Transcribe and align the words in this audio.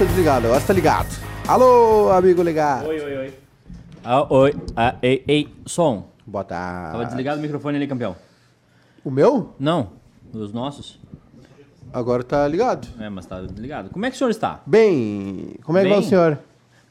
tinha 0.00 0.08
desligado, 0.08 0.46
agora 0.46 0.60
está 0.60 0.72
ligado. 0.72 1.08
Alô, 1.46 2.08
amigo 2.10 2.42
ligado. 2.42 2.86
Oi, 2.88 3.00
oi, 3.00 3.16
oi. 3.18 3.34
Ah, 4.02 4.26
oi, 4.32 4.54
ah, 4.74 4.96
ei, 5.02 5.22
ei, 5.28 5.48
som. 5.66 6.08
Boa 6.26 6.42
tarde. 6.42 6.92
Tava 6.92 7.04
desligado 7.04 7.38
o 7.38 7.42
microfone 7.42 7.76
ali, 7.76 7.86
campeão. 7.86 8.16
O 9.04 9.10
meu? 9.10 9.52
Não, 9.58 9.90
os 10.32 10.54
nossos. 10.54 10.98
Agora 11.92 12.22
tá 12.22 12.48
ligado. 12.48 12.88
É, 12.98 13.10
mas 13.10 13.26
tá 13.26 13.42
desligado. 13.42 13.90
Como 13.90 14.06
é 14.06 14.10
que 14.10 14.14
o 14.16 14.18
senhor 14.18 14.30
está? 14.30 14.62
Bem, 14.64 15.56
como 15.64 15.76
é 15.76 15.82
que 15.82 15.88
vai 15.90 15.98
o 15.98 16.00
Bem. 16.00 16.08
senhor? 16.08 16.38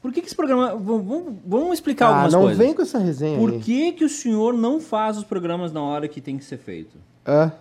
Por 0.04 0.12
que, 0.14 0.22
que 0.22 0.28
esse 0.28 0.36
programa. 0.36 0.76
Vamos, 0.76 1.34
vamos- 1.46 1.74
explicar 1.74 2.06
Ah, 2.06 2.10
algumas 2.10 2.34
não 2.34 2.42
coisas. 2.42 2.58
vem 2.60 2.74
com 2.76 2.82
essa 2.84 3.00
resenha 3.00 3.40
Por 3.40 3.52
aí. 3.54 3.60
que, 3.60 3.92
que 3.94 4.06
o 4.06 4.10
senhor 4.10 4.54
não 4.54 4.80
faz 4.80 5.18
os 5.18 5.24
programas 5.24 5.72
na 5.74 5.82
hora 5.82 6.08
que 6.08 6.22
tem 6.22 6.38
que 6.38 6.46
ser 6.46 6.58
feito? 6.58 6.96
É. 7.26 7.52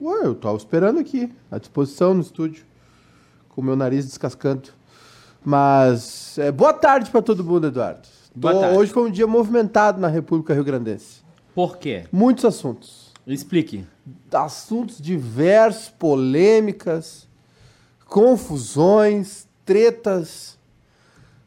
Ué, 0.00 0.20
eu 0.26 0.34
tava 0.34 0.56
esperando 0.56 0.98
aqui, 1.00 1.32
à 1.50 1.56
disposição 1.58 2.12
no 2.12 2.20
estúdio, 2.20 2.64
com 3.52 3.60
o 3.60 3.64
meu 3.64 3.76
nariz 3.76 4.04
descascando. 4.06 4.70
Mas, 5.44 6.36
é, 6.38 6.50
boa 6.50 6.72
tarde 6.72 7.10
pra 7.10 7.22
todo 7.22 7.44
mundo, 7.44 7.68
Eduardo. 7.68 8.08
Boa 8.34 8.54
Tô- 8.54 8.60
tarde. 8.60 8.78
Hoje 8.78 8.92
foi 8.92 9.08
um 9.08 9.10
dia 9.10 9.26
movimentado 9.26 10.00
na 10.00 10.08
República 10.08 10.54
Rio 10.54 10.64
Grandense. 10.64 11.22
Por 11.54 11.76
quê? 11.78 12.04
Muitos 12.10 12.44
assuntos. 12.44 13.12
Explique. 13.26 13.86
Assuntos 14.32 14.98
diversos, 15.00 15.88
polêmicas, 15.90 17.28
confusões, 18.06 19.46
tretas. 19.64 20.58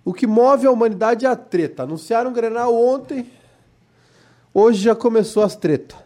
O 0.04 0.14
que 0.14 0.28
move 0.28 0.68
a 0.68 0.72
humanidade 0.72 1.26
é 1.26 1.30
a 1.30 1.36
treta. 1.36 1.84
Anunciaram 1.84 2.30
o 2.30 2.34
Grenal 2.34 2.74
ontem, 2.76 3.32
hoje 4.54 4.84
já 4.84 4.94
começou 4.96 5.44
as 5.44 5.56
tretas. 5.56 5.98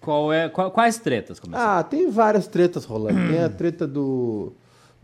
Qual 0.00 0.32
é, 0.32 0.48
qual- 0.48 0.70
quais 0.70 0.98
tretas 0.98 1.38
começaram? 1.38 1.78
Ah, 1.78 1.82
tem 1.82 2.10
várias 2.10 2.46
tretas 2.46 2.84
rolando. 2.84 3.28
Tem 3.30 3.42
a 3.42 3.48
treta 3.48 3.86
do, 3.86 4.52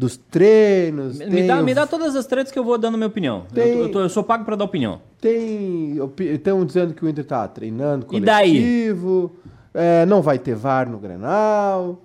dos 0.01 0.17
treinos. 0.17 1.19
me, 1.19 1.47
dá, 1.47 1.61
o- 1.61 1.65
me 1.65 1.75
dá 1.75 1.87
todas 1.87 2.17
as 2.17 2.27
tretas 2.27 2.51
que 2.51 2.59
eu 2.59 2.65
vou 2.65 2.79
dando 2.79 2.97
minha 2.97 3.07
opinião. 3.07 3.45
Eu, 3.51 3.55
Tem- 3.55 3.73
tô- 3.75 3.81
eu 3.83 3.93
tô- 3.93 4.01
eu 4.01 4.09
sou 4.09 4.25
pago 4.25 4.45
pra 4.47 4.57
dar 4.57 4.65
opinião. 4.65 5.01
Tem. 5.21 5.99
Estão 6.21 6.65
dizendo 6.65 6.95
que 6.95 7.05
o 7.05 7.09
Inter 7.09 7.25
tá 7.27 7.47
treinando 7.47 8.07
E 8.11 8.21
daí? 8.21 8.51
coletivo. 8.51 9.33
é, 9.75 10.05
não 10.07 10.23
vai 10.23 10.39
ter 10.39 10.55
VAR 10.55 10.89
no 10.91 10.99
Grenal. 10.99 12.01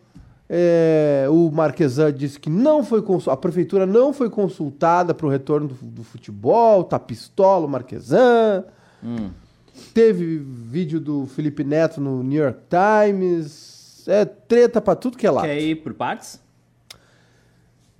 é, 0.47 1.25
o 1.27 1.49
Marquesan 1.49 2.13
disse 2.13 2.39
que 2.39 2.51
não 2.51 2.83
foi 2.83 3.03
a 3.31 3.35
prefeitura 3.37 3.87
não 3.87 4.13
foi 4.13 4.29
consultada 4.29 5.11
para 5.11 5.25
o 5.25 5.29
retorno 5.29 5.69
do, 5.69 5.73
do 5.83 6.03
futebol, 6.03 6.83
tá 6.83 6.99
pistola 6.99 7.65
o 7.65 7.69
Marquesan. 7.69 8.63
Hum. 9.03 9.29
Teve 9.93 10.37
vídeo 10.37 10.99
do 10.99 11.25
Felipe 11.25 11.63
Neto 11.63 11.99
no 11.99 12.21
New 12.21 12.43
York 12.43 12.59
Times. 12.69 14.03
É 14.07 14.23
treta 14.23 14.79
para 14.79 14.95
tudo 14.95 15.17
que 15.17 15.25
é 15.25 15.31
lado. 15.31 15.45
Quer 15.45 15.59
ir 15.59 15.75
por 15.77 15.93
partes? 15.95 16.39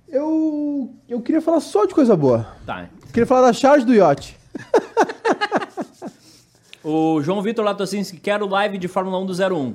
Eu, 0.08 0.94
eu 1.08 1.20
queria 1.20 1.40
falar 1.40 1.60
só 1.60 1.84
de 1.84 1.94
coisa 1.94 2.16
boa. 2.16 2.46
Tá. 2.64 2.88
Queria 3.12 3.26
falar 3.26 3.42
da 3.48 3.52
charge 3.52 3.84
do 3.84 3.94
iate. 3.94 4.36
O 6.88 7.20
João 7.20 7.42
Vitor 7.42 7.64
Latocínski 7.64 8.16
quer 8.16 8.40
o 8.40 8.46
live 8.46 8.78
de 8.78 8.86
Fórmula 8.86 9.18
1 9.18 9.26
do 9.26 9.32
01. 9.32 9.74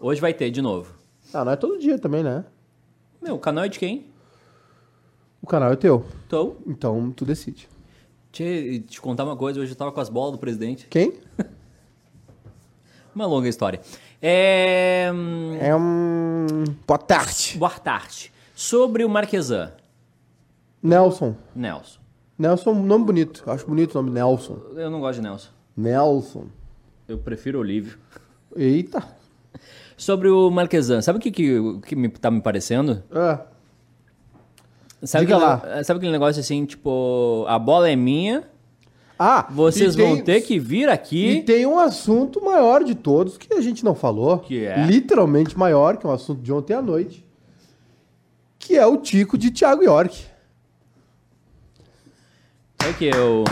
Hoje 0.00 0.18
vai 0.18 0.32
ter 0.32 0.50
de 0.50 0.62
novo. 0.62 0.94
Ah, 1.30 1.44
não 1.44 1.52
é 1.52 1.56
todo 1.56 1.78
dia 1.78 1.98
também, 1.98 2.22
né? 2.22 2.42
Meu, 3.20 3.34
o 3.34 3.38
canal 3.38 3.64
é 3.64 3.68
de 3.68 3.78
quem? 3.78 4.06
O 5.42 5.46
canal 5.46 5.70
é 5.70 5.76
teu. 5.76 6.06
Tô. 6.26 6.56
Então 6.66 7.10
tu 7.14 7.26
decide. 7.26 7.68
Eu 8.40 8.80
te 8.82 8.98
contar 8.98 9.24
uma 9.24 9.36
coisa, 9.36 9.60
hoje 9.60 9.72
eu 9.72 9.76
tava 9.76 9.92
com 9.92 10.00
as 10.00 10.08
bolas 10.08 10.32
do 10.32 10.38
presidente. 10.38 10.86
Quem? 10.88 11.20
Uma 13.14 13.26
longa 13.26 13.46
história. 13.48 13.80
É... 14.22 15.10
hum, 15.12 15.54
É 15.60 15.76
um. 15.76 16.64
Boa 16.86 16.98
tarde. 16.98 17.58
Boa 17.58 17.70
tarde. 17.72 18.32
Sobre 18.60 19.04
o 19.04 19.08
Marquesan, 19.08 19.70
Nelson. 20.82 21.36
Nelson. 21.54 22.00
Nelson 22.36 22.70
é 22.70 22.72
um 22.72 22.82
nome 22.82 23.04
bonito. 23.04 23.44
Acho 23.46 23.64
bonito 23.64 23.92
o 23.96 24.02
nome 24.02 24.10
Nelson. 24.12 24.58
Eu 24.74 24.90
não 24.90 24.98
gosto 24.98 25.20
de 25.20 25.28
Nelson. 25.28 25.50
Nelson. 25.76 26.46
Eu 27.06 27.18
prefiro 27.18 27.60
Olívio. 27.60 27.96
Eita. 28.56 29.00
Sobre 29.96 30.28
o 30.28 30.50
Marquesan, 30.50 31.00
sabe 31.02 31.20
o 31.20 31.22
que, 31.22 31.30
que, 31.30 31.78
que 31.86 31.94
me, 31.94 32.08
tá 32.08 32.32
me 32.32 32.40
parecendo? 32.40 33.00
Ah, 33.12 33.42
Sabe 35.04 35.26
Diga 35.26 35.36
aquele, 35.36 35.50
lá. 35.76 35.84
Sabe 35.84 35.98
aquele 35.98 36.10
negócio 36.12 36.40
assim, 36.40 36.64
tipo, 36.64 37.44
a 37.46 37.60
bola 37.60 37.88
é 37.88 37.94
minha, 37.94 38.42
Ah, 39.16 39.46
vocês 39.52 39.94
e 39.94 39.96
tem- 39.96 40.16
vão 40.16 40.24
ter 40.24 40.40
que 40.40 40.58
vir 40.58 40.88
E 40.88 40.90
aqui. 40.90 41.42
tem 41.46 41.64
um 41.64 41.78
assunto 41.78 42.44
maior 42.44 42.82
de 42.82 42.96
todos 42.96 43.38
que 43.38 43.54
a 43.54 43.60
gente 43.60 43.84
não 43.84 43.94
falou. 43.94 44.40
Que 44.40 44.64
é? 44.64 44.84
Literalmente 44.84 45.56
maior, 45.56 45.96
que 45.96 46.04
é 46.04 46.08
um 46.08 46.12
assunto 46.12 46.42
de 46.42 46.52
ontem 46.52 46.74
à 46.74 46.82
noite. 46.82 47.24
Que 48.58 48.76
é 48.76 48.86
o 48.86 48.96
Tico 48.98 49.38
de 49.38 49.50
Thiago 49.50 49.82
York. 49.82 50.24
Sabe 52.80 52.94
que 52.94 53.06
eu. 53.06 53.44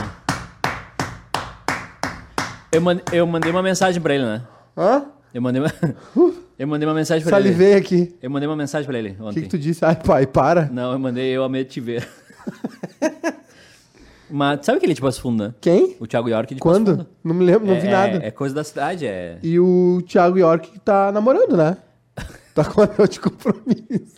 Eu, 2.72 2.80
man- 2.80 3.00
eu 3.12 3.26
mandei 3.26 3.50
uma 3.50 3.62
mensagem 3.62 4.00
pra 4.00 4.14
ele, 4.14 4.24
né? 4.24 4.42
Hã? 4.76 5.06
Eu 5.32 5.40
mandei 5.42 5.62
uma, 5.62 5.72
eu 6.58 6.66
mandei 6.66 6.86
uma 6.88 6.94
mensagem 6.94 7.26
pra 7.26 7.38
ele. 7.38 7.48
Salivei 7.48 7.74
aqui. 7.74 8.14
Eu 8.22 8.30
mandei 8.30 8.48
uma 8.48 8.56
mensagem 8.56 8.86
pra 8.86 8.98
ele 8.98 9.10
O 9.10 9.14
que, 9.14 9.22
ontem. 9.22 9.42
que 9.42 9.48
tu 9.48 9.58
disse? 9.58 9.84
Ai, 9.84 9.96
pai, 9.96 10.26
para. 10.26 10.66
Não, 10.66 10.92
eu 10.92 10.98
mandei 10.98 11.28
eu 11.30 11.44
amei 11.44 11.64
te 11.64 11.80
ver. 11.80 12.06
Mas 14.28 14.66
sabe 14.66 14.78
aquele 14.78 14.94
tipo 14.94 15.06
as 15.06 15.16
fundo, 15.18 15.44
né? 15.44 15.54
Quem? 15.60 15.96
O 16.00 16.06
Thiago 16.06 16.28
York 16.28 16.52
de 16.54 16.60
Passo 16.60 16.74
Quando? 16.74 16.90
Fundo. 16.96 17.06
Não 17.22 17.32
me 17.34 17.44
lembro, 17.44 17.66
não 17.68 17.74
é, 17.76 17.80
vi 17.80 17.88
nada. 17.88 18.18
É, 18.24 18.26
é 18.26 18.30
coisa 18.32 18.52
da 18.54 18.64
cidade, 18.64 19.06
é. 19.06 19.38
E 19.42 19.58
o 19.60 20.02
Thiago 20.06 20.36
York 20.36 20.80
tá 20.80 21.12
namorando, 21.12 21.56
né? 21.56 21.76
Tá 22.54 22.64
com 22.64 22.80
anel 22.80 23.06
de 23.06 23.20
compromisso. 23.20 24.16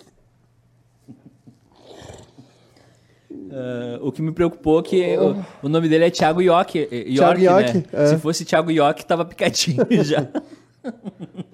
Ah, 3.50 3.98
o 4.03 4.12
que 4.12 4.20
me 4.22 4.32
preocupou 4.32 4.81
é 4.81 4.82
que 4.82 5.16
o, 5.19 5.66
o 5.66 5.69
nome 5.69 5.88
dele 5.88 6.04
é 6.06 6.10
Thiago 6.10 6.41
York. 6.42 6.78
eh, 6.78 6.86
Thiago 7.04 7.41
York, 7.41 7.44
York, 7.44 7.72
né? 7.78 7.84
é. 7.92 8.06
Se 8.09 8.19
fosse 8.19 8.44
Thiago 8.44 8.70
York, 8.70 9.04
tava 9.06 9.25
picadinho 9.25 9.86
já. 10.04 10.26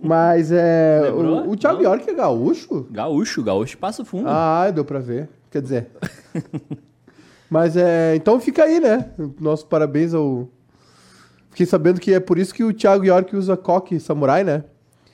Mas 0.03 0.51
é. 0.53 1.01
Lembrou? 1.05 1.47
O, 1.47 1.51
o 1.53 1.57
Thiago 1.57 1.83
Não? 1.83 1.91
York 1.91 2.11
é 2.11 2.15
gaúcho? 2.15 2.87
Gaúcho, 2.91 3.43
gaúcho 3.43 3.79
passa 3.79 4.05
fundo. 4.05 4.29
Ah, 4.29 4.71
deu 4.71 4.85
pra 4.85 4.99
ver. 4.99 5.29
Quer 5.51 5.63
dizer. 5.63 5.87
Mas 7.49 7.77
é. 7.77 8.15
Então 8.17 8.39
fica 8.41 8.65
aí, 8.65 8.81
né? 8.81 9.11
Nosso 9.41 9.67
parabéns 9.67 10.13
ao. 10.15 10.49
Fiquei 11.51 11.67
sabendo 11.67 12.01
que 12.01 12.13
é 12.13 12.19
por 12.21 12.39
isso 12.39 12.53
que 12.53 12.65
o 12.65 12.73
Thiago 12.73 13.05
York 13.05 13.35
usa 13.37 13.57
coque 13.57 14.01
samurai, 14.01 14.43
né? 14.43 14.65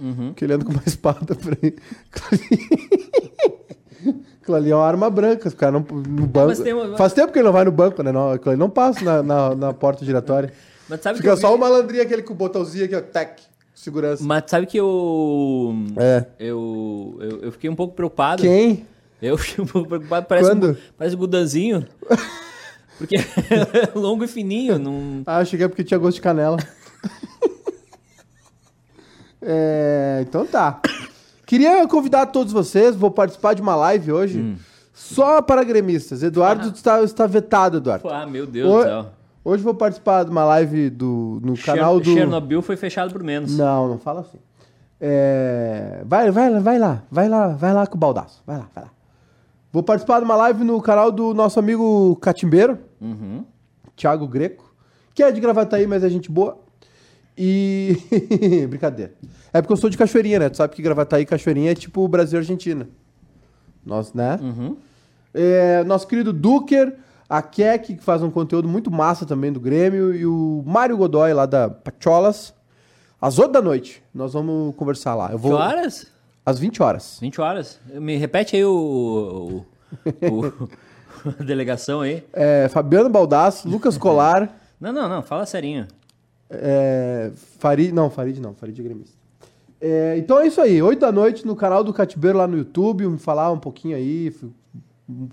Uhum. 0.01 0.29
Porque 0.29 0.45
ele 0.45 0.55
anda 0.55 0.65
com 0.65 0.73
uma 0.73 0.83
espada 0.87 1.35
pra 1.35 1.57
ele. 1.63 1.77
Aquilo 4.51 4.57
ali 4.57 4.71
é 4.71 4.75
uma 4.77 4.87
arma 4.87 5.09
branca, 5.09 5.47
os 5.49 5.55
caras 5.55 5.75
não. 5.75 5.97
No 5.97 6.27
banco. 6.27 6.63
Tem 6.63 6.75
Faz 6.97 7.13
tempo 7.13 7.33
que 7.33 7.39
ele 7.39 7.47
não 7.47 7.53
vai 7.53 7.65
no 7.65 7.71
banco, 7.73 8.03
né? 8.03 8.11
Não, 8.11 8.33
aquilo 8.33 8.51
ali 8.51 8.59
não 8.59 8.69
passa 8.71 9.05
na, 9.05 9.23
na, 9.23 9.55
na 9.55 9.73
porta 9.73 10.05
giratória. 10.05 10.53
Mas 10.89 11.01
sabe 11.01 11.17
que 11.17 11.23
Fica 11.23 11.35
eu 11.35 11.37
só 11.37 11.49
vi- 11.51 11.55
o 11.55 11.59
malandrinho 11.59 12.03
aquele 12.03 12.23
com 12.23 12.33
o 12.33 12.37
botãozinho 12.37 12.85
aqui, 12.85 12.97
ó. 12.97 13.01
Tec. 13.01 13.41
Segurança. 13.75 14.23
Mas 14.25 14.45
sabe 14.49 14.67
que 14.67 14.77
eu, 14.79 15.73
É. 15.97 16.25
eu, 16.39 17.17
eu. 17.21 17.39
eu 17.45 17.53
fiquei 17.53 17.71
um 17.71 17.77
pouco 17.77 17.95
preocupado. 17.95 18.43
Quem? 18.43 18.85
Eu 19.23 19.39
fiquei 19.39 19.63
um 19.65 19.67
pouco 19.67 19.89
preocupado. 19.89 20.27
Parece, 20.27 20.51
Quando? 20.51 20.71
Um, 20.71 20.77
parece 20.99 21.15
o 21.15 21.19
Gudanzinho. 21.19 21.87
Porque 22.99 23.17
é 23.17 23.99
longo 23.99 24.25
e 24.25 24.29
fininho. 24.29 24.79
Não... 24.79 25.23
Ah, 25.27 25.39
achei 25.39 25.57
que 25.59 25.65
é 25.65 25.69
porque 25.69 25.83
tinha 25.85 25.97
gosto 25.97 26.17
de 26.17 26.21
canela. 26.23 26.59
É, 29.43 30.19
então 30.29 30.45
tá. 30.47 30.83
Queria 31.51 31.85
convidar 31.89 32.27
todos 32.27 32.53
vocês, 32.53 32.95
vou 32.95 33.11
participar 33.11 33.55
de 33.55 33.61
uma 33.61 33.75
live 33.75 34.13
hoje, 34.13 34.39
Hum. 34.41 34.57
só 34.95 35.43
para 35.43 35.65
gremistas. 35.65 36.23
Eduardo 36.23 36.69
está, 36.69 37.03
está 37.03 37.27
vetado, 37.27 37.79
Eduardo. 37.79 38.09
Ah, 38.09 38.25
meu 38.25 38.47
Deus 38.47 38.73
do 38.73 38.83
céu. 38.85 39.07
Hoje 39.45 39.61
vou 39.61 39.75
participar 39.75 40.23
de 40.23 40.31
uma 40.31 40.45
live 40.45 40.89
do, 40.91 41.41
no 41.43 41.59
canal 41.59 41.99
do... 41.99 42.05
Chernobyl 42.13 42.63
foi 42.63 42.77
fechado 42.77 43.13
por 43.13 43.25
menos. 43.25 43.59
Não, 43.59 43.89
não 43.89 43.99
fala 43.99 44.21
assim. 44.21 44.39
É, 45.01 46.03
Vai, 46.07 46.31
vai, 46.31 46.61
vai 46.61 46.79
lá, 46.79 47.03
vai 47.11 47.29
lá, 47.29 47.49
vai 47.49 47.75
lá 47.75 47.85
com 47.85 47.97
o 47.97 47.99
baldaço. 47.99 48.41
Vai 48.47 48.57
lá, 48.59 48.69
vai 48.73 48.85
lá. 48.85 48.91
Vou 49.73 49.83
participar 49.83 50.21
de 50.21 50.27
uma 50.27 50.37
live 50.37 50.63
no 50.63 50.81
canal 50.81 51.11
do 51.11 51.35
nosso 51.35 51.59
amigo 51.59 52.15
Catimbeiro, 52.23 52.79
Uhum. 53.01 53.45
Thiago 53.97 54.29
Greco, 54.29 54.73
que 55.13 55.21
é 55.25 55.33
de 55.33 55.41
Gravataí, 55.41 55.85
mas 55.85 56.05
é 56.05 56.09
gente 56.09 56.31
boa. 56.31 56.59
E. 57.43 57.97
Brincadeira. 58.69 59.15
É 59.51 59.63
porque 59.63 59.73
eu 59.73 59.77
sou 59.79 59.89
de 59.89 59.97
Cachoeirinha, 59.97 60.39
né? 60.39 60.51
Tu 60.51 60.59
sabe 60.59 60.77
que 60.77 60.83
Gravataí 60.83 61.23
e 61.23 61.27
Cachoeirinha 61.27 61.73
é 61.73 61.75
tipo 61.75 62.07
Brasil 62.07 62.39
e 62.39 62.41
Argentina. 62.43 62.87
Nós, 63.85 64.13
né? 64.13 64.39
Uhum. 64.43 64.77
É, 65.33 65.83
nosso 65.85 66.07
querido 66.07 66.35
Duker, 66.35 66.95
a 67.27 67.41
Keck, 67.41 67.95
que 67.95 68.05
faz 68.05 68.23
um 68.23 68.31
conteúdo 68.31 68.69
muito 68.69 68.91
massa 68.91 69.25
também 69.25 69.51
do 69.51 69.59
Grêmio, 69.59 70.15
e 70.15 70.27
o 70.27 70.63
Mário 70.67 70.99
Godoy, 70.99 71.33
lá 71.33 71.47
da 71.47 71.71
Pacholas. 71.71 72.53
Às 73.19 73.39
8 73.39 73.51
da 73.53 73.63
noite, 73.63 74.03
nós 74.15 74.35
vamos 74.35 74.75
conversar 74.77 75.15
lá. 75.15 75.31
Eu 75.33 75.39
Que 75.39 75.43
vou 75.49 75.53
horas? 75.55 76.09
às 76.45 76.59
20 76.59 76.83
horas. 76.83 77.19
20 77.23 77.41
horas. 77.41 77.81
Me 77.95 78.17
repete 78.17 78.55
aí 78.57 78.65
o. 78.67 79.65
o, 80.31 80.69
delegação 81.43 82.03
aí. 82.03 82.23
É, 82.35 82.69
Fabiano 82.69 83.09
Baldasso, 83.09 83.67
Lucas 83.67 83.97
Colar, 83.97 84.55
Não, 84.79 84.93
não, 84.93 85.09
não. 85.09 85.23
Fala 85.23 85.47
serinho. 85.47 85.87
É, 86.51 87.31
Farid. 87.59 87.93
Não, 87.93 88.11
Farid 88.11 88.41
não, 88.41 88.55
Farid 88.55 88.79
é 88.79 88.83
gremista. 88.85 89.17
É, 89.81 90.17
então 90.19 90.39
é 90.39 90.47
isso 90.47 90.61
aí, 90.61 90.83
8 90.83 90.99
da 91.01 91.11
noite 91.11 91.47
no 91.47 91.57
canal 91.57 91.83
do 91.83 91.93
Catibeiro 91.93 92.37
lá 92.37 92.47
no 92.47 92.59
YouTube, 92.59 93.07
me 93.07 93.17
falar 93.19 93.51
um 93.51 93.59
pouquinho 93.59 93.97
aí, 93.97 94.27
f- 94.27 94.47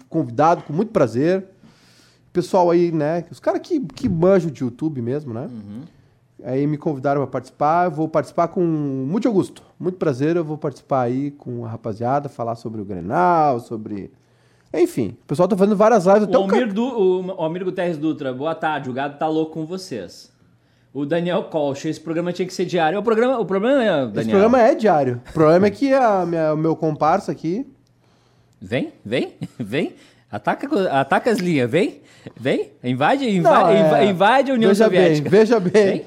convidado 0.08 0.64
com 0.64 0.72
muito 0.72 0.92
prazer. 0.92 1.46
Pessoal 2.32 2.70
aí, 2.70 2.92
né? 2.92 3.26
Os 3.32 3.40
caras 3.40 3.62
que, 3.62 3.80
que 3.80 4.08
manjam 4.08 4.50
de 4.52 4.64
YouTube 4.64 5.02
mesmo, 5.02 5.34
né? 5.34 5.50
Aí 6.44 6.68
me 6.68 6.78
convidaram 6.78 7.20
para 7.22 7.32
participar. 7.32 7.90
Vou 7.90 8.08
participar 8.08 8.48
com 8.50 8.62
muito 8.62 9.28
Augusto. 9.28 9.64
Muito 9.80 9.98
prazer. 9.98 10.36
Eu 10.36 10.46
vou 10.46 10.58
participar 10.58 11.02
aí 11.02 11.32
com 11.32 11.66
a 11.66 11.70
rapaziada, 11.70 12.30
falar 12.30 12.56
sobre 12.56 12.80
o 12.80 12.86
Grenal, 12.86 13.60
sobre. 13.60 14.12
Enfim, 14.74 15.18
o 15.24 15.26
pessoal 15.26 15.48
tá 15.48 15.58
fazendo 15.58 15.76
várias 15.76 16.06
lives. 16.06 16.24
Até 16.24 16.38
O 16.38 16.44
o 16.44 16.48
cara... 16.48 16.62
Almir, 16.62 16.74
du, 16.76 16.84
o, 16.84 17.26
o 17.26 17.32
Almir 17.42 17.64
Guterres 17.66 17.98
Dutra, 17.98 18.32
boa 18.34 18.54
tarde, 18.54 18.90
o 18.90 18.94
gado 18.94 19.18
tá 19.18 19.28
louco 19.28 19.54
com 19.54 19.66
vocês. 19.66 20.32
O 20.94 21.06
Daniel 21.06 21.44
Colch, 21.44 21.88
esse 21.88 22.00
programa 22.00 22.34
tinha 22.34 22.48
que 22.48 22.54
ser 22.54 22.66
diário. 22.66 22.98
O, 22.98 23.04
programa, 23.04 23.38
o 23.40 23.46
problema 23.46 23.84
é, 23.84 23.88
Daniel... 23.88 24.20
Esse 24.22 24.30
programa 24.30 24.62
é 24.62 24.74
diário. 24.76 25.22
O 25.30 25.34
problema 25.34 25.68
é 25.68 25.70
que 25.70 25.94
a 25.94 26.26
minha- 26.26 26.54
o 26.54 26.58
meu 26.58 26.76
comparsa 26.76 27.32
aqui. 27.32 27.68
Vem, 28.60 28.92
vem, 29.06 29.34
vem. 29.60 29.94
Ataca, 30.32 30.68
ataca 31.00 31.30
as 31.32 31.38
linhas, 31.40 31.70
vem, 31.70 32.02
vem. 32.40 32.72
Invade, 32.84 33.30
invade, 33.30 33.64
Não, 33.64 33.70
é- 33.70 33.80
inva- 33.88 34.04
invade 34.06 34.52
a 34.52 34.54
União 34.56 34.70
veja 34.70 34.84
Soviética. 34.86 35.30
Bem, 35.30 35.40
veja 35.40 35.60
bem. 35.60 35.72
Vem. 35.84 36.06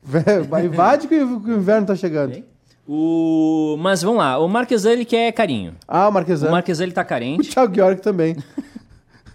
Ve- 0.00 0.64
Invade 0.64 1.08
que 1.08 1.16
o 1.16 1.38
o 1.38 1.52
inverno 1.52 1.86
tá 1.88 1.96
chegando. 1.96 2.30
Vem. 2.32 2.44
O... 2.86 3.76
Mas 3.80 4.00
vamos 4.00 4.18
lá, 4.20 4.38
o 4.38 4.48
Marquesan 4.48 4.92
ele 4.92 5.04
quer 5.04 5.30
carinho. 5.32 5.74
Ah, 5.86 6.06
o 6.06 6.10
O 6.10 6.12
Marquesan. 6.14 6.50
Marquesan 6.50 6.84
ele 6.84 6.92
tá 6.92 7.02
O 7.02 7.04
carente. 7.04 7.50
Thiago 7.50 7.74
Georg 7.74 8.00
também. 8.00 8.36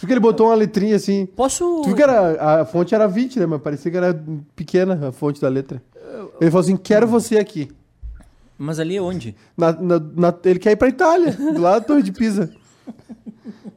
Tu 0.00 0.06
que 0.06 0.12
ele 0.12 0.20
botou 0.20 0.46
uma 0.48 0.54
letrinha 0.54 0.96
assim. 0.96 1.26
Posso... 1.26 1.82
Tu 1.82 1.94
que 1.94 2.02
era, 2.02 2.60
a 2.60 2.64
fonte 2.64 2.94
era 2.94 3.06
20, 3.08 3.38
né? 3.40 3.46
Mas 3.46 3.62
parecia 3.62 3.90
que 3.90 3.96
era 3.96 4.22
pequena 4.56 5.08
a 5.08 5.12
fonte 5.12 5.40
da 5.40 5.48
letra. 5.48 5.82
Ele 6.40 6.50
falou 6.50 6.62
assim: 6.62 6.76
quero 6.76 7.06
você 7.06 7.38
aqui. 7.38 7.70
Mas 8.58 8.78
ali 8.78 8.96
é 8.96 9.02
onde? 9.02 9.34
Na- 9.56 9.72
na- 9.72 9.98
na- 10.00 10.34
ele 10.44 10.58
quer 10.58 10.72
ir 10.72 10.76
pra 10.76 10.88
Itália, 10.88 11.32
do 11.32 11.60
lado 11.60 11.80
da 11.80 11.86
Torre 11.86 12.02
de 12.02 12.12
Pisa. 12.12 12.50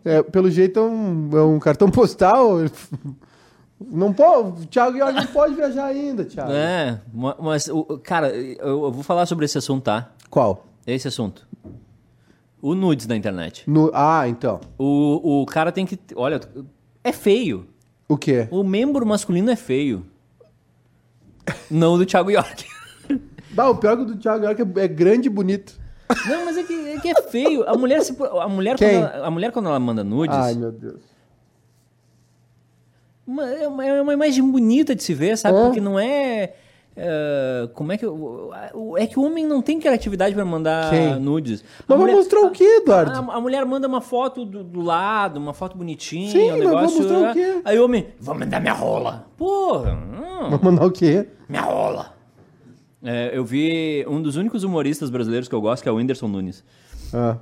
É, 0.05 0.21
pelo 0.23 0.49
jeito 0.49 0.79
é 0.79 0.83
um, 0.83 1.29
é 1.33 1.41
um 1.43 1.59
cartão 1.59 1.89
postal. 1.89 2.57
Não 3.79 4.11
pode, 4.11 4.63
o 4.63 4.65
Thiago 4.65 4.97
Georg 4.97 5.13
não 5.15 5.27
pode 5.27 5.53
viajar 5.53 5.85
ainda, 5.85 6.25
Thiago. 6.25 6.51
É, 6.51 6.99
ma- 7.13 7.35
mas, 7.39 7.69
cara, 8.03 8.29
eu, 8.35 8.85
eu 8.85 8.91
vou 8.91 9.03
falar 9.03 9.27
sobre 9.27 9.45
esse 9.45 9.55
assunto, 9.55 9.83
tá? 9.83 10.09
Qual? 10.31 10.65
Esse 10.87 11.07
assunto. 11.07 11.47
O 12.61 12.73
nudes 12.73 13.05
da 13.05 13.15
internet. 13.15 13.65
Ah, 13.93 14.27
então. 14.27 14.59
O, 14.77 15.41
o 15.41 15.45
cara 15.45 15.71
tem 15.71 15.85
que. 15.85 15.97
Olha, 16.15 16.39
é 17.03 17.11
feio. 17.11 17.67
O 18.09 18.17
quê? 18.17 18.47
O 18.49 18.63
membro 18.63 19.05
masculino 19.05 19.51
é 19.51 19.55
feio. 19.55 20.05
Não 21.69 21.93
o 21.93 21.97
do 21.97 22.05
Thiago 22.05 22.31
York. 22.31 22.65
Bah, 23.51 23.69
o 23.69 23.77
pior 23.77 23.95
que 23.95 24.03
o 24.03 24.05
do 24.05 24.17
Thiago 24.17 24.43
Georg 24.43 24.61
é, 24.79 24.83
é 24.83 24.87
grande 24.87 25.27
e 25.27 25.29
bonito. 25.29 25.79
Não, 26.27 26.45
mas 26.45 26.57
é 26.57 26.63
que 26.63 26.73
é, 26.73 26.99
que 26.99 27.09
é 27.09 27.21
feio. 27.23 27.67
A 27.67 27.75
mulher, 27.75 28.01
se, 28.01 28.15
a, 28.39 28.47
mulher 28.47 28.77
quando 28.77 28.89
ela, 28.91 29.25
a 29.27 29.31
mulher, 29.31 29.51
quando 29.51 29.65
ela 29.67 29.79
manda 29.79 30.03
nudes, 30.03 30.35
Ai, 30.37 30.53
meu 30.55 30.71
Deus. 30.71 31.01
uma- 33.25 33.45
é, 33.49 33.67
uma, 33.67 33.85
é 33.85 34.01
uma 34.01 34.13
imagem 34.13 34.49
bonita 34.49 34.95
de 34.95 35.03
se 35.03 35.13
ver, 35.13 35.37
sabe? 35.37 35.57
Hã? 35.57 35.65
Porque 35.65 35.81
não 35.81 35.99
é. 35.99 36.55
É, 36.97 37.69
como 37.73 37.91
é 37.91 37.97
que. 37.97 38.05
eu- 38.05 38.51
É 38.97 39.05
que 39.05 39.19
o 39.19 39.23
homem 39.23 39.45
não 39.45 39.61
tem 39.61 39.79
criatividade 39.79 40.33
pra 40.33 40.43
mandar 40.43 40.89
Quem? 40.89 41.19
nudes. 41.19 41.63
A 41.87 41.95
Mas 41.95 41.99
vai 41.99 42.11
mostrar 42.15 42.41
o 42.41 42.49
quê, 42.51 42.63
Eduardo? 42.81 43.11
A, 43.11 43.35
a 43.35 43.39
mulher 43.41 43.63
manda 43.65 43.87
uma 43.87 44.01
foto 44.01 44.43
do, 44.43 44.63
do 44.63 44.81
lado, 44.81 45.37
uma 45.37 45.53
foto 45.53 45.77
bonitinha, 45.77 46.31
Sim, 46.31 46.45
um 46.51 46.57
mas 46.57 46.59
negócio. 46.59 46.97
mostrar 46.97 47.17
o 47.17 47.21
né? 47.21 47.33
quê? 47.33 47.61
Aí 47.63 47.79
o 47.79 47.85
homem, 47.85 48.07
vou 48.19 48.33
mandar 48.35 48.59
minha 48.59 48.73
rola. 48.73 49.27
Porra, 49.37 49.93
hum, 49.93 50.49
Vai 50.49 50.59
mandar 50.63 50.85
o 50.85 50.91
quê? 50.91 51.27
minha 51.47 51.61
rola. 51.61 52.13
É, 53.03 53.29
eu 53.31 53.45
vi 53.45 54.03
um 54.09 54.21
dos 54.21 54.35
únicos 54.35 54.63
humoristas 54.63 55.09
brasileiros 55.11 55.47
que 55.47 55.53
eu 55.53 55.61
gosto, 55.61 55.83
que 55.83 55.87
é 55.89 55.91
o 55.91 55.95
Whindersson 55.95 56.27
Nunes. 56.27 56.63
Ah. 57.13 57.37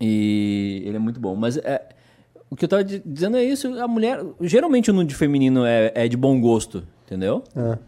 E 0.00 0.82
ele 0.84 0.96
é 0.96 1.00
muito 1.00 1.18
bom. 1.20 1.34
Mas 1.34 1.56
é, 1.58 1.88
o 2.50 2.56
que 2.56 2.64
eu 2.64 2.68
tava 2.68 2.84
di- 2.84 3.02
dizendo 3.04 3.36
é 3.36 3.44
isso, 3.44 3.80
a 3.80 3.88
mulher. 3.88 4.20
Geralmente 4.40 4.90
o 4.90 4.94
nude 4.94 5.14
feminino 5.14 5.64
é, 5.64 5.92
é 5.94 6.08
de 6.08 6.16
bom 6.16 6.40
gosto, 6.40 6.84
entendeu? 7.06 7.42
Ah. 7.56 7.78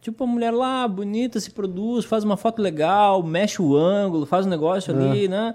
Tipo, 0.00 0.24
a 0.24 0.26
mulher 0.26 0.52
lá, 0.52 0.86
bonita, 0.86 1.40
se 1.40 1.50
produz, 1.50 2.04
faz 2.04 2.22
uma 2.24 2.36
foto 2.36 2.62
legal, 2.62 3.22
mexe 3.22 3.60
o 3.60 3.76
ângulo, 3.76 4.24
faz 4.26 4.46
um 4.46 4.48
negócio 4.48 4.94
ali, 4.94 5.26
né? 5.28 5.54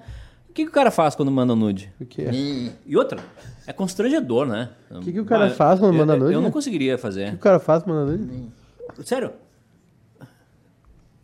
O 0.49 0.53
que, 0.53 0.63
que 0.63 0.69
o 0.69 0.73
cara 0.73 0.91
faz 0.91 1.15
quando 1.15 1.31
manda 1.31 1.55
nude? 1.55 1.91
O 1.99 2.05
quê? 2.05 2.27
E 2.85 2.95
outra, 2.97 3.19
é 3.65 3.73
constrangedor, 3.73 4.45
né? 4.45 4.69
O 4.91 4.99
que 4.99 5.11
que 5.13 5.19
o 5.19 5.25
cara 5.25 5.49
faz 5.49 5.79
quando 5.79 5.93
manda 5.95 6.15
nude? 6.15 6.33
Eu 6.33 6.41
não 6.41 6.51
conseguiria 6.51 6.97
fazer. 6.97 7.27
O 7.27 7.31
que 7.31 7.35
o 7.37 7.39
cara 7.39 7.59
faz 7.59 7.83
mandando 7.85 8.13
ele? 8.13 8.49
Sério? 9.03 9.31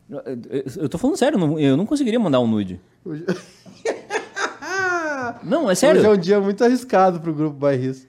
Eu- 0.08 0.22
eu- 0.26 0.64
Eu 0.82 0.88
tô 0.88 0.98
falando 0.98 1.16
sério, 1.16 1.38
eu 1.60 1.76
não 1.76 1.86
conseguiria 1.86 2.18
mandar 2.18 2.40
um 2.40 2.46
nude. 2.46 2.80
Hoje... 3.04 3.24
Não, 5.44 5.70
é 5.70 5.74
sério. 5.74 6.00
Hoje 6.00 6.08
é 6.08 6.12
um 6.12 6.16
dia 6.18 6.40
muito 6.40 6.62
arriscado 6.64 7.20
pro 7.20 7.32
grupo 7.32 7.56
bairrista. 7.56 8.08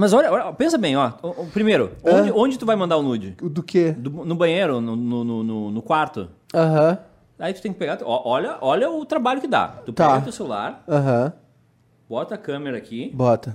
Mas 0.00 0.14
olha, 0.14 0.32
olha, 0.32 0.50
pensa 0.54 0.78
bem, 0.78 0.96
ó. 0.96 1.12
O- 1.22 1.42
o- 1.42 1.46
Primeiro, 1.48 1.92
É? 2.02 2.10
onde, 2.10 2.32
onde 2.32 2.58
tu 2.58 2.64
vai 2.64 2.74
mandar 2.74 2.96
o 2.96 3.02
nude? 3.02 3.32
Do 3.42 3.62
quê? 3.62 3.92
Do- 3.92 4.24
no 4.24 4.34
banheiro, 4.34 4.80
no, 4.80 4.96
no, 4.96 5.24
no- 5.44 5.70
no- 5.72 5.82
quarto? 5.82 6.28
Aham. 6.54 6.96
Aí 7.38 7.52
tu 7.52 7.60
tem 7.60 7.70
que 7.70 7.78
pegar. 7.78 7.98
ó, 8.02 8.22
olha, 8.28 8.56
olha 8.62 8.90
o 8.90 9.04
trabalho 9.04 9.42
que 9.42 9.46
dá. 9.46 9.68
Tu 9.84 9.92
Tá. 9.92 10.08
pega 10.12 10.22
teu 10.22 10.32
celular, 10.32 10.82
Aham. 10.88 11.32
bota 12.08 12.34
a 12.34 12.38
câmera 12.38 12.78
aqui, 12.78 13.10
Bota. 13.14 13.54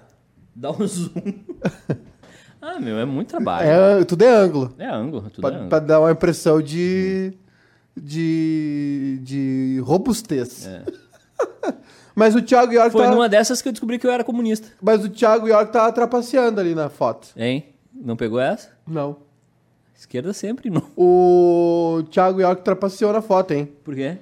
dá 0.55 0.69
um 0.71 0.85
zoom. 0.85 1.09
ah, 2.61 2.79
meu, 2.79 2.99
é 2.99 3.05
muito 3.05 3.29
trabalho. 3.29 3.67
É, 3.67 4.03
tudo 4.05 4.21
é 4.23 4.29
ângulo. 4.29 4.71
É, 4.77 4.87
ângulo, 4.87 5.29
tudo 5.31 5.41
Pra, 5.41 5.49
é 5.49 5.53
ângulo. 5.55 5.69
pra 5.69 5.79
dar 5.79 5.99
uma 5.99 6.11
impressão 6.11 6.61
de. 6.61 7.33
de. 7.97 9.19
de 9.23 9.81
robustez. 9.83 10.69
Mas 12.15 12.33
o 12.33 12.41
Thiago 12.41 12.71
York 12.71 12.91
Foi 12.93 13.03
tá. 13.03 13.11
numa 13.11 13.27
dessas 13.27 13.61
que 13.61 13.67
eu 13.67 13.73
descobri 13.73 13.99
que 13.99 14.07
eu 14.07 14.11
era 14.11 14.23
comunista. 14.23 14.69
Mas 14.81 15.03
o 15.03 15.09
Thiago 15.09 15.47
York 15.47 15.71
tá 15.71 15.91
trapaceando 15.91 16.61
ali 16.61 16.73
na 16.73 16.89
foto. 16.89 17.27
Hein? 17.35 17.65
Não 17.93 18.15
pegou 18.15 18.39
essa? 18.39 18.71
Não. 18.87 19.17
Esquerda 19.93 20.31
sempre, 20.33 20.69
não. 20.69 20.89
O 20.95 22.03
Thiago 22.09 22.39
York 22.39 22.63
trapaceou 22.63 23.11
na 23.11 23.21
foto, 23.21 23.51
hein? 23.51 23.69
Por 23.83 23.93
quê? 23.93 24.17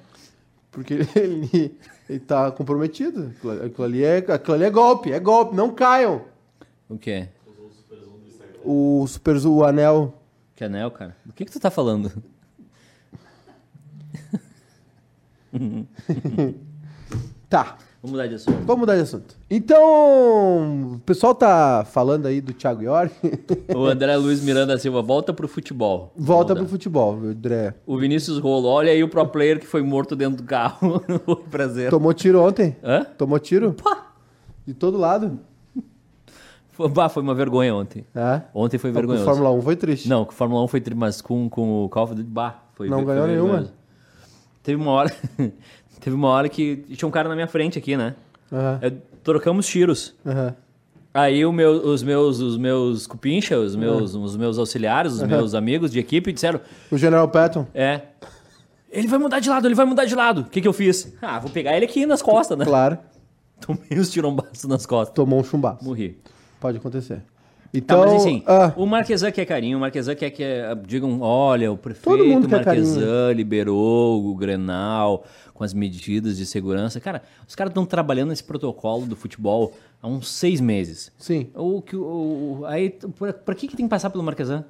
Porque 0.72 1.00
ele, 1.16 1.78
ele 2.10 2.20
tá 2.20 2.52
comprometido. 2.52 3.32
Aquilo, 3.38 3.66
aquilo 3.66 3.84
ali 3.84 4.04
é, 4.04 4.18
aquilo 4.18 4.56
ali 4.56 4.64
é 4.64 4.70
golpe, 4.72 5.12
é 5.12 5.20
golpe, 5.20 5.56
não 5.56 5.72
caiam. 5.72 6.24
O 6.90 6.98
quê? 6.98 7.28
O 8.64 9.06
Super 9.08 9.38
Zoom, 9.38 9.58
o 9.58 9.64
anel. 9.64 10.14
Que 10.56 10.64
anel, 10.64 10.90
cara? 10.90 11.16
Do 11.24 11.34
que, 11.34 11.46
que 11.46 11.52
tu 11.52 11.60
tá 11.60 11.70
falando? 11.70 12.12
Tá, 17.54 17.78
Vamos 18.02 18.14
mudar 18.14 18.26
de 18.26 18.34
assunto. 18.34 18.58
vamos 18.66 18.80
mudar 18.80 18.96
de 18.96 19.02
assunto. 19.02 19.36
Então, 19.48 20.94
o 20.96 21.00
pessoal 21.06 21.36
tá 21.36 21.86
falando 21.88 22.26
aí 22.26 22.42
do 22.42 22.52
Thiago 22.52 22.82
York. 22.82 23.14
O 23.76 23.86
André 23.86 24.18
Luiz 24.18 24.44
Miranda 24.44 24.76
Silva 24.80 25.04
volta 25.04 25.32
pro 25.32 25.48
futebol. 25.48 26.12
Volta 26.18 26.56
pro 26.56 26.66
futebol, 26.68 27.14
André. 27.14 27.76
O 27.86 27.96
Vinícius 27.96 28.40
Rolo, 28.40 28.68
olha 28.68 28.92
aí 28.92 29.04
o 29.04 29.08
pro 29.08 29.28
player 29.28 29.60
que 29.60 29.68
foi 29.68 29.84
morto 29.84 30.16
dentro 30.16 30.38
do 30.38 30.44
carro. 30.48 31.00
Prazer. 31.52 31.92
Tomou 31.92 32.12
tiro 32.12 32.42
ontem? 32.42 32.76
Hã? 32.84 33.04
Tomou 33.04 33.38
tiro? 33.38 33.72
Pá! 33.74 34.14
De 34.66 34.74
todo 34.74 34.98
lado. 34.98 35.40
Foi, 36.72 36.90
bah, 36.90 37.08
foi 37.08 37.22
uma 37.22 37.36
vergonha 37.36 37.76
ontem. 37.76 38.04
É. 38.16 38.42
Ontem 38.52 38.80
foi 38.80 38.90
Com 38.90 38.96
vergonhoso. 38.96 39.26
Fórmula 39.26 39.52
1 39.52 39.62
foi 39.62 39.76
triste. 39.76 40.10
Não, 40.10 40.26
com 40.26 40.32
o 40.32 40.36
Fórmula 40.36 40.64
1 40.64 40.68
foi 40.70 40.82
tri, 40.82 40.96
mas 40.96 41.22
com, 41.22 41.48
com 41.48 41.86
o 41.86 41.90
Call 41.90 42.06
of 42.06 42.16
Duty, 42.16 42.28
bah, 42.28 42.64
foi 42.74 42.90
Não 42.90 42.98
foi 43.04 43.06
ganhou 43.14 43.28
nenhuma? 43.28 43.48
vergonhoso. 43.50 43.84
Teve 44.64 44.82
uma 44.82 44.92
hora, 44.92 45.14
teve 46.00 46.16
uma 46.16 46.30
hora 46.30 46.50
que 46.50 46.78
tinha 46.96 47.08
um 47.08 47.12
cara 47.12 47.28
na 47.30 47.36
minha 47.36 47.48
frente 47.48 47.78
aqui, 47.78 47.96
né? 47.98 48.16
Aham, 48.52 48.80
É, 48.82 48.92
trocamos 49.24 49.66
tiros. 49.68 50.14
aham. 50.26 50.56
Aí 51.14 51.46
meu- 51.52 51.72
os 51.86 52.02
meus, 52.02 52.40
os 52.40 52.58
meus 52.58 53.06
cupincha, 53.06 53.58
os 53.60 53.76
meus, 53.76 54.16
os 54.16 54.36
meus 54.36 54.58
auxiliares, 54.58 55.14
os 55.14 55.22
meus 55.22 55.54
amigos 55.54 55.92
de 55.92 56.00
equipe 56.00 56.34
disseram, 56.34 56.60
O 56.92 56.98
General 56.98 57.28
Patton, 57.28 57.68
é, 57.74 58.02
ele 58.92 59.08
vai 59.08 59.20
mudar 59.20 59.40
de 59.40 59.48
lado, 59.48 59.68
ele 59.68 59.76
vai 59.76 59.86
mudar 59.86 60.06
de 60.06 60.16
lado. 60.16 60.42
O 60.42 60.46
que 60.46 60.60
que 60.60 60.68
eu 60.68 60.74
fiz? 60.74 61.14
Ah, 61.22 61.38
vou 61.40 61.52
pegar 61.52 61.76
ele 61.76 61.86
aqui 61.86 62.06
nas 62.08 62.22
costas, 62.22 62.58
né? 62.58 62.66
claro, 62.66 62.98
Tomei 63.62 63.98
os 64.00 64.10
tirombaços 64.12 64.64
nas 64.66 64.86
costas. 64.88 65.14
tomou 65.14 65.40
um 65.40 65.44
chumbaço. 65.44 65.86
Morri. 65.86 66.18
Pode 66.60 66.78
acontecer. 66.80 67.18
Tá, 67.18 67.24
Então, 67.80 68.00
mas 68.02 68.14
assim, 68.14 68.44
ah, 68.46 68.72
o 68.76 68.86
Marquesan 68.86 69.32
quer 69.32 69.46
carinho, 69.46 69.78
o 69.78 69.82
Marquesan 69.82 70.14
quer 70.16 70.30
que 70.32 70.44
eh, 70.44 70.76
digam, 70.86 71.22
olha, 71.22 71.72
o 71.72 71.78
prefeito 71.78 72.06
Todo 72.18 72.24
mundo 72.28 72.48
quer 72.48 72.58
Marquesan 72.66 73.32
liberou 73.34 74.26
o 74.30 74.36
Grenal 74.36 75.24
com 75.54 75.64
as 75.64 75.74
medidas 75.74 76.38
de 76.38 76.46
segurança. 76.46 77.00
Cara, 77.00 77.22
os 77.48 77.56
caras 77.56 77.72
estão 77.72 77.86
trabalhando 77.86 78.30
nesse 78.30 78.44
protocolo 78.44 79.06
do 79.06 79.16
futebol 79.16 79.74
há 80.02 80.08
uns 80.08 80.30
seis 80.30 80.60
meses. 80.60 81.12
sim. 81.18 81.50
O 81.56 81.82
que, 81.82 81.96
o, 81.96 82.64
aí, 82.66 82.90
pra, 82.90 83.34
pra 83.34 83.56
que, 83.56 83.68
que 83.68 83.78
tem 83.78 83.86
que 83.86 83.90
passar 83.90 84.10
pelo 84.10 84.24
Marquesan? 84.24 84.66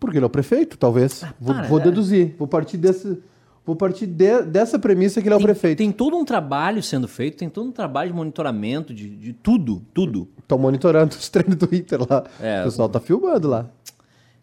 Porque 0.00 0.16
ele 0.18 0.24
é 0.24 0.26
o 0.26 0.30
prefeito, 0.30 0.76
talvez. 0.76 1.24
vou, 1.40 1.54
para, 1.54 1.66
vou 1.66 1.80
é. 1.80 1.82
deduzir. 1.84 2.34
Vou 2.38 2.46
partir 2.46 2.76
desse, 2.76 3.18
vou 3.66 3.74
partir 3.74 4.06
de- 4.06 4.42
dessa 4.42 4.78
premissa 4.78 5.20
que 5.20 5.26
ele 5.28 5.34
é 5.34 5.38
o 5.38 5.42
prefeito. 5.42 5.78
tem 5.78 5.90
todo 5.90 6.16
um 6.16 6.24
trabalho 6.24 6.82
sendo 6.82 7.08
feito, 7.08 7.36
tem 7.38 7.48
todo 7.48 7.68
um 7.68 7.72
trabalho 7.72 8.10
de 8.10 8.16
monitoramento 8.16 8.94
de, 8.94 9.08
de 9.08 9.32
tudo, 9.32 9.82
tudo. 9.92 10.28
Estão 10.38 10.56
monitorando 10.58 11.14
os 11.16 11.28
treinos 11.28 11.56
do 11.56 11.74
Inter 11.74 12.00
lá. 12.08 12.24
É. 12.40 12.60
o 12.60 12.64
pessoal 12.64 12.88
tá 12.88 13.00
filmando 13.00 13.48
lá. 13.48 13.66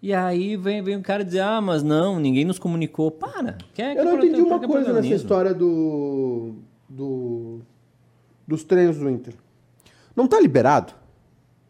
E 0.06 0.14
aí 0.14 0.56
vem, 0.56 0.84
vem 0.84 0.96
um 0.96 1.02
cara 1.02 1.26
dizer, 1.26 1.40
ah, 1.40 1.60
mas 1.60 1.82
não, 1.82 2.20
ninguém 2.20 2.46
nos 2.46 2.60
comunicou. 2.60 3.10
Para! 3.10 3.58
Quer, 3.74 3.98
Eu 3.98 4.06
não 4.06 4.12
quer 4.20 4.26
entendi 4.28 4.42
uma 4.44 4.60
quer 4.60 4.68
coisa 4.68 4.94
nessa 4.94 5.16
história 5.16 5.52
do. 5.52 6.54
do. 6.88 7.62
dos 8.48 8.64
treinos 8.64 8.98
do 9.00 9.10
Inter. 9.10 9.34
Não 10.16 10.28
tá 10.28 10.40
liberado 10.40 10.94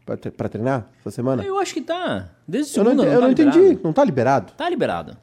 pra 0.04 0.48
treinar 0.50 0.90
essa 1.00 1.10
semana? 1.10 1.42
Eu 1.42 1.58
acho 1.58 1.72
que 1.72 1.80
tá. 1.80 2.28
Desde 2.46 2.76
Eu 2.78 2.84
não, 2.84 2.90
segunda 2.90 3.08
eu 3.10 3.20
tá 3.20 3.24
não 3.24 3.32
entendi. 3.32 3.78
Não 3.82 3.92
tá 3.94 4.04
liberado? 4.04 4.52
Tá 4.52 4.68
liberado. 4.68 5.16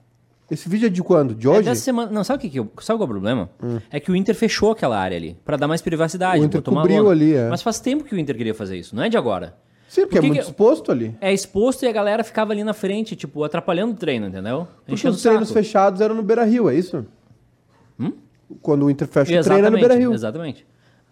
Esse 0.49 0.67
vídeo 0.67 0.87
é 0.87 0.89
de 0.89 1.03
quando? 1.03 1.35
De 1.35 1.45
É 1.45 1.49
hoje? 1.51 1.69
dessa 1.69 1.81
semana. 1.81 2.11
Não, 2.11 2.23
sabe 2.23 2.37
o 2.39 2.41
que, 2.41 2.49
que 2.49 2.59
eu- 2.59 2.71
sabe 2.81 2.97
qual 2.97 3.01
é 3.07 3.11
o 3.11 3.13
problema? 3.13 3.49
É 3.91 3.99
que 3.99 4.11
o 4.11 4.15
Inter 4.15 4.33
fechou 4.33 4.71
aquela 4.71 4.97
área 4.99 5.15
ali, 5.15 5.37
pra 5.45 5.55
dar 5.55 5.67
mais 5.67 5.83
privacidade. 5.83 6.41
O 6.41 6.45
Inter 6.45 6.63
cobriu 6.63 7.11
ali, 7.11 7.35
é. 7.35 7.47
Mas 7.47 7.61
faz 7.61 7.79
tempo 7.79 8.03
que 8.03 8.15
o 8.15 8.17
Inter 8.17 8.35
queria 8.35 8.55
fazer 8.55 8.75
isso, 8.75 8.95
não 8.95 9.03
é 9.03 9.09
de 9.09 9.17
agora. 9.17 9.55
Sim, 9.93 10.01
porque 10.07 10.15
Por 10.17 10.25
é 10.25 10.27
muito 10.27 10.39
que- 10.41 10.49
exposto 10.49 10.91
ali. 10.91 11.15
É 11.21 11.31
exposto 11.31 11.83
e 11.83 11.87
a 11.87 11.91
galera 11.91 12.23
ficava 12.23 12.51
ali 12.51 12.63
na 12.63 12.73
frente, 12.73 13.15
tipo, 13.15 13.43
atrapalhando 13.43 13.93
o 13.93 13.95
treino, 13.95 14.25
entendeu? 14.25 14.67
Porque 14.87 15.07
os 15.07 15.21
treinos 15.21 15.49
saco. 15.49 15.59
fechados 15.59 16.01
eram 16.01 16.15
no 16.15 16.23
Beira 16.23 16.43
Rio, 16.43 16.67
é 16.67 16.75
isso? 16.75 17.05
Quando 18.61 18.85
o 18.85 18.89
Inter 18.89 19.07
fecha 19.07 19.39
o 19.39 19.43
treino 19.43 19.67
é 19.67 19.69
no 19.69 19.77
Beira 19.77 19.95
Rio. 19.95 20.11
exatamente. 20.13 20.65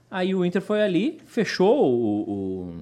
Aí 0.10 0.34
o 0.34 0.44
Inter 0.44 0.62
foi 0.64 0.82
ali, 0.82 1.20
fechou 1.28 1.92
o, 1.92 2.74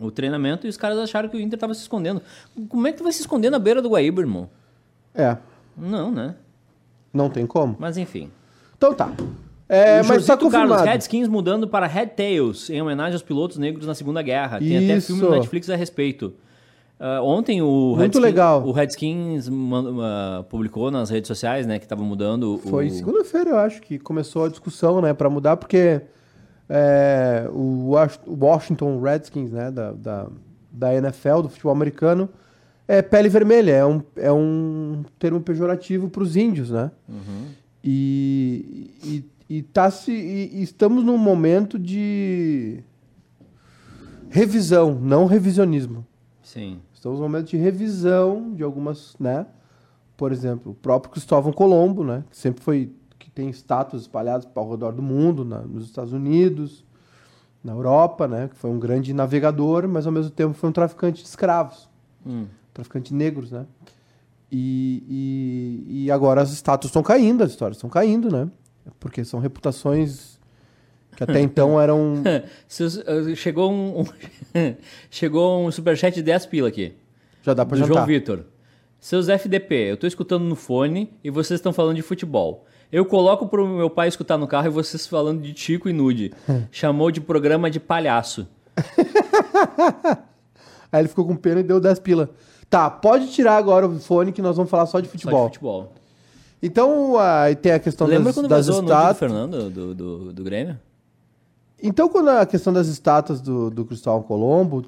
o, 0.00 0.06
o 0.06 0.10
treinamento 0.10 0.66
e 0.66 0.70
os 0.70 0.76
caras 0.78 0.98
acharam 0.98 1.28
que 1.28 1.36
o 1.36 1.40
Inter 1.40 1.58
tava 1.58 1.74
se 1.74 1.80
escondendo. 1.82 2.22
Como 2.68 2.86
é 2.86 2.92
que 2.92 2.98
tu 2.98 3.04
vai 3.04 3.12
se 3.12 3.20
esconder 3.20 3.50
na 3.50 3.58
beira 3.58 3.80
do 3.82 3.90
Guaíba, 3.90 4.22
irmão? 4.22 4.48
É, 5.14 5.36
Não, 5.76 6.10
né? 6.10 6.36
não 7.12 7.28
tem 7.30 7.46
como. 7.46 7.76
Mas 7.78 7.96
enfim. 7.98 8.30
Então 8.76 8.94
tá. 8.94 9.12
É, 9.68 9.94
o 10.02 10.04
mas 10.04 10.08
tá 10.08 10.14
Josito 10.14 10.50
Carlos, 10.50 10.50
confirmado. 10.72 10.84
Redskins 10.84 11.26
mudando 11.28 11.66
para 11.66 11.86
Red 11.86 12.08
Tails, 12.08 12.68
em 12.70 12.80
homenagem 12.82 13.14
aos 13.14 13.22
pilotos 13.22 13.56
negros 13.56 13.86
na 13.86 13.94
Segunda 13.94 14.20
Guerra. 14.22 14.58
Tem 14.58 14.76
até 14.76 14.96
Isso. 14.98 15.06
filme 15.08 15.22
no 15.22 15.30
Netflix 15.30 15.70
a 15.70 15.76
respeito. 15.76 16.34
Ah, 17.00 17.20
ontem 17.22 17.60
o 17.62 17.66
Muito 17.96 17.98
Redskins, 18.00 18.22
legal. 18.22 18.62
o 18.66 18.72
Redskins 18.72 19.48
man- 19.48 19.96
ah, 20.02 20.44
publicou 20.48 20.90
nas 20.90 21.10
redes 21.10 21.28
sociais, 21.28 21.66
né, 21.66 21.78
que 21.78 21.88
tava 21.88 22.02
mudando 22.02 22.54
o... 22.54 22.58
Foi 22.58 22.88
segunda-feira, 22.90 23.50
eu 23.50 23.58
acho, 23.58 23.80
que 23.82 23.98
começou 23.98 24.44
a 24.44 24.48
discussão, 24.48 25.00
né, 25.00 25.12
pra 25.12 25.28
mudar, 25.28 25.56
porque 25.56 26.02
é, 26.68 27.48
o 27.52 27.90
Wash- 27.90 28.20
o 28.26 28.44
Washington 28.44 29.00
Redskins, 29.00 29.50
né, 29.50 29.70
da, 29.70 29.92
da, 29.92 30.26
da 30.70 30.94
NFL, 30.94 31.40
do 31.42 31.48
futebol 31.48 31.72
americano, 31.72 32.28
é 32.86 33.00
pele 33.02 33.28
vermelha, 33.30 33.72
é 33.72 33.84
um, 33.86 34.02
é 34.16 34.30
um 34.30 35.02
termo 35.18 35.40
pejorativo 35.40 36.08
pros 36.10 36.36
índios, 36.36 36.70
né? 36.70 36.90
E, 37.82 38.90
e, 39.04 39.24
e 39.48 39.62
tá 39.62 39.90
se, 39.90 40.12
e- 40.12 40.58
e 40.58 40.62
estamos 40.62 41.04
num 41.04 41.18
momento 41.18 41.78
de 41.78 42.82
revisão, 44.30 44.94
não 44.94 45.26
revisionismo. 45.26 46.06
Sim. 46.42 46.80
Estamos 46.92 47.18
num 47.18 47.24
momento 47.26 47.48
de 47.50 47.56
revisão 47.56 48.52
de 48.54 48.62
algumas, 48.62 49.14
né? 49.20 49.46
Por 50.16 50.32
exemplo, 50.32 50.72
o 50.72 50.74
próprio 50.74 51.12
Cristóvão 51.12 51.52
Colombo, 51.52 52.04
né? 52.04 52.24
Que 52.30 52.36
sempre 52.36 52.62
foi, 52.62 52.92
que 53.18 53.30
tem 53.30 53.48
estátuas 53.50 54.02
espalhadas 54.02 54.48
ao 54.54 54.70
redor 54.70 54.92
do 54.92 55.02
mundo, 55.02 55.44
na- 55.44 55.60
nos 55.62 55.84
Estados 55.84 56.12
Unidos, 56.12 56.84
na 57.62 57.72
Europa, 57.72 58.26
né? 58.28 58.48
Que 58.48 58.56
foi 58.56 58.70
um 58.70 58.78
grande 58.78 59.12
navegador, 59.12 59.86
mas 59.88 60.06
ao 60.06 60.12
mesmo 60.12 60.30
tempo 60.30 60.54
foi 60.54 60.70
um 60.70 60.72
traficante 60.72 61.22
de 61.22 61.28
escravos, 61.28 61.88
Hum. 62.26 62.46
traficante 62.72 63.10
de 63.10 63.14
negros, 63.16 63.50
né? 63.50 63.66
E, 64.50 65.02
e, 65.88 66.04
e 66.04 66.10
agora 66.10 66.40
as 66.40 66.52
estátuas 66.52 66.90
estão 66.90 67.02
caindo, 67.02 67.42
as 67.42 67.50
histórias 67.50 67.76
estão 67.76 67.90
caindo, 67.90 68.30
né? 68.30 68.48
Porque 69.00 69.24
são 69.24 69.40
reputações 69.40 70.38
que 71.16 71.22
até 71.22 71.40
então 71.40 71.78
eram 71.80 72.22
ah, 72.26 73.34
chegou 73.36 73.70
um, 73.72 74.00
um- 74.00 74.04
chegou 75.10 75.66
um 75.66 75.70
superchat 75.70 76.14
de 76.14 76.22
10 76.22 76.46
pila 76.46 76.68
aqui. 76.68 76.94
já 77.42 77.54
dá 77.54 77.64
jantar. 77.64 77.86
João 77.94 78.06
Vitor. 78.06 78.44
Seus 79.00 79.28
FDP, 79.28 79.74
eu 79.90 79.96
tô 79.98 80.06
escutando 80.06 80.44
no 80.44 80.56
fone 80.56 81.12
e 81.22 81.28
vocês 81.30 81.58
estão 81.58 81.72
falando 81.72 81.96
de 81.96 82.02
futebol. 82.02 82.64
Eu 82.90 83.04
coloco 83.04 83.46
pro 83.48 83.66
meu 83.66 83.90
pai 83.90 84.08
escutar 84.08 84.38
no 84.38 84.46
carro 84.46 84.66
e 84.66 84.70
vocês 84.70 85.06
falando 85.06 85.42
de 85.42 85.52
Tico 85.52 85.88
e 85.88 85.92
Nude. 85.92 86.32
Chamou 86.72 87.10
de 87.10 87.20
programa 87.20 87.70
de 87.70 87.78
palhaço. 87.78 88.46
Aí 90.90 91.00
ele 91.00 91.08
ficou 91.08 91.26
com 91.26 91.36
pena 91.36 91.60
e 91.60 91.62
deu 91.62 91.80
10 91.80 91.98
pila. 91.98 92.30
Tá, 92.70 92.88
pode 92.88 93.30
tirar 93.32 93.56
agora 93.56 93.86
o 93.86 93.98
fone 94.00 94.32
que 94.32 94.40
nós 94.40 94.56
vamos 94.56 94.70
falar 94.70 94.86
só 94.86 95.00
de 95.00 95.06
Só 95.06 95.12
futebol. 95.12 95.48
de 95.48 95.54
futebol. 95.54 95.92
Então, 96.66 97.18
aí 97.18 97.54
tem 97.54 97.72
a 97.72 97.78
questão 97.78 98.06
Lembra 98.06 98.24
das, 98.26 98.34
quando 98.34 98.48
das 98.48 98.66
vazou 98.66 98.78
o 98.80 98.82
nude 98.82 98.92
do 98.94 98.98
estátuas. 98.98 99.18
Fernando, 99.18 99.70
do, 99.70 99.94
do, 99.94 100.32
do 100.32 100.42
Grêmio? 100.44 100.78
Então, 101.82 102.08
quando 102.08 102.30
a 102.30 102.46
questão 102.46 102.72
das 102.72 102.86
estátuas 102.86 103.40
do, 103.42 103.68
do 103.70 103.84
Cristóvão 103.84 104.22
Colombo, 104.22 104.82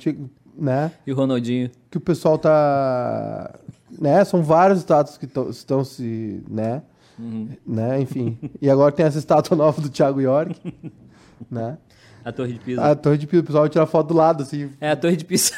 né? 0.57 0.91
E 1.07 1.13
o 1.13 1.15
Ronaldinho? 1.17 1.71
Que 1.91 1.99
o 1.99 2.01
pessoal 2.01 2.39
tá. 2.39 3.55
Né? 4.01 4.25
São 4.25 4.43
várias 4.43 4.79
estátuas 4.79 5.19
que 5.19 5.27
tão- 5.27 5.51
estão 5.51 5.85
se. 5.85 6.43
né? 6.49 6.81
Uhum. 7.19 7.49
né? 7.67 8.01
Enfim. 8.01 8.39
E 8.61 8.71
agora 8.71 8.91
tem 8.93 9.05
essa 9.05 9.19
estátua 9.19 9.55
nova 9.59 9.79
do 9.81 9.91
Thiago 9.91 10.21
York. 10.21 10.57
né? 11.51 11.77
A 12.25 12.33
Torre 12.33 12.55
de 12.55 12.59
Pisa. 12.61 12.83
A 12.83 12.95
torre 12.97 13.19
de 13.19 13.27
Pisa, 13.27 13.43
o 13.43 13.45
pessoal 13.47 13.63
vai 13.65 13.71
tirar 13.71 13.87
foto 13.87 14.09
do 14.09 14.15
lado, 14.15 14.43
assim. 14.43 14.71
É, 14.81 14.91
a 14.93 14.97
Torre 14.97 15.17
de 15.17 15.25
Pisa. 15.27 15.53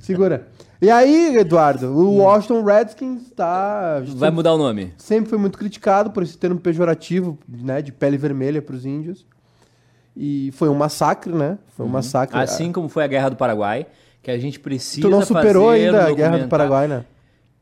Segura. 0.00 0.46
E 0.82 0.90
aí, 0.90 1.36
Eduardo, 1.36 1.88
o 1.88 2.16
Washington 2.16 2.64
Redskins 2.64 3.30
tá. 3.32 4.00
Vai 4.14 4.30
mudar 4.30 4.54
o 4.54 4.58
nome. 4.58 4.94
sempre 4.96 5.28
foi 5.28 5.38
muito 5.38 5.58
criticado 5.58 6.10
por 6.10 6.22
esse 6.22 6.38
termo 6.38 6.58
pejorativo, 6.58 7.38
né, 7.46 7.82
de 7.82 7.92
pele 7.92 8.16
vermelha 8.16 8.62
para 8.62 8.74
os 8.74 8.86
índios. 8.86 9.26
E 10.16 10.50
foi 10.52 10.68
um 10.68 10.74
massacre, 10.74 11.32
né? 11.32 11.58
Foi 11.76 11.84
um 11.84 11.88
massacre. 11.88 12.38
Assim 12.38 12.72
como 12.72 12.88
foi 12.88 13.04
a 13.04 13.06
Guerra 13.06 13.28
do 13.28 13.36
Paraguai, 13.36 13.86
que 14.22 14.30
a 14.30 14.38
gente 14.38 14.58
precisa 14.58 15.06
tu 15.06 15.10
não 15.10 15.22
superou 15.22 15.68
ainda 15.68 16.06
a 16.06 16.12
Guerra 16.12 16.38
do. 16.38 16.48
Paraguai, 16.48 16.88
né? 16.88 17.04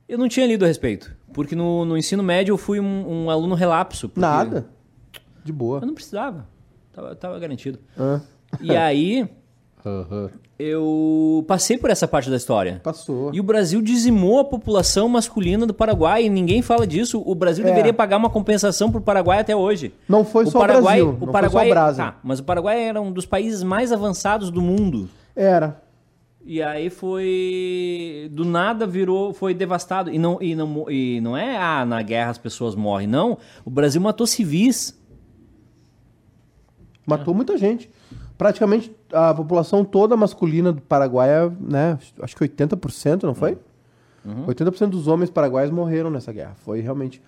Eu 0.08 0.16
não 0.16 0.28
tinha 0.28 0.46
lido 0.46 0.64
a 0.64 0.68
respeito. 0.68 1.14
Porque 1.32 1.54
no, 1.54 1.84
no 1.84 1.96
ensino 1.96 2.22
médio 2.22 2.52
eu 2.52 2.58
fui 2.58 2.80
um, 2.80 3.24
um 3.24 3.30
aluno 3.30 3.54
relapso. 3.54 4.10
Nada. 4.16 4.66
De 5.44 5.52
boa. 5.52 5.80
Eu 5.80 5.86
não 5.86 5.94
precisava. 5.94 6.46
Tava, 6.92 7.14
tava 7.14 7.38
garantido. 7.38 7.78
Ah. 7.98 8.20
E 8.60 8.74
aí, 8.74 9.28
eu 10.58 11.44
passei 11.46 11.78
por 11.78 11.88
essa 11.90 12.06
parte 12.08 12.28
da 12.30 12.36
história. 12.36 12.80
Passou. 12.82 13.32
E 13.34 13.40
o 13.40 13.42
Brasil 13.42 13.80
dizimou 13.80 14.38
a 14.40 14.44
população 14.44 15.08
masculina 15.08 15.66
do 15.66 15.72
Paraguai 15.74 16.24
e 16.24 16.28
ninguém 16.28 16.62
fala 16.62 16.86
disso. 16.86 17.22
O 17.24 17.34
Brasil 17.34 17.64
É. 17.64 17.68
deveria 17.68 17.92
pagar 17.94 18.16
uma 18.16 18.30
compensação 18.30 18.90
pro 18.90 19.00
Paraguai 19.00 19.38
até 19.40 19.54
hoje. 19.54 19.92
Não 20.08 20.24
foi 20.24 20.44
o 20.44 20.50
só 20.50 20.58
Paraguai, 20.60 21.00
o 21.00 21.06
Brasil. 21.06 21.22
o 21.22 21.26
não 21.26 21.32
Paraguai, 21.32 21.66
foi 21.66 21.74
só 21.74 21.80
o 21.80 21.84
Brasil. 21.84 22.04
tá, 22.04 22.18
mas 22.24 22.38
o 22.40 22.44
Paraguai 22.44 22.82
era 22.82 23.00
um 23.00 23.12
dos 23.12 23.26
países 23.26 23.62
mais 23.62 23.92
avançados 23.92 24.50
do 24.50 24.60
mundo. 24.60 25.08
Era. 25.36 25.80
E 26.44 26.62
aí 26.62 26.88
foi. 26.88 28.28
Do 28.32 28.44
nada 28.44 28.86
virou. 28.86 29.34
Foi 29.34 29.52
devastado. 29.52 30.10
E 30.10 30.18
não, 30.18 30.38
e 30.40 30.54
não, 30.54 30.90
e 30.90 31.20
não 31.20 31.36
é, 31.36 31.56
ah, 31.58 31.84
na 31.84 32.00
guerra 32.00 32.30
as 32.30 32.38
pessoas 32.38 32.74
morrem. 32.74 33.06
Não. 33.06 33.36
O 33.66 33.70
Brasil 33.70 34.00
matou 34.00 34.26
civis. 34.26 34.98
Matou 37.06 37.34
muita 37.34 37.56
gente. 37.56 37.90
Praticamente 38.36 38.90
a 39.12 39.32
população 39.34 39.84
toda 39.84 40.16
masculina 40.16 40.72
do 40.72 40.80
Paraguai, 40.82 41.28
né? 41.60 41.98
Acho 42.20 42.36
que 42.36 42.44
80%, 42.44 43.22
não 43.24 43.34
foi? 43.34 43.56
80% 44.46 44.88
dos 44.90 45.06
homens 45.08 45.30
paraguaios 45.30 45.70
morreram 45.70 46.10
nessa 46.10 46.32
guerra. 46.32 46.54
Foi 46.56 46.80
realmente. 46.80 47.22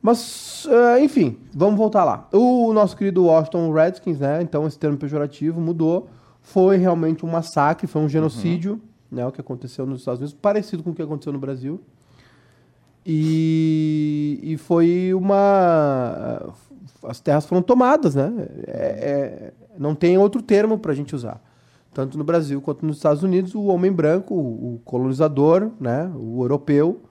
Mas, 0.00 0.66
eh, 0.70 1.00
enfim, 1.02 1.38
vamos 1.52 1.76
voltar 1.76 2.04
lá. 2.04 2.28
O 2.32 2.72
nosso 2.72 2.96
querido 2.96 3.24
Washington 3.24 3.72
Redskins, 3.72 4.18
né? 4.20 4.42
Então, 4.42 4.66
esse 4.66 4.78
termo 4.78 4.96
pejorativo 4.96 5.60
mudou. 5.60 6.08
Foi 6.40 6.76
realmente 6.76 7.24
um 7.24 7.30
massacre, 7.30 7.86
foi 7.86 8.02
um 8.02 8.08
genocídio, 8.08 8.80
né? 9.10 9.26
O 9.26 9.32
que 9.32 9.40
aconteceu 9.40 9.86
nos 9.86 10.00
Estados 10.00 10.20
Unidos, 10.20 10.36
parecido 10.40 10.82
com 10.82 10.90
o 10.90 10.94
que 10.94 11.02
aconteceu 11.02 11.32
no 11.32 11.38
Brasil. 11.38 11.80
E, 13.06 14.38
e 14.42 14.56
foi 14.56 15.12
uma. 15.14 16.52
As 17.02 17.20
terras 17.20 17.44
foram 17.46 17.62
tomadas, 17.62 18.14
né? 18.14 18.32
É- 18.66 18.72
é- 18.72 19.52
não 19.78 19.94
tem 19.94 20.16
outro 20.18 20.40
termo 20.42 20.78
para 20.78 20.92
a 20.92 20.94
gente 20.94 21.14
usar. 21.14 21.42
Tanto 21.92 22.18
no 22.18 22.24
Brasil 22.24 22.60
quanto 22.60 22.84
nos 22.84 22.96
Estados 22.96 23.22
Unidos, 23.22 23.54
o 23.54 23.64
homem 23.66 23.92
branco, 23.92 24.34
o 24.34 24.80
colonizador, 24.84 25.70
né? 25.80 26.10
o 26.16 26.42
europeu, 26.42 27.02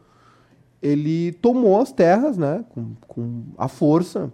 ele 0.82 1.32
tomou 1.34 1.80
as 1.80 1.92
terras 1.92 2.38
né? 2.38 2.66
com, 2.70 2.92
com 3.08 3.44
a 3.58 3.68
força, 3.70 4.30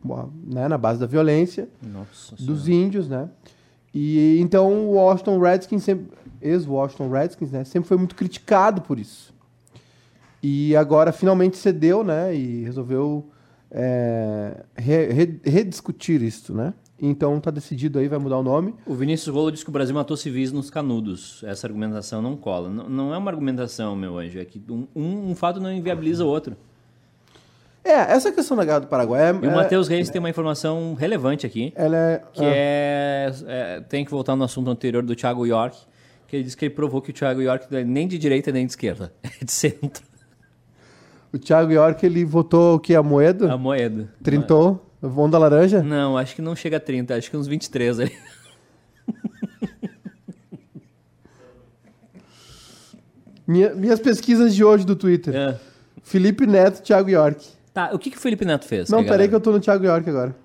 com 0.00 0.14
a- 0.14 0.26
né? 0.44 0.66
na 0.66 0.76
base 0.76 0.98
da 0.98 1.06
violência 1.06 1.68
Nossa 1.80 2.34
dos 2.36 2.66
índios, 2.68 3.08
né? 3.08 3.28
E 3.94 4.38
então 4.40 4.72
o 4.88 4.94
Washington 4.94 5.38
Redskins, 5.38 5.86
ex-Washington 6.40 7.10
Redskins, 7.10 7.50
né? 7.52 7.62
Sempre 7.62 7.88
foi 7.88 7.96
muito 7.98 8.16
criticado 8.16 8.80
por 8.82 8.98
isso. 8.98 9.32
E 10.42 10.74
agora 10.74 11.12
finalmente 11.12 11.56
cedeu, 11.58 12.02
né? 12.02 12.34
E 12.34 12.64
resolveu 12.64 13.28
é, 13.70 14.64
re- 14.74 15.12
re- 15.12 15.40
rediscutir 15.44 16.20
isso, 16.22 16.52
né? 16.54 16.74
Então 17.04 17.40
tá 17.40 17.50
decidido 17.50 17.98
aí, 17.98 18.06
vai 18.06 18.18
mudar 18.20 18.38
o 18.38 18.44
nome. 18.44 18.76
O 18.86 18.94
Vinícius 18.94 19.34
Rolo 19.34 19.50
disse 19.50 19.64
que 19.64 19.70
o 19.70 19.72
Brasil 19.72 19.92
matou 19.92 20.16
civis 20.16 20.52
nos 20.52 20.70
canudos. 20.70 21.42
Essa 21.44 21.66
argumentação 21.66 22.22
não 22.22 22.36
cola. 22.36 22.70
Não, 22.70 22.88
não 22.88 23.12
é 23.12 23.18
uma 23.18 23.28
argumentação, 23.28 23.96
meu 23.96 24.16
anjo. 24.18 24.38
É 24.38 24.44
que 24.44 24.62
um, 24.70 24.86
um- 24.94 25.34
fato 25.34 25.58
não 25.60 25.72
inviabiliza 25.72 26.24
o 26.24 26.28
outro. 26.28 26.56
É, 27.84 27.90
essa 28.12 28.30
questão 28.30 28.56
da 28.56 28.64
Guerra 28.64 28.78
do 28.78 28.86
Paraguai 28.86 29.20
é, 29.20 29.34
E 29.34 29.38
o 29.48 29.50
é- 29.50 29.54
Matheus 29.56 29.88
Reis 29.88 30.08
tem 30.08 30.20
uma 30.20 30.30
informação 30.30 30.94
relevante 30.94 31.44
aqui. 31.44 31.72
ela 31.74 31.96
é, 31.96 32.22
Que 32.32 32.44
ah, 32.44 32.48
é, 32.54 33.32
é- 33.48 33.80
Tem 33.80 34.04
que 34.04 34.10
voltar 34.12 34.36
no 34.36 34.44
assunto 34.44 34.70
anterior 34.70 35.02
do 35.02 35.16
Thiago 35.16 35.44
York. 35.44 35.76
Que 36.28 36.36
ele 36.36 36.44
disse 36.44 36.56
que 36.56 36.66
ele 36.66 36.74
provou 36.74 37.02
que 37.02 37.10
o 37.10 37.12
Thiago 37.12 37.42
York 37.42 37.66
não 37.68 37.78
é 37.80 37.84
nem 37.84 38.06
de 38.06 38.16
direita 38.16 38.52
nem 38.52 38.64
de 38.64 38.70
esquerda. 38.72 39.12
É 39.40 39.44
de 39.44 39.50
centro. 39.50 40.04
o 41.32 41.38
Thiago 41.38 41.72
York 41.72 42.06
ele 42.06 42.24
votou 42.24 42.76
o 42.76 42.78
que 42.78 42.94
a 42.94 43.02
moeda, 43.02 43.52
A 43.52 43.56
moeda. 43.58 44.08
trintou. 44.22 44.88
Onda 45.02 45.36
laranja? 45.38 45.82
Não, 45.82 46.16
acho 46.16 46.34
que 46.36 46.42
não 46.42 46.54
chega 46.54 46.76
a 46.76 46.80
30, 46.80 47.14
acho 47.16 47.30
que 47.30 47.36
uns 47.36 47.46
23 47.48 47.98
ali. 48.00 48.12
Minha- 53.46 53.74
minhas 53.74 54.00
pesquisas 54.00 54.54
de 54.54 54.64
hoje 54.64 54.84
do 54.86 54.94
Twitter. 54.94 55.34
É. 55.34 55.58
Felipe 56.02 56.46
Neto, 56.46 56.82
Thiago 56.82 57.10
York. 57.10 57.46
Tá, 57.74 57.90
o 57.92 57.98
que, 57.98 58.10
que 58.10 58.16
o 58.16 58.20
Felipe 58.20 58.44
Neto 58.44 58.66
fez? 58.66 58.88
Não, 58.90 59.04
peraí 59.04 59.28
que 59.28 59.34
eu 59.34 59.40
tô 59.40 59.50
no 59.50 59.60
Thiago 59.60 59.84
York 59.84 60.08
agora. 60.08 60.36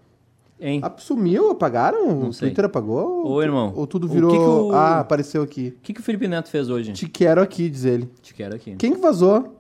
Hein? 0.60 0.80
Ah, 0.84 0.92
sumiu? 0.98 1.52
Apagaram? 1.52 2.08
Não 2.08 2.30
o 2.30 2.34
sei. 2.34 2.50
Twitter 2.50 2.66
apagou? 2.66 3.28
Ô, 3.28 3.44
irmão, 3.44 3.72
Ou 3.76 3.86
tudo 3.86 4.08
virou... 4.08 4.32
que 4.32 4.38
que 4.38 4.44
o- 4.44 4.72
Ah, 4.74 5.00
apareceu 5.02 5.44
aqui. 5.44 5.76
O 5.78 5.82
que, 5.82 5.94
que 5.94 6.00
o 6.00 6.04
Felipe 6.04 6.28
Neto 6.28 6.50
fez 6.50 6.68
hoje? 6.70 6.94
Te 6.94 7.08
quero 7.08 7.42
aqui, 7.42 7.70
diz 7.70 7.86
ele. 7.86 8.10
Te 8.24 8.34
quero 8.34 8.56
aqui. 8.56 8.76
Quem 8.76 8.94
que 8.94 9.00
vazou? 9.00 9.56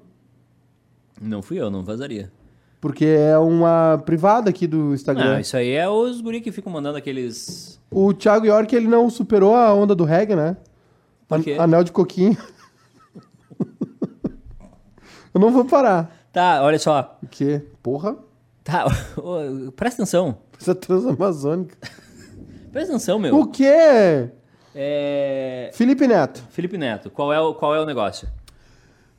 Não 1.21 1.41
fui 1.43 1.59
eu, 1.59 1.69
não 1.69 1.83
vazaria. 1.83 2.31
Porque 2.79 3.05
é 3.05 3.37
uma 3.37 4.01
privada 4.05 4.49
aqui 4.49 4.67
do 4.67 4.93
Instagram. 4.93 5.37
Ah, 5.37 5.41
isso 5.41 5.57
aí 5.57 5.71
é 5.71 5.89
os 5.89 6.21
guri 6.21 6.41
que 6.41 6.51
ficam 6.51 6.71
mandando 6.71 6.97
aqueles... 6.97 7.79
O 7.89 8.13
Thiago 8.13 8.45
York, 8.45 8.75
ele 8.75 8.87
não 8.87 9.09
superou 9.09 9.55
a 9.55 9.73
onda 9.73 9.95
do 9.95 10.03
reggae, 10.03 10.35
né? 10.35 10.57
Por 11.27 11.41
quê? 11.43 11.53
An- 11.53 11.63
Anel 11.63 11.83
de 11.83 11.91
coquinho. 11.91 12.37
eu 15.33 15.39
não 15.39 15.51
vou 15.51 15.65
parar. 15.65 16.15
Tá, 16.31 16.61
olha 16.63 16.79
só. 16.79 17.17
Porque, 17.21 17.61
porra, 17.81 18.15
Tá, 18.63 18.85
ô, 19.17 19.71
presta 19.71 20.03
atenção. 20.03 20.37
essa 20.59 20.75
transamazônica. 20.75 21.75
Presta 22.71 22.91
atenção, 22.93 23.17
meu. 23.17 23.35
O 23.39 23.47
quê? 23.47 24.29
É... 24.75 25.71
Felipe 25.73 26.05
Neto. 26.05 26.43
Felipe 26.49 26.77
Neto, 26.77 27.09
qual 27.09 27.31
é 27.31 27.39
o, 27.39 27.53
qual 27.55 27.73
é 27.73 27.79
o 27.81 27.85
negócio? 27.85 28.27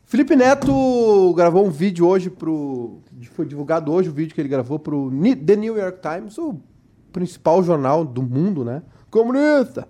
Felipe 0.09 0.35
Neto 0.35 1.35
gravou 1.37 1.67
um 1.67 1.71
vídeo 1.71 2.07
hoje 2.07 2.31
pro. 2.31 2.99
Foi 3.35 3.45
divulgado 3.45 3.93
hoje 3.93 4.09
o 4.09 4.13
vídeo 4.13 4.35
que 4.35 4.41
ele 4.41 4.49
gravou 4.49 4.79
pro 4.79 5.11
The 5.47 5.55
New 5.55 5.77
York 5.77 5.99
Times, 6.01 6.39
o 6.39 6.59
principal 7.13 7.63
jornal 7.63 8.07
do 8.07 8.23
mundo, 8.23 8.65
né? 8.65 8.83
Comunista, 9.11 9.87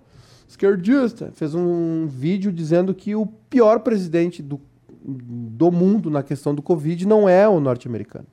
esquerdista. 0.47 1.31
Fez 1.33 1.55
um 1.55 2.05
vídeo 2.05 2.51
dizendo 2.51 2.93
que 2.93 3.15
o 3.15 3.25
pior 3.25 3.79
presidente 3.79 4.43
do, 4.43 4.59
do 5.01 5.71
mundo 5.71 6.09
na 6.09 6.21
questão 6.21 6.53
do 6.53 6.61
Covid 6.61 7.07
não 7.07 7.27
é 7.29 7.47
o 7.47 7.61
norte-americano. 7.61 8.25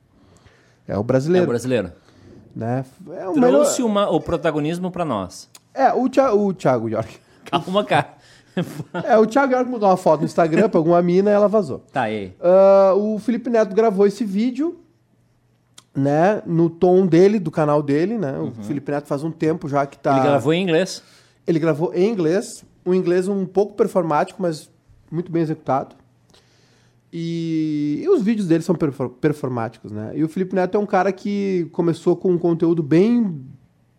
É 0.85 0.91
o 0.93 0.95
É 0.95 0.99
o 0.99 1.03
brasileiro. 1.03 1.47
brasileiro. 1.47 1.91
né? 2.53 2.83
É 3.17 3.29
o 3.29 3.33
melhor. 3.33 3.49
Trouxe 3.49 3.81
uma- 3.81 4.09
o 4.09 4.19
protagonismo 4.19 4.91
pra 4.91 5.05
nós. 5.05 5.49
É, 5.73 5.93
o, 5.93 6.03
o 6.03 6.53
Thiago 6.53 6.89
York. 6.89 7.17
Calma, 7.45 7.83
cara. 7.85 8.16
É, 9.05 9.17
o 9.17 9.25
Thiago 9.25 9.53
York 9.53 9.69
mudou 9.69 9.89
uma 9.89 9.97
foto 9.97 10.21
no 10.21 10.25
Instagram 10.25 10.69
pra 10.69 10.79
alguma 10.79 11.01
mina 11.01 11.29
e 11.29 11.33
ela 11.33 11.47
vazou. 11.47 11.79
tá 11.91 12.03
aí. 12.03 12.33
Ah, 12.41 12.93
o 12.95 13.17
Felipe 13.19 13.49
Neto 13.49 13.75
gravou 13.75 14.05
esse 14.07 14.23
vídeo, 14.25 14.79
né, 15.95 16.41
no 16.45 16.69
tom 16.69 17.05
dele, 17.07 17.39
do 17.39 17.49
canal 17.51 17.81
dele, 17.81 18.17
né? 18.17 18.37
O 18.39 18.51
Felipe 18.63 18.91
Neto 18.91 19.07
faz 19.07 19.23
um 19.23 19.31
tempo 19.31 19.67
já 19.67 19.85
que 19.85 19.97
tá... 19.97 20.17
Ele 20.17 20.27
gravou 20.27 20.53
em 20.53 20.61
inglês. 20.63 21.01
Ele 21.47 21.59
gravou 21.59 21.93
em 21.93 22.09
inglês, 22.11 22.63
um 22.85 22.93
inglês 22.93 23.27
um 23.27 23.45
pouco 23.45 23.73
performático, 23.73 24.41
mas 24.41 24.69
muito 25.11 25.31
bem 25.31 25.41
executado. 25.41 25.95
E, 27.11 28.01
e 28.03 28.09
os 28.09 28.21
vídeos 28.21 28.47
dele 28.47 28.61
são 28.63 28.75
perfor- 28.75 29.09
performáticos, 29.09 29.91
né? 29.91 30.11
E 30.13 30.23
o 30.23 30.27
Felipe 30.29 30.53
Neto 30.53 30.75
é 30.75 30.79
um 30.79 30.85
cara 30.85 31.11
que 31.11 31.67
começou 31.71 32.15
com 32.17 32.31
um 32.31 32.37
conteúdo 32.37 32.83
bem 32.83 33.41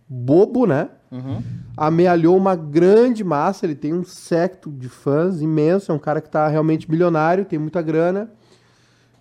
bobo, 0.08 0.66
né? 0.66 0.90
Uhum. 1.10 1.42
Amealhou 1.76 2.36
uma 2.36 2.54
grande 2.54 3.24
massa, 3.24 3.64
ele 3.64 3.74
tem 3.74 3.94
um 3.94 4.04
secto 4.04 4.70
de 4.70 4.88
fãs 4.88 5.40
imenso, 5.40 5.90
é 5.90 5.94
um 5.94 5.98
cara 5.98 6.20
que 6.20 6.28
tá 6.28 6.48
realmente 6.48 6.90
milionário, 6.90 7.44
tem 7.44 7.58
muita 7.58 7.80
grana. 7.80 8.30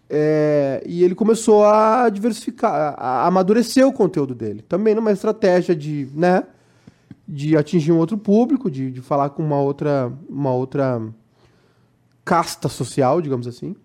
É, 0.10 0.82
e 0.86 1.04
ele 1.04 1.16
começou 1.16 1.66
a 1.66 2.10
diversificar, 2.10 2.96
a 2.98 3.24
a 3.24 3.28
amadurecer 3.28 3.86
o 3.86 3.92
conteúdo 3.92 4.34
dele. 4.34 4.62
Também 4.62 4.96
numa 4.96 5.12
estratégia 5.12 5.76
de, 5.76 6.10
né, 6.14 6.44
de 7.28 7.58
atingir 7.58 7.92
um 7.92 7.98
outro 7.98 8.18
público, 8.18 8.72
de, 8.72 8.92
de 8.92 9.02
falar 9.02 9.30
com 9.32 9.44
uma 9.44 9.60
outra, 9.60 10.12
uma 10.30 10.54
outra 10.54 11.02
casta 12.24 12.70
social, 12.70 13.22
digamos 13.22 13.48
assim. 13.48 13.76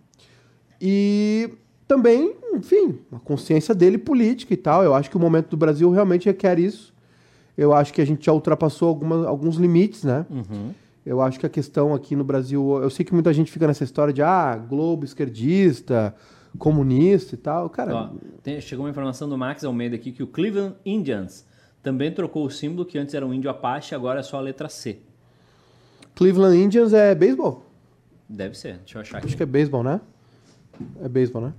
E 0.81 1.51
também, 1.87 2.35
enfim, 2.55 2.99
a 3.12 3.19
consciência 3.19 3.75
dele 3.75 3.99
política 3.99 4.55
e 4.55 4.57
tal. 4.57 4.83
Eu 4.83 4.95
acho 4.95 5.11
que 5.11 5.17
o 5.17 5.21
momento 5.21 5.51
do 5.51 5.57
Brasil 5.57 5.91
realmente 5.91 6.27
requer 6.27 6.59
isso. 6.59 6.92
Eu 7.57 7.73
acho 7.73 7.93
que 7.93 8.01
a 8.01 8.05
gente 8.05 8.25
já 8.27 8.33
ultrapassou 8.33 8.88
alguma, 8.88 9.27
alguns 9.27 9.57
limites, 9.57 10.05
né? 10.05 10.25
Uhum. 10.31 10.71
Eu 11.05 11.21
acho 11.21 11.38
que 11.38 11.45
a 11.47 11.49
questão 11.49 11.93
aqui 11.95 12.15
no 12.15 12.25
Brasil, 12.25 12.81
eu 12.83 12.88
sei 12.88 13.05
que 13.05 13.12
muita 13.12 13.33
gente 13.33 13.51
fica 13.51 13.67
nessa 13.67 13.83
história 13.85 14.12
de 14.12 14.23
ah, 14.23 14.57
Globo 14.57 15.05
esquerdista, 15.05 16.15
comunista 16.59 17.35
e 17.35 17.38
tal. 17.38 17.69
Cara, 17.69 17.95
Ó, 17.95 18.09
tem- 18.43 18.61
chegou 18.61 18.85
uma 18.85 18.91
informação 18.91 19.29
do 19.29 19.37
Max 19.37 19.65
Almeida 19.65 19.97
aqui 19.97 20.12
que 20.12 20.23
o 20.23 20.27
Cleveland 20.27 20.77
Indians 20.87 21.45
também 21.83 22.12
trocou 22.12 22.47
o 22.47 22.51
símbolo, 22.51 22.85
que 22.87 22.97
antes 22.97 23.15
era 23.15 23.27
um 23.27 23.35
índio 23.35 23.51
Apache, 23.51 23.95
agora 23.95 24.21
é 24.21 24.23
só 24.23 24.37
a 24.38 24.41
letra 24.41 24.69
C. 24.69 24.99
Cleveland 26.15 26.57
Indians 26.57 26.93
é 26.93 27.15
beisebol? 27.15 27.65
Deve 28.29 28.57
ser, 28.57 28.79
deixa 28.79 28.99
eu 28.99 29.03
achar 29.03 29.17
Acho 29.19 29.27
aqui. 29.27 29.37
que 29.37 29.43
é 29.43 29.47
beisebol, 29.47 29.83
né? 29.83 30.01
É 31.03 31.09
beisebol, 31.09 31.43
né? 31.43 31.53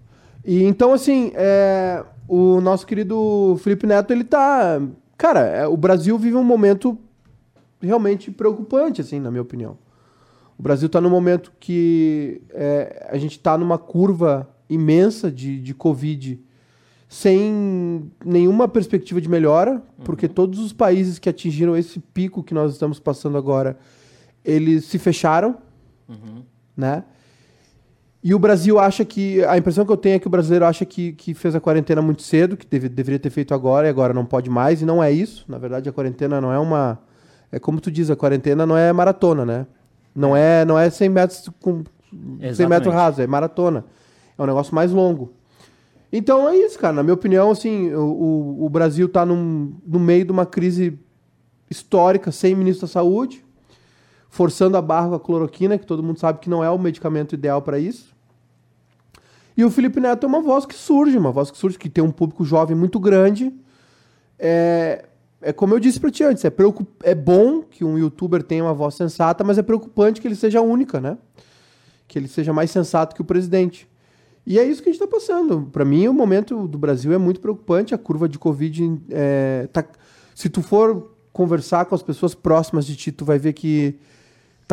E 0.46 0.64
então, 0.64 0.94
assim, 0.94 1.32
é, 1.36 2.04
o 2.28 2.60
nosso 2.62 2.86
querido 2.86 3.58
Felipe 3.62 3.86
Neto, 3.86 4.12
ele 4.12 4.24
tá. 4.24 4.82
Cara, 5.18 5.42
é, 5.42 5.68
o 5.68 5.78
Brasil 5.78 6.18
vive 6.18 6.36
um 6.36 6.44
momento 6.44 6.98
realmente 7.82 8.32
preocupante, 8.32 9.02
assim, 9.02 9.20
na 9.20 9.30
minha 9.30 9.42
opinião. 9.42 9.78
O 10.58 10.64
Brasil 10.64 10.88
tá 10.88 11.02
num 11.02 11.10
momento 11.10 11.52
que 11.60 12.42
é, 12.52 13.08
a 13.10 13.18
gente 13.18 13.40
tá 13.40 13.58
numa 13.58 13.78
curva 13.78 14.50
imensa 14.70 15.32
de, 15.32 15.60
de 15.60 15.74
Covid 15.74 16.40
sem 17.08 18.12
nenhuma 18.26 18.68
perspectiva 18.68 19.22
de 19.22 19.30
melhora, 19.30 19.84
porque 20.04 20.28
todos 20.28 20.58
os 20.58 20.74
países 20.74 21.20
que 21.20 21.30
atingiram 21.30 21.78
esse 21.78 22.00
pico 22.00 22.42
que 22.42 22.56
nós 22.56 22.72
estamos 22.74 23.00
passando 23.00 23.38
agora, 23.38 23.78
eles 24.44 24.86
se 24.86 24.98
fecharam, 24.98 25.56
né? 26.76 27.04
E 28.24 28.34
o 28.34 28.40
Brasil 28.40 28.80
acha 28.80 29.04
que. 29.04 29.44
A 29.44 29.58
impressão 29.58 29.86
que 29.86 29.92
eu 29.92 29.98
tenho 29.98 30.16
é 30.16 30.20
que 30.20 30.28
o 30.28 30.30
brasileiro 30.30 30.66
acha 30.66 30.86
que, 30.86 31.12
que 31.12 31.34
fez 31.34 31.56
a 31.56 31.60
quarentena 31.60 32.02
muito 32.02 32.22
cedo, 32.22 32.56
que 32.56 32.66
deve- 32.66 32.88
deveria 32.88 33.20
ter 33.20 33.30
feito 33.30 33.54
agora 33.54 33.88
e 33.88 33.90
agora 33.90 34.14
não 34.14 34.26
pode 34.26 34.50
mais, 34.50 34.82
e 34.82 34.86
não 34.86 35.04
é 35.04 35.12
isso. 35.12 35.44
Na 35.48 35.58
verdade, 35.58 35.90
a 35.90 35.92
quarentena 35.92 36.40
não 36.40 36.52
é 36.52 36.58
uma. 36.58 37.00
É 37.52 37.60
como 37.60 37.82
tu 37.82 37.92
diz, 37.92 38.10
a 38.10 38.16
quarentena 38.16 38.66
não 38.66 38.78
é 38.78 38.94
maratona, 38.94 39.46
né? 39.46 39.68
Não 40.16 40.36
é, 40.36 40.64
não 40.64 40.80
é 40.80 40.90
100 40.90 41.10
metros 41.10 41.50
com 41.60 41.84
100 42.10 42.50
Exatamente. 42.50 42.70
metros 42.70 42.94
raso, 42.94 43.22
é 43.22 43.28
maratona. 43.28 43.84
É 44.38 44.42
um 44.42 44.46
negócio 44.46 44.74
mais 44.74 44.92
longo. 44.92 45.34
Então 46.12 46.48
é 46.48 46.56
isso, 46.56 46.78
cara. 46.80 46.94
Na 46.94 47.04
minha 47.04 47.16
opinião, 47.16 47.52
assim, 47.52 47.92
o, 47.94 48.58
o, 48.64 48.70
Brasil 48.70 49.10
tá 49.10 49.26
num, 49.26 49.74
no 49.86 50.00
meio 50.00 50.24
de 50.24 50.32
uma 50.32 50.46
crise 50.46 51.00
histórica, 51.70 52.32
sem 52.32 52.56
ministro 52.56 52.86
da 52.88 52.92
saúde, 52.94 53.44
forçando 54.30 54.78
a 54.78 54.82
barra 54.82 55.10
com 55.10 55.16
a 55.16 55.20
cloroquina, 55.20 55.78
que 55.78 55.86
todo 55.86 56.04
mundo 56.04 56.20
sabe 56.20 56.40
que 56.40 56.50
não 56.50 56.64
é 56.64 56.70
o 56.70 56.78
medicamento 56.78 57.34
ideal 57.34 57.62
para 57.64 57.80
isso. 57.80 58.13
E 59.56 59.64
o 59.64 59.70
Felipe 59.70 60.00
Neto 60.00 60.26
é 60.26 60.28
uma 60.28 60.42
voz 60.42 60.66
que 60.66 60.76
surge, 60.76 61.18
uma 61.18 61.32
voz 61.32 61.52
que 61.52 61.58
surge, 61.58 61.78
que 61.78 61.90
tem 61.90 62.04
um 62.04 62.12
público 62.12 62.44
jovem 62.44 62.76
muito 62.76 63.00
grande. 63.00 63.54
É, 64.40 65.06
é 65.42 65.54
como 65.54 65.74
eu 65.74 65.80
disse 65.80 66.00
pra 66.00 66.10
ti 66.10 66.24
antes, 66.24 66.44
é, 66.44 66.50
preocup... 66.50 66.90
é 67.04 67.14
bom 67.14 67.62
que 67.62 67.84
um 67.84 67.98
youtuber 67.98 68.42
tenha 68.42 68.64
uma 68.64 68.74
voz 68.74 68.96
sensata, 68.96 69.44
mas 69.44 69.58
é 69.58 69.62
preocupante 69.62 70.20
que 70.20 70.28
ele 70.28 70.36
seja 70.36 70.62
única, 70.62 71.00
né? 71.00 71.18
Que 72.08 72.18
ele 72.18 72.28
seja 72.28 72.52
mais 72.52 72.72
sensato 72.72 73.16
que 73.16 73.22
o 73.22 73.26
presidente. 73.26 73.88
E 74.46 74.60
é 74.60 74.64
isso 74.64 74.82
que 74.82 74.90
a 74.90 74.92
gente 74.92 75.02
está 75.02 75.08
passando. 75.16 75.70
Para 75.72 75.86
mim, 75.86 76.08
o 76.08 76.14
momento 76.14 76.68
do 76.68 76.78
Brasil 76.78 77.14
é 77.14 77.18
muito 77.18 77.40
preocupante. 77.40 77.94
A 77.94 77.98
curva 77.98 78.28
de 78.28 78.38
Covid. 78.38 79.02
é, 79.10 79.70
tá- 79.72 79.86
se 80.36 80.50
tu 80.50 80.62
for 80.62 81.16
conversar 81.32 81.86
com 81.86 81.96
as 81.96 82.04
pessoas 82.04 82.36
próximas 82.36 82.86
de 82.86 82.96
ti, 82.96 83.12
tu 83.12 83.24
vai 83.24 83.40
ver 83.40 83.54
que 83.54 83.98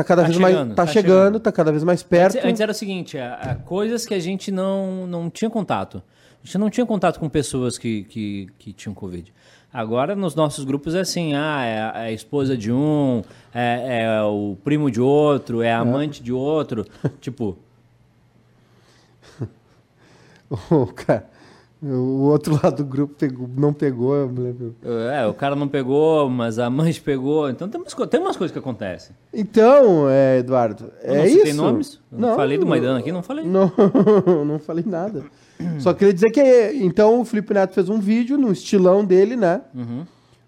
tá 0.02 0.04
cada 0.04 0.22
Tá 0.22 0.28
vez 0.28 0.36
chegando, 0.40 0.56
mais. 0.66 0.68
Tá, 0.68 0.74
tá 0.74 0.86
chegando, 0.86 1.08
chegando. 1.16 1.40
tá 1.40 1.52
cada 1.52 1.70
vez 1.70 1.84
mais 1.84 2.02
perto. 2.02 2.36
Antes, 2.36 2.48
antes 2.50 2.60
era 2.60 2.72
o 2.72 2.74
seguinte, 2.74 3.18
a- 3.18 3.34
a 3.34 3.54
coisas 3.56 4.04
que 4.06 4.14
a 4.14 4.18
gente 4.20 4.50
não, 4.50 5.06
não 5.06 5.30
tinha 5.30 5.50
contato. 5.50 6.02
A 6.42 6.46
gente 6.46 6.58
não 6.58 6.70
tinha 6.70 6.86
contato 6.86 7.20
com 7.20 7.28
pessoas 7.28 7.76
que, 7.76 8.04
que, 8.04 8.48
que 8.58 8.72
tinham 8.72 8.94
Covid. 8.94 9.32
Agora, 9.72 10.16
nos 10.16 10.34
nossos 10.34 10.64
grupos, 10.64 10.94
é 10.96 11.00
assim, 11.00 11.34
ah, 11.34 11.64
é 11.64 11.80
a, 11.80 11.92
é 12.04 12.06
a 12.08 12.12
esposa 12.12 12.56
de 12.56 12.72
um, 12.72 13.22
é, 13.54 14.02
é 14.04 14.22
o 14.22 14.56
primo 14.64 14.90
de 14.90 15.00
outro, 15.00 15.62
é 15.62 15.72
a 15.72 15.78
amante 15.78 16.22
de 16.22 16.32
outro. 16.32 16.84
tipo, 17.20 17.56
O 20.70 20.86
cara, 20.86 21.28
o 21.82 22.22
outro 22.24 22.54
lado 22.62 22.76
do 22.76 22.84
grupo 22.84 23.14
pegou- 23.14 23.48
não 23.56 23.72
pegou, 23.72 24.14
eu 24.14 24.28
me 24.28 24.40
lembro. 24.40 24.74
é, 25.12 25.26
o 25.26 25.32
cara 25.34 25.56
não 25.56 25.66
pegou, 25.66 26.28
mas 26.28 26.58
a 26.58 26.68
mãe 26.68 26.92
pegou. 26.94 27.48
Então 27.48 27.68
tem 27.68 27.80
umas, 27.80 27.94
tem 28.10 28.20
umas 28.20 28.36
coisas 28.36 28.52
que 28.52 28.58
acontecem. 28.58 29.16
Então, 29.32 30.08
é, 30.08 30.38
Eduardo, 30.38 30.90
Eu 31.02 31.14
é 31.14 31.18
não 31.18 31.24
isso. 31.26 31.36
citei 31.38 31.52
nomes? 31.54 32.00
Eu 32.12 32.18
não 32.18 32.36
falei 32.36 32.58
do 32.58 32.66
Maidana 32.66 32.98
aqui? 32.98 33.10
Não 33.10 33.22
falei. 33.22 33.44
Não, 33.46 33.72
não 34.46 34.58
falei 34.58 34.84
nada. 34.86 35.24
Só 35.78 35.92
queria 35.92 36.12
dizer 36.14 36.30
que, 36.30 36.40
então, 36.82 37.20
o 37.20 37.24
Felipe 37.24 37.52
Neto 37.52 37.74
fez 37.74 37.88
um 37.88 37.98
vídeo 38.00 38.38
no 38.38 38.50
estilão 38.50 39.04
dele, 39.04 39.36
né? 39.36 39.60
Uhum. 39.74 40.04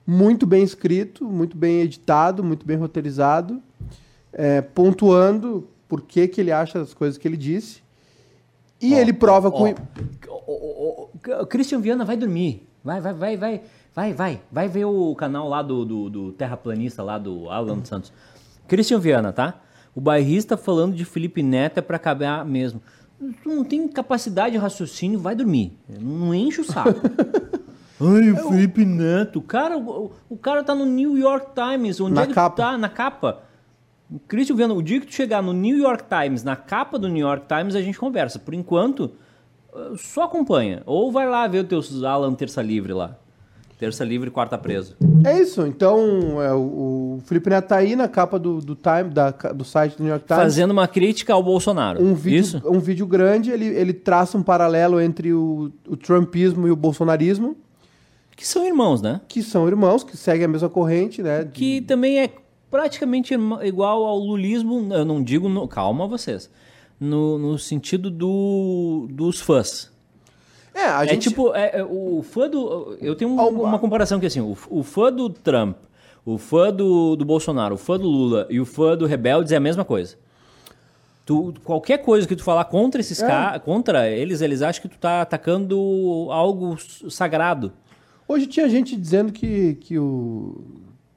Muito 0.07 0.47
bem 0.47 0.63
escrito, 0.63 1.25
muito 1.27 1.57
bem 1.57 1.81
editado, 1.83 2.43
muito 2.43 2.67
bem 2.67 2.77
roteirizado, 2.79 3.61
é, 4.33 4.61
pontuando 4.63 5.69
por 5.87 6.01
que, 6.03 6.27
que 6.27 6.41
ele 6.41 6.51
acha 6.51 6.81
as 6.81 6.95
coisas 6.95 7.19
que 7.19 7.29
ele 7.29 7.37
disse. 7.37 7.83
E 8.81 8.95
Ó, 8.95 8.99
ele 8.99 9.13
prova 9.13 9.49
ó, 9.49 9.51
com. 9.53 9.65
ó, 9.65 10.35
o- 10.47 10.53
o- 10.53 11.03
o- 11.03 11.11
o 11.12 11.12
Christian 11.49 11.81
Viana 11.81 12.05
vai 12.05 12.17
dormir. 12.17 12.67
Vai, 12.85 13.01
vai, 13.01 13.13
vai, 13.15 13.37
vai. 13.37 13.61
Vai, 13.95 14.13
vai. 14.15 14.41
Vai 14.51 14.69
ver 14.69 14.87
o 14.87 15.15
canal 15.15 15.49
lá 15.49 15.63
do, 15.63 15.85
do, 15.85 16.11
do 16.11 16.33
terraplanista, 16.33 17.03
lá 17.03 17.19
do 17.19 17.49
Alan 17.51 17.85
Santos. 17.85 18.13
Christian 18.67 18.99
Viana, 18.99 19.33
tá? 19.33 19.61
O 19.95 20.01
bairrista 20.01 20.57
falando 20.57 20.95
de 20.95 21.05
Felipe 21.05 21.43
Neto 21.43 21.79
é 21.79 21.83
pra 21.83 21.97
acabar 21.97 22.45
mesmo. 22.45 22.81
Tu 23.43 23.49
não 23.49 23.63
tem 23.63 23.87
capacidade 23.87 24.53
de 24.53 24.59
raciocínio, 24.59 25.19
vai 25.21 25.35
dormir. 25.37 25.77
Não 26.01 26.35
enche 26.35 26.61
o 26.61 26.65
saco. 26.65 27.01
Ai, 28.01 28.31
o 28.33 28.49
Felipe 28.49 28.85
Neto. 28.85 29.41
Cara, 29.43 29.79
o, 29.79 30.11
o 30.29 30.37
cara 30.37 30.65
tá 30.65 30.75
no 30.75 30.85
New 30.87 31.17
York 31.17 31.49
Times. 31.55 32.01
Onde 32.01 32.15
Na 32.15 32.23
é 32.23 32.27
que 32.27 32.35
capa. 32.35 32.57
tá? 32.57 32.79
Na 32.79 32.89
capa. 32.89 33.43
Christian 34.27 34.57
Viana, 34.57 34.75
o 34.75 34.83
dia 34.83 35.01
que 35.01 35.07
tu 35.07 35.15
chegar 35.15 35.43
no 35.43 35.53
New 35.53 35.77
York 35.77 36.05
Times, 36.09 36.43
na 36.43 36.57
capa 36.57 36.99
do 36.99 37.09
New 37.09 37.25
York 37.25 37.47
Times, 37.47 37.75
a 37.77 37.81
gente 37.83 37.99
conversa. 37.99 38.39
Por 38.39 38.55
enquanto, 38.55 39.13
só 39.97 40.25
acompanha. 40.25 40.83
Ou 40.87 41.11
vai 41.13 41.29
lá 41.29 41.47
ver 41.49 41.61
o 41.61 41.65
teu 41.65 41.81
Alan 42.07 42.35
Terça 42.35 42.61
Livre 42.63 42.93
lá. 42.93 43.17
Terça 43.79 44.05
Livre, 44.05 44.31
quarta 44.31 44.57
preso. 44.57 44.95
É 45.25 45.41
isso. 45.41 45.67
Então, 45.67 46.41
é, 46.41 46.53
o, 46.55 47.17
o 47.19 47.23
Felipe 47.27 47.51
Neto 47.51 47.67
tá 47.67 47.77
aí 47.79 47.97
na 47.97 48.07
capa 48.07 48.39
do, 48.39 48.61
do, 48.61 48.77
Time, 48.77 49.11
da, 49.13 49.31
do 49.31 49.65
site 49.65 49.97
do 49.97 50.05
New 50.05 50.11
York 50.13 50.25
Times. 50.25 50.41
Fazendo 50.41 50.71
uma 50.71 50.87
crítica 50.87 51.33
ao 51.35 51.43
Bolsonaro. 51.43 52.01
um 52.01 52.15
vídeo, 52.15 52.39
Isso? 52.41 52.63
um 52.65 52.79
vídeo 52.79 53.05
grande, 53.09 53.51
ele, 53.51 53.65
ele 53.67 53.93
traça 53.93 54.39
um 54.39 54.43
paralelo 54.43 55.01
entre 55.01 55.33
o, 55.33 55.73
o 55.89 55.97
trumpismo 55.97 56.69
e 56.69 56.71
o 56.71 56.77
bolsonarismo, 56.77 57.57
Que 58.37 58.47
são 58.47 58.65
irmãos, 58.65 59.03
né? 59.03 59.21
que 59.27 59.43
são 59.43 59.67
irmãos, 59.67 60.05
que 60.05 60.17
seguem 60.17 60.45
a 60.45 60.49
mesma 60.49 60.69
corrente, 60.69 61.21
né? 61.21 61.43
de- 61.43 61.51
Que 61.51 61.81
também 61.81 62.21
é 62.21 62.31
praticamente 62.71 63.35
igual 63.65 64.05
ao 64.05 64.17
lulismo. 64.17 64.95
Eu 64.95 65.05
não 65.05 65.21
digo. 65.21 65.49
no- 65.49 65.67
calma 65.67 66.07
vocês. 66.07 66.49
No, 67.03 67.37
no 67.37 67.59
sentido 67.59 68.09
do, 68.11 69.09
dos 69.11 69.41
fãs. 69.41 69.91
É, 70.73 70.85
a 70.87 71.05
é 71.05 71.09
gente... 71.09 71.29
tipo, 71.29 71.53
é, 71.55 71.81
é, 71.81 71.85
o 71.85 72.23
fã 72.23 72.49
do. 72.49 72.97
Eu 73.01 73.15
tenho 73.17 73.31
um- 73.31 73.63
uma 73.63 73.79
comparação 73.79 74.21
que 74.21 74.27
assim, 74.27 74.41
o, 74.41 74.57
o 74.71 74.83
fã 74.83 75.13
do 75.13 75.29
Trump, 75.29 75.77
o 76.25 76.39
fã 76.39 76.73
do, 76.73 77.17
do 77.17 77.25
Bolsonaro, 77.25 77.75
o 77.75 77.79
fã 77.79 77.99
do 77.99 78.09
Lula 78.09 78.47
e 78.49 78.61
o 78.61 78.65
fã 78.65 78.97
do 78.97 79.05
Rebeldes 79.05 79.51
é 79.53 79.57
a 79.57 79.61
mesma 79.61 79.85
coisa. 79.85 80.17
Tu, 81.27 81.55
qualquer 81.65 81.99
coisa 81.99 82.27
que 82.27 82.35
tu 82.37 82.43
falar 82.43 82.65
contra 82.67 83.01
esses 83.01 83.21
É. 83.23 83.27
caras, 83.27 83.63
contra 83.63 84.09
eles, 84.09 84.41
eles 84.41 84.63
acham 84.63 84.83
que 84.83 84.89
tu 84.89 84.99
tá 84.99 85.23
atacando 85.23 86.29
algo 86.31 86.77
sagrado. 87.11 87.73
Hoje 88.27 88.47
tinha 88.47 88.69
gente 88.69 88.97
dizendo 88.97 89.33
que, 89.33 89.75
que, 89.75 89.99
o, 89.99 90.65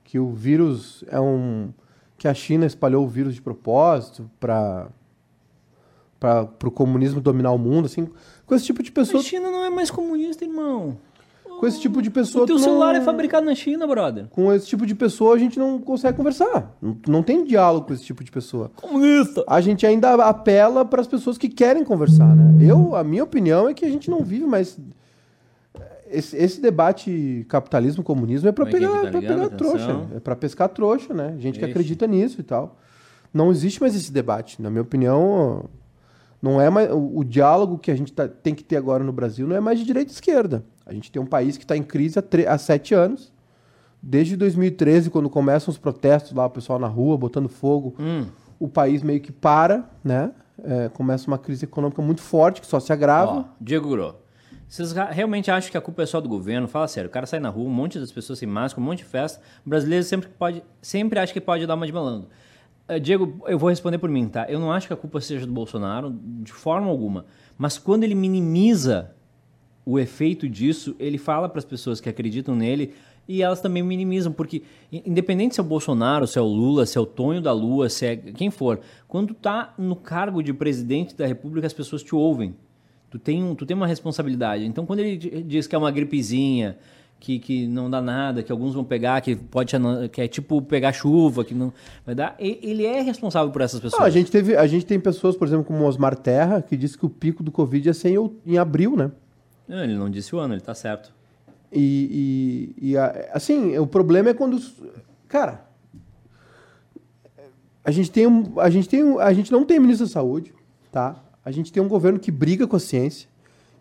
que 0.03 0.19
o 0.19 0.31
vírus 0.31 1.03
é 1.07 1.19
um... 1.19 1.69
que 2.17 2.27
a 2.27 2.33
China 2.33 2.65
espalhou 2.65 3.03
o 3.03 3.07
vírus 3.07 3.33
de 3.35 3.41
propósito 3.41 4.29
para 4.39 4.87
para 6.19 6.47
o 6.65 6.71
comunismo 6.71 7.19
dominar 7.21 7.51
o 7.51 7.57
mundo, 7.57 7.85
assim, 7.85 8.07
com 8.45 8.55
esse 8.55 8.65
tipo 8.65 8.81
de 8.81 8.89
A 8.89 8.93
pessoa, 8.93 9.21
China 9.23 9.51
não 9.51 9.63
é 9.65 9.69
mais 9.69 9.91
comunista, 9.91 10.43
irmão. 10.45 10.97
com 11.59 11.65
esse 11.67 11.79
tipo 11.79 12.01
de 12.01 12.09
pessoa, 12.09 12.43
O 12.43 12.47
teu 12.47 12.55
tu 12.55 12.59
não- 12.59 12.65
celular 12.65 12.95
é 12.95 13.01
fabricado 13.01 13.45
na 13.45 13.55
China, 13.55 13.87
brother. 13.87 14.25
com 14.29 14.51
esse 14.51 14.67
tipo 14.67 14.85
de 14.85 14.93
pessoa 14.93 15.35
a 15.35 15.37
gente 15.37 15.57
não 15.57 15.79
consegue 15.79 16.17
conversar, 16.17 16.75
não, 16.81 16.97
não 17.07 17.23
tem 17.23 17.43
diálogo 17.45 17.87
com 17.87 17.93
esse 17.93 18.03
tipo 18.03 18.23
de 18.23 18.31
pessoa. 18.31 18.71
Comunista. 18.75 19.43
a 19.47 19.61
gente 19.61 19.85
ainda 19.85 20.13
apela 20.25 20.83
para 20.83 20.99
as 21.01 21.07
pessoas 21.07 21.37
que 21.37 21.47
querem 21.47 21.83
conversar, 21.83 22.35
né? 22.35 22.57
Eu, 22.65 22.95
a 22.95 23.03
minha 23.03 23.23
opinião 23.23 23.69
é 23.69 23.73
que 23.73 23.85
a 23.85 23.89
gente 23.89 24.09
não 24.09 24.21
vive 24.21 24.45
mais 24.45 24.77
esse, 26.09 26.35
esse 26.37 26.61
debate 26.61 27.45
capitalismo-comunismo 27.49 28.47
é 28.47 28.51
para 28.51 28.67
é 28.67 28.69
que 28.69 28.75
é 28.75 28.79
pegar, 28.79 28.91
que 28.99 29.05
tá 29.05 29.11
pra 29.11 29.19
ligado? 29.19 29.35
pegar 29.41 29.57
trouxa, 29.57 30.01
é 30.15 30.19
para 30.19 30.35
pescar 30.35 30.69
trouxa, 30.69 31.13
né? 31.13 31.35
Gente 31.39 31.57
que 31.57 31.65
Ixi. 31.65 31.71
acredita 31.71 32.05
nisso 32.07 32.39
e 32.39 32.43
tal. 32.43 32.77
Não 33.33 33.49
existe 33.51 33.81
mais 33.81 33.95
esse 33.95 34.11
debate, 34.11 34.61
na 34.61 34.69
minha 34.69 34.81
opinião. 34.83 35.65
Não 36.45 36.61
é 36.61 36.69
mais 36.69 36.91
o, 36.91 37.19
o 37.19 37.23
diálogo 37.23 37.77
que 37.79 37.89
a 37.89 37.95
gente 37.95 38.13
tá- 38.13 38.27
tem 38.27 38.53
que 38.53 38.63
ter 38.63 38.77
agora 38.77 39.03
no 39.03 39.11
Brasil 39.11 39.47
não 39.47 39.55
é 39.55 39.59
mais 39.59 39.79
de 39.79 39.85
direita 39.85 40.11
e 40.11 40.13
esquerda. 40.13 40.63
A 40.85 40.93
gente 40.93 41.11
tem 41.11 41.21
um 41.21 41.25
país 41.25 41.57
que 41.57 41.63
está 41.63 41.75
em 41.75 41.81
crise 41.83 42.19
há, 42.19 42.21
tre- 42.21 42.45
há 42.47 42.57
sete 42.57 42.93
anos. 42.93 43.33
Desde 44.01 44.35
2013, 44.37 45.09
quando 45.09 45.29
começam 45.29 45.71
os 45.71 45.77
protestos 45.77 46.31
lá, 46.33 46.45
o 46.45 46.49
pessoal 46.49 46.77
na 46.77 46.87
rua 46.87 47.17
botando 47.17 47.49
fogo, 47.49 47.95
Hum. 47.99 48.25
o 48.59 48.67
país 48.67 49.01
meio 49.01 49.19
que 49.19 49.31
para, 49.31 49.89
né? 50.03 50.31
É, 50.63 50.89
começa 50.89 51.27
uma 51.27 51.37
crise 51.39 51.65
econômica 51.65 52.01
muito 52.01 52.21
forte, 52.21 52.61
que 52.61 52.67
só 52.67 52.79
se 52.79 52.93
agrava. 52.93 53.31
Ó, 53.31 53.43
Diego 53.59 53.89
Gro. 53.89 54.15
Vocês 54.67 54.91
realmente 54.93 55.49
acham 55.51 55.69
que 55.71 55.77
a 55.77 55.81
culpa 55.81 56.03
é 56.03 56.05
só 56.05 56.19
do 56.21 56.29
governo? 56.29 56.67
Fala 56.67 56.87
sério, 56.87 57.07
o 57.09 57.11
cara 57.11 57.25
sai 57.25 57.39
na 57.39 57.49
rua, 57.49 57.65
um 57.67 57.73
monte 57.73 57.99
das 57.99 58.11
pessoas 58.11 58.39
sem 58.39 58.47
máscara, 58.47 58.81
um 58.81 58.85
monte 58.85 58.99
de 58.99 59.05
festa. 59.05 59.41
O 59.65 59.69
brasileiro 59.69 60.03
sempre, 60.03 60.29
pode, 60.29 60.63
sempre 60.81 61.19
acha 61.19 61.31
que 61.33 61.41
pode 61.41 61.65
dar 61.67 61.75
uma 61.75 61.85
de 61.85 61.91
malandro. 61.93 62.29
Eh, 62.87 62.99
Diego, 62.99 63.41
eu 63.47 63.57
vou 63.57 63.69
responder 63.69 63.97
por 63.97 64.09
mim, 64.09 64.27
tá? 64.27 64.45
Eu 64.49 64.59
não 64.59 64.71
acho 64.71 64.87
que 64.87 64.93
a 64.93 64.97
culpa 64.97 65.19
seja 65.19 65.45
do 65.45 65.51
Bolsonaro, 65.51 66.15
de 66.43 66.51
forma 66.53 66.87
alguma. 66.87 67.25
Mas 67.57 67.77
quando 67.77 68.03
ele 68.03 68.15
minimiza 68.15 69.11
o 69.85 69.99
efeito 69.99 70.47
disso, 70.49 70.95
ele 70.99 71.17
fala 71.17 71.47
para 71.49 71.59
as 71.59 71.65
pessoas 71.65 71.99
que 71.99 72.09
acreditam 72.09 72.55
nele 72.55 72.93
e 73.27 73.41
elas 73.41 73.59
também 73.59 73.81
minimizam, 73.81 74.31
porque 74.31 74.61
independente 74.91 75.55
se 75.55 75.59
é 75.59 75.63
o 75.63 75.65
Bolsonaro, 75.65 76.27
se 76.27 76.37
é 76.37 76.41
o 76.41 76.45
Lula, 76.45 76.85
se 76.85 76.95
é 76.97 77.01
o 77.01 77.05
Tonho 77.07 77.41
da 77.41 77.51
Lua, 77.51 77.89
se 77.89 78.05
é 78.05 78.15
quem 78.15 78.51
for, 78.51 78.79
quando 79.07 79.29
tu 79.29 79.33
tá 79.33 79.73
no 79.79 79.95
cargo 79.95 80.43
de 80.43 80.53
presidente 80.53 81.15
da 81.15 81.25
República, 81.25 81.65
as 81.65 81.73
pessoas 81.73 82.03
te 82.03 82.13
ouvem. 82.13 82.55
Tu 83.09 83.17
tem, 83.17 83.43
um, 83.43 83.55
tu 83.55 83.65
tem 83.65 83.75
uma 83.75 83.87
responsabilidade. 83.87 84.65
Então, 84.65 84.85
quando 84.85 84.99
ele 84.99 85.17
di- 85.17 85.43
diz 85.43 85.65
que 85.67 85.75
é 85.75 85.77
uma 85.77 85.89
gripezinha, 85.89 86.77
que, 87.19 87.39
que 87.39 87.67
não 87.67 87.89
dá 87.89 88.01
nada, 88.01 88.43
que 88.43 88.51
alguns 88.51 88.73
vão 88.73 88.83
pegar, 88.83 89.19
que 89.21 89.35
pode 89.35 89.73
que 90.11 90.21
é 90.21 90.27
tipo 90.27 90.61
pegar 90.61 90.91
chuva, 90.93 91.43
que 91.43 91.53
não 91.55 91.73
vai 92.05 92.13
dar, 92.13 92.35
ele 92.37 92.85
é 92.85 93.01
responsável 93.01 93.51
por 93.51 93.61
essas 93.61 93.79
pessoas. 93.79 94.01
Ah, 94.01 94.05
a, 94.05 94.09
gente 94.09 94.29
teve, 94.29 94.55
a 94.55 94.67
gente 94.67 94.85
tem 94.85 94.99
pessoas, 94.99 95.35
por 95.35 95.47
exemplo, 95.47 95.65
como 95.65 95.85
Osmar 95.85 96.15
Terra, 96.15 96.61
que 96.61 96.77
disse 96.77 96.97
que 96.97 97.05
o 97.05 97.09
pico 97.09 97.41
do 97.41 97.51
Covid 97.51 97.87
ia 97.87 97.93
ser 97.93 98.09
em, 98.09 98.31
em 98.45 98.57
abril, 98.57 98.95
né? 98.95 99.11
Não, 99.67 99.83
ele 99.83 99.95
não 99.95 100.09
disse 100.09 100.35
o 100.35 100.39
ano, 100.39 100.53
ele 100.53 100.61
tá 100.61 100.75
certo. 100.75 101.11
E, 101.73 102.73
e, 102.79 102.91
e 102.91 102.97
a- 102.97 103.29
assim, 103.33 103.75
o 103.77 103.87
problema 103.87 104.29
é 104.29 104.33
quando. 104.33 104.61
Cara, 105.27 105.65
a 107.83 107.91
gente 107.91 108.11
tem 108.11 108.27
um, 108.27 108.59
a 108.59 108.69
gente 108.69 108.87
tem 108.87 109.03
um, 109.03 109.19
a 109.19 109.33
gente 109.33 109.51
não 109.51 109.65
tem 109.65 109.79
ministro 109.79 110.05
da 110.05 110.11
saúde, 110.11 110.53
tá? 110.91 111.15
A 111.43 111.51
gente 111.51 111.71
tem 111.71 111.81
um 111.81 111.87
governo 111.87 112.19
que 112.19 112.31
briga 112.31 112.67
com 112.67 112.75
a 112.75 112.79
ciência, 112.79 113.27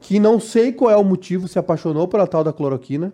que 0.01 0.19
não 0.19 0.41
sei 0.41 0.73
qual 0.73 0.91
é 0.91 0.97
o 0.97 1.05
motivo, 1.05 1.47
se 1.49 1.59
apaixonou 1.59 2.09
pela 2.09 2.27
tal 2.27 2.43
da 2.45 2.53
cloroquina. 2.53 3.13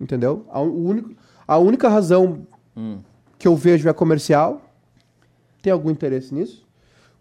Entendeu? 0.00 0.44
A, 0.50 0.60
o 0.60 0.84
único, 0.86 1.10
a 1.46 1.58
única 1.58 1.88
razão 1.88 2.46
Hum. 2.76 2.98
que 3.38 3.48
eu 3.48 3.56
vejo 3.56 3.88
é 3.88 3.92
comercial. 3.92 4.62
Tem 5.60 5.72
algum 5.72 5.90
interesse 5.90 6.32
nisso? 6.34 6.64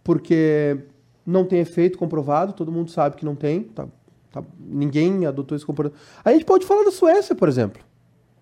Porque 0.03 0.77
não 1.25 1.43
tem 1.45 1.59
efeito 1.59 1.97
comprovado, 1.97 2.53
todo 2.53 2.71
mundo 2.71 2.91
sabe 2.91 3.15
que 3.17 3.25
não 3.25 3.35
tem. 3.35 3.63
tá- 3.63 3.87
tá- 4.31 4.43
ninguém 4.59 5.25
adotou 5.25 5.55
esse 5.55 5.65
comportamento. 5.65 5.99
A 6.23 6.31
gente 6.31 6.45
pode 6.45 6.65
falar 6.65 6.83
da 6.83 6.91
Suécia, 6.91 7.35
por 7.35 7.47
exemplo. 7.49 7.81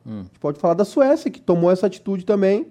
A 0.05 0.09
gente 0.21 0.39
pode 0.39 0.59
falar 0.59 0.73
da 0.75 0.85
Suécia, 0.85 1.31
que 1.31 1.41
tomou 1.41 1.71
essa 1.71 1.87
atitude 1.87 2.25
também 2.25 2.67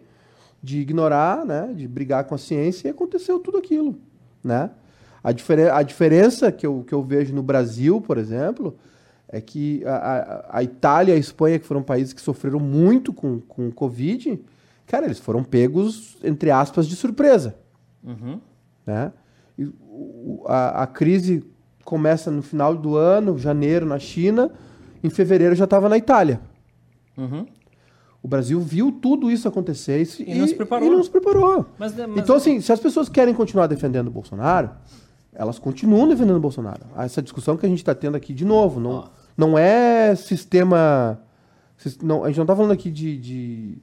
de 0.63 0.79
ignorar, 0.81 1.45
né, 1.45 1.73
de 1.75 1.89
brigar 1.89 2.25
com 2.25 2.35
a 2.35 2.39
ciência 2.39 2.87
e 2.87 2.91
aconteceu 2.91 3.39
tudo 3.41 3.59
aquilo. 3.59 3.97
Né? 4.43 4.71
A, 5.23 5.33
diferen 5.33 5.69
a 5.71 5.83
diferença 5.83 6.53
que 6.53 6.65
eu, 6.67 6.85
que 6.87 6.95
eu 6.95 7.03
vejo 7.03 7.35
no 7.35 7.43
Brasil, 7.43 8.01
por 8.01 8.19
exemplo, 8.19 8.77
é 9.37 9.41
que 9.41 9.83
a, 9.85 10.47
a, 10.59 10.63
Itália 10.63 11.13
e 11.13 11.17
a 11.17 11.19
Espanha, 11.19 11.59
que 11.59 11.67
foram 11.67 11.83
países 11.83 12.13
que 12.13 12.21
sofreram 12.21 12.61
muito 12.61 13.13
com, 13.13 13.41
com 13.41 13.67
o 13.69 13.73
Covid, 13.73 14.39
cara, 14.87 15.07
eles 15.07 15.19
foram 15.19 15.43
pegos, 15.43 16.17
entre 16.23 16.51
aspas, 16.53 16.87
de 16.87 16.95
surpresa. 16.95 17.57
Uhum. 18.05 18.39
Né? 18.87 19.13
E 19.59 19.65
o- 19.65 20.45
a, 20.47 20.83
a 20.85 20.87
crise 20.87 21.43
começa 21.85 22.31
no 22.31 22.43
final 22.43 22.77
do 22.77 22.97
ano, 22.97 23.37
janeiro 23.37 23.85
na 23.87 23.99
China, 23.99 24.51
em 25.03 25.11
fevereiro 25.11 25.55
já 25.57 25.65
estava 25.65 25.89
na 25.89 25.99
Itália. 25.99 26.41
Uhum. 27.17 27.45
O 28.23 28.29
Brasil 28.29 28.59
viu 28.61 28.91
tudo 28.93 29.31
isso 29.31 29.49
acontecer 29.49 30.01
e, 30.21 30.31
E 30.31 30.35
não 30.37 30.47
se 30.47 30.55
preparou. 30.55 30.89
e 30.89 30.91
não 30.91 31.03
se 31.03 31.11
preparou. 31.11 31.67
Mas, 31.79 31.95
mas- 31.95 32.17
Então, 32.19 32.37
assim, 32.37 32.61
se 32.61 32.73
as 32.73 32.81
pessoas 32.81 33.09
querem 33.09 33.35
continuar 33.35 33.67
defendendo 33.67 34.07
o 34.09 34.11
Bolsonaro, 34.11 34.71
elas 35.33 35.59
continuam 35.59 36.09
defendendo 36.09 36.37
o 36.37 36.41
Bolsonaro. 36.41 36.83
Essa 36.97 37.21
discussão 37.21 37.57
que 37.57 37.67
a 37.67 37.69
gente 37.69 37.79
está 37.79 37.95
tendo 37.95 38.17
aqui 38.17 38.33
de 38.33 38.45
novo. 38.45 38.79
Não, 38.81 38.91
Ó. 38.91 39.09
não 39.37 39.57
é 39.59 40.15
sistema. 40.15 41.21
sis- 41.77 41.99
Não, 41.99 42.25
a 42.25 42.29
gente 42.29 42.37
não 42.37 42.45
está 42.45 42.55
falando 42.57 42.73
aqui 42.73 42.91
de, 42.91 43.17
de, 43.19 43.79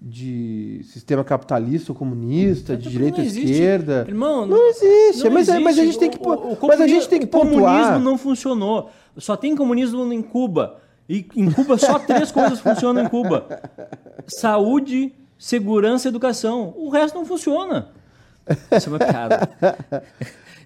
de 0.00 0.80
sistema 0.84 1.22
capitalista 1.24 1.92
ou 1.92 1.96
comunista, 1.98 2.76
de 2.76 2.84
Porque 2.84 2.90
direita 2.96 3.16
ou 3.18 3.22
não 3.22 3.26
existe. 3.30 3.50
esquerda. 3.52 4.04
Irmão, 4.08 4.46
não 4.46 4.68
existe. 4.68 5.24
não 5.24 5.30
mas, 5.32 5.48
é- 5.48 5.58
mas 5.58 5.78
a 5.78 5.82
existe. 5.82 5.84
gente 5.84 5.98
tem 5.98 6.10
que, 6.10 6.18
O- 6.28 6.32
o- 6.32 6.58
mas 6.66 6.80
a 6.80 6.86
gente 6.86 7.06
comunismo- 7.06 7.08
tem 7.10 7.18
que 7.20 7.26
o 7.26 7.28
comunismo 7.28 7.60
pontuar. 7.62 8.00
não 8.00 8.16
funcionou. 8.18 8.90
Só 9.18 9.36
tem 9.36 9.54
comunismo 9.56 10.12
em 10.12 10.22
Cuba. 10.22 10.78
E 11.08 11.26
em 11.36 11.50
Cuba 11.50 11.76
só 11.76 11.98
três 11.98 12.30
coisas 12.32 12.60
funcionam 12.60 13.02
em 13.04 13.08
Cuba: 13.08 13.60
saúde, 14.26 15.12
segurança 15.38 16.08
e 16.08 16.10
educação. 16.10 16.72
O 16.76 16.88
resto 16.88 17.16
não 17.16 17.24
funciona. 17.26 17.88
Isso 18.76 18.88
é 18.88 18.92
uma 18.92 18.98
piada. 18.98 19.50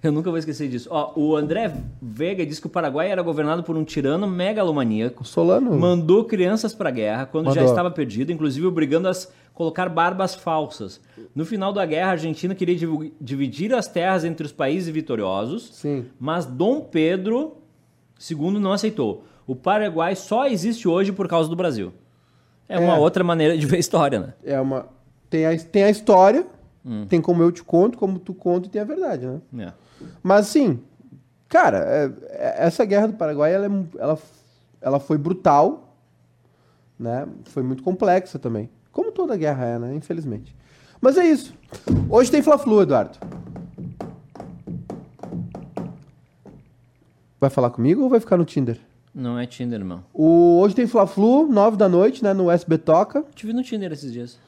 Eu 0.03 0.11
nunca 0.11 0.29
vou 0.29 0.37
esquecer 0.37 0.67
disso. 0.69 0.87
Ó, 0.91 1.11
o 1.15 1.35
André 1.35 1.73
Vega 2.01 2.45
disse 2.45 2.61
que 2.61 2.67
o 2.67 2.69
Paraguai 2.69 3.09
era 3.11 3.21
governado 3.21 3.63
por 3.63 3.75
um 3.75 3.83
tirano 3.83 4.27
megalomaníaco. 4.27 5.23
Solano. 5.25 5.77
Mandou 5.77 6.23
crianças 6.25 6.73
para 6.73 6.89
a 6.89 6.91
guerra 6.91 7.25
quando 7.25 7.45
já 7.47 7.61
Mandou. 7.61 7.65
estava 7.69 7.89
perdido, 7.91 8.31
inclusive 8.31 8.65
obrigando 8.65 9.07
a 9.09 9.13
colocar 9.53 9.89
barbas 9.89 10.35
falsas. 10.35 11.01
No 11.33 11.45
final 11.45 11.73
da 11.73 11.85
guerra, 11.85 12.09
a 12.09 12.11
Argentina 12.11 12.53
queria 12.53 12.75
dividir 13.19 13.73
as 13.73 13.87
terras 13.87 14.23
entre 14.23 14.45
os 14.45 14.51
países 14.51 14.87
vitoriosos, 14.93 15.69
Sim. 15.73 16.05
mas 16.19 16.45
Dom 16.45 16.81
Pedro 16.81 17.57
II 18.29 18.59
não 18.59 18.71
aceitou. 18.73 19.23
O 19.47 19.55
Paraguai 19.55 20.15
só 20.15 20.45
existe 20.47 20.87
hoje 20.87 21.11
por 21.11 21.27
causa 21.27 21.49
do 21.49 21.55
Brasil. 21.55 21.91
É, 22.69 22.77
uma 22.77 22.95
É. 22.95 22.99
outra 22.99 23.23
maneira 23.23 23.57
de 23.57 23.65
ver 23.65 23.77
a 23.77 23.79
história, 23.79 24.19
né? 24.19 24.33
É 24.43 24.59
uma. 24.59 24.87
Tem 25.29 25.45
a, 25.45 25.57
tem 25.57 25.83
a 25.83 25.89
história, 25.89 26.45
tem 27.09 27.19
como 27.21 27.41
eu 27.43 27.51
te 27.51 27.63
conto, 27.63 27.97
como 27.97 28.19
tu 28.19 28.33
conta 28.33 28.67
e 28.67 28.69
tem 28.69 28.81
a 28.81 28.85
verdade, 28.85 29.25
né? 29.25 29.41
É. 29.67 29.73
Mas 30.23 30.47
assim, 30.47 30.79
cara, 31.49 31.77
é- 31.79 32.11
é- 32.29 32.55
essa 32.65 32.85
guerra 32.85 33.07
do 33.07 33.13
Paraguai, 33.13 33.53
ela, 33.53 33.65
é 33.67 33.69
ela, 33.99 34.19
ela 34.81 34.99
foi 34.99 35.17
brutal, 35.17 35.95
né? 36.99 37.27
Foi 37.45 37.63
muito 37.63 37.83
complexa 37.83 38.37
também. 38.39 38.69
Como 38.91 39.11
toda 39.11 39.37
guerra 39.37 39.65
é, 39.65 39.79
né? 39.79 39.95
Infelizmente. 39.95 40.55
Mas 40.99 41.17
é 41.17 41.25
isso. 41.25 41.53
Hoje 42.09 42.31
tem 42.31 42.41
Fla-Flu, 42.41 42.81
Eduardo. 42.81 43.17
Vai 47.39 47.49
falar 47.49 47.69
comigo 47.69 48.01
ou 48.03 48.09
vai 48.09 48.19
ficar 48.19 48.37
no 48.37 48.45
Tinder? 48.45 48.79
Não 49.13 49.37
é 49.37 49.45
Tinder, 49.45 49.79
irmão. 49.79 50.03
O, 50.13 50.59
hoje 50.59 50.75
tem 50.75 50.87
Fla-Flu, 50.87 51.47
9 51.47 51.77
da 51.77 51.87
noite, 51.87 52.23
né? 52.23 52.33
No 52.33 52.49
SB 52.51 52.77
Toca. 52.79 53.23
Te 53.35 53.45
vi 53.45 53.53
no 53.53 53.63
Tinder 53.63 53.91
esses 53.91 54.11
dias. 54.11 54.39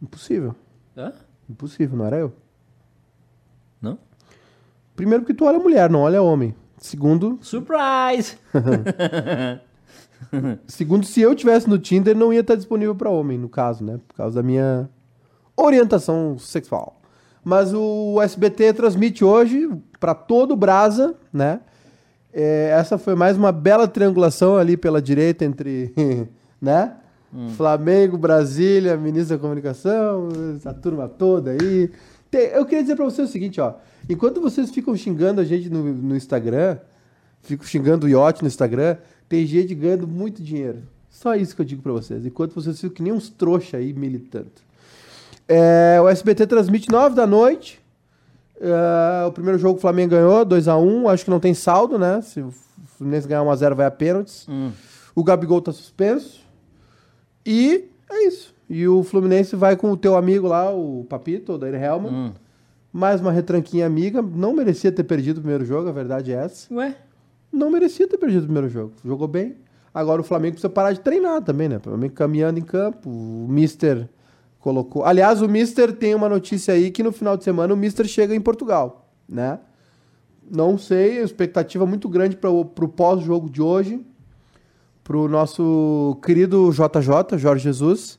Impossível. 0.00 0.54
Hã? 0.96 1.12
Impossível, 1.48 1.96
não 1.96 2.04
era 2.06 2.16
eu. 2.18 2.32
Não? 3.80 3.98
Primeiro 4.94 5.22
porque 5.22 5.34
tu 5.34 5.44
olha 5.44 5.58
mulher, 5.58 5.88
não 5.90 6.00
olha 6.00 6.22
homem. 6.22 6.54
Segundo, 6.78 7.38
Surprise! 7.40 8.36
segundo 10.66 11.04
se 11.06 11.20
eu 11.20 11.34
tivesse 11.34 11.68
no 11.68 11.78
Tinder, 11.78 12.16
não 12.16 12.32
ia 12.32 12.40
estar 12.40 12.54
disponível 12.54 12.94
para 12.94 13.10
homem, 13.10 13.38
no 13.38 13.48
caso, 13.48 13.84
né? 13.84 14.00
Por 14.08 14.16
causa 14.16 14.36
da 14.36 14.42
minha 14.42 14.88
orientação 15.56 16.36
sexual. 16.38 17.00
Mas 17.44 17.72
o 17.74 18.20
SBT 18.22 18.72
transmite 18.72 19.24
hoje 19.24 19.68
para 19.98 20.14
todo 20.14 20.52
o 20.52 20.56
Brasa, 20.56 21.14
né? 21.32 21.60
É, 22.32 22.70
essa 22.78 22.96
foi 22.96 23.14
mais 23.14 23.36
uma 23.36 23.52
bela 23.52 23.86
triangulação 23.86 24.56
ali 24.56 24.76
pela 24.76 25.02
direita 25.02 25.44
entre, 25.44 25.92
né? 26.60 26.96
Flamengo, 27.56 28.18
Brasília, 28.18 28.94
ministro 28.96 29.36
da 29.36 29.40
Comunicação, 29.40 30.28
essa 30.54 30.74
turma 30.74 31.08
toda 31.08 31.52
aí. 31.52 31.90
Tem- 32.30 32.48
eu 32.48 32.66
queria 32.66 32.82
dizer 32.82 32.94
para 32.94 33.06
você 33.06 33.22
o 33.22 33.26
seguinte, 33.26 33.58
ó. 33.60 33.74
Enquanto 34.08 34.40
vocês 34.40 34.70
ficam 34.70 34.96
xingando 34.96 35.40
a 35.40 35.44
gente 35.44 35.70
no, 35.70 35.82
no 35.82 36.16
Instagram, 36.16 36.78
ficam 37.42 37.66
xingando 37.66 38.06
o 38.06 38.08
Yacht 38.08 38.42
no 38.42 38.48
Instagram, 38.48 38.96
tem 39.28 39.46
gente 39.46 39.74
ganhando 39.74 40.06
muito 40.06 40.42
dinheiro. 40.42 40.82
Só 41.08 41.34
isso 41.34 41.54
que 41.54 41.60
eu 41.60 41.66
digo 41.66 41.82
para 41.82 41.92
vocês. 41.92 42.24
Enquanto 42.24 42.54
vocês 42.54 42.80
ficam 42.80 42.94
que 42.94 43.02
nem 43.02 43.12
uns 43.12 43.28
trouxa 43.28 43.76
aí 43.76 43.92
militando. 43.92 44.50
É, 45.46 45.98
o 46.00 46.08
SBT 46.08 46.46
transmite 46.46 46.90
9 46.90 47.14
da 47.14 47.26
noite. 47.26 47.80
É, 48.60 49.26
o 49.26 49.32
primeiro 49.32 49.58
jogo 49.58 49.78
o 49.78 49.80
Flamengo 49.80 50.12
ganhou, 50.12 50.46
2x1. 50.46 51.12
Acho 51.12 51.24
que 51.24 51.30
não 51.30 51.40
tem 51.40 51.52
saldo, 51.52 51.98
né? 51.98 52.20
Se 52.22 52.40
o 52.40 52.52
Fluminense 52.96 53.28
ganhar 53.28 53.42
1x0, 53.42 53.74
vai 53.74 53.86
a 53.86 53.90
pênaltis. 53.90 54.46
Hum. 54.48 54.70
O 55.14 55.22
Gabigol 55.22 55.60
tá 55.60 55.72
suspenso. 55.72 56.40
E 57.44 57.88
é 58.08 58.26
isso. 58.26 58.54
E 58.68 58.88
o 58.88 59.02
Fluminense 59.02 59.54
vai 59.54 59.76
com 59.76 59.90
o 59.90 59.96
teu 59.96 60.16
amigo 60.16 60.46
lá, 60.48 60.70
o 60.70 61.04
Papito, 61.08 61.52
o 61.52 61.58
Dair 61.58 61.74
Helman. 61.74 62.12
Hum. 62.12 62.32
Mais 62.92 63.20
uma 63.20 63.32
retranquinha 63.32 63.86
amiga. 63.86 64.20
Não 64.20 64.52
merecia 64.52 64.92
ter 64.92 65.04
perdido 65.04 65.38
o 65.38 65.40
primeiro 65.40 65.64
jogo, 65.64 65.88
a 65.88 65.92
verdade 65.92 66.32
é 66.32 66.34
essa. 66.34 66.72
Ué? 66.74 66.94
Não 67.50 67.70
merecia 67.70 68.06
ter 68.06 68.18
perdido 68.18 68.42
o 68.42 68.46
primeiro 68.46 68.68
jogo. 68.68 68.92
Jogou 69.04 69.26
bem. 69.26 69.56
Agora 69.94 70.20
o 70.20 70.24
Flamengo 70.24 70.52
precisa 70.52 70.68
parar 70.68 70.92
de 70.92 71.00
treinar 71.00 71.42
também, 71.42 71.68
né? 71.68 71.78
O 71.78 71.80
Flamengo 71.80 72.14
caminhando 72.14 72.58
em 72.58 72.62
campo. 72.62 73.08
O 73.08 73.46
Mister 73.48 74.08
colocou. 74.58 75.04
Aliás, 75.04 75.42
o 75.42 75.48
Mister 75.48 75.92
tem 75.92 76.14
uma 76.14 76.28
notícia 76.28 76.74
aí 76.74 76.90
que 76.90 77.02
no 77.02 77.12
final 77.12 77.36
de 77.36 77.44
semana 77.44 77.72
o 77.72 77.76
Mister 77.76 78.06
chega 78.06 78.34
em 78.34 78.40
Portugal, 78.40 79.10
né? 79.28 79.58
Não 80.50 80.76
sei, 80.76 81.18
expectativa 81.18 81.86
muito 81.86 82.08
grande 82.08 82.36
para 82.36 82.50
o 82.50 82.64
pós-jogo 82.64 83.48
de 83.48 83.62
hoje. 83.62 84.04
Pro 85.02 85.28
nosso 85.28 86.18
querido 86.24 86.70
JJ, 86.70 87.38
Jorge 87.38 87.64
Jesus, 87.64 88.18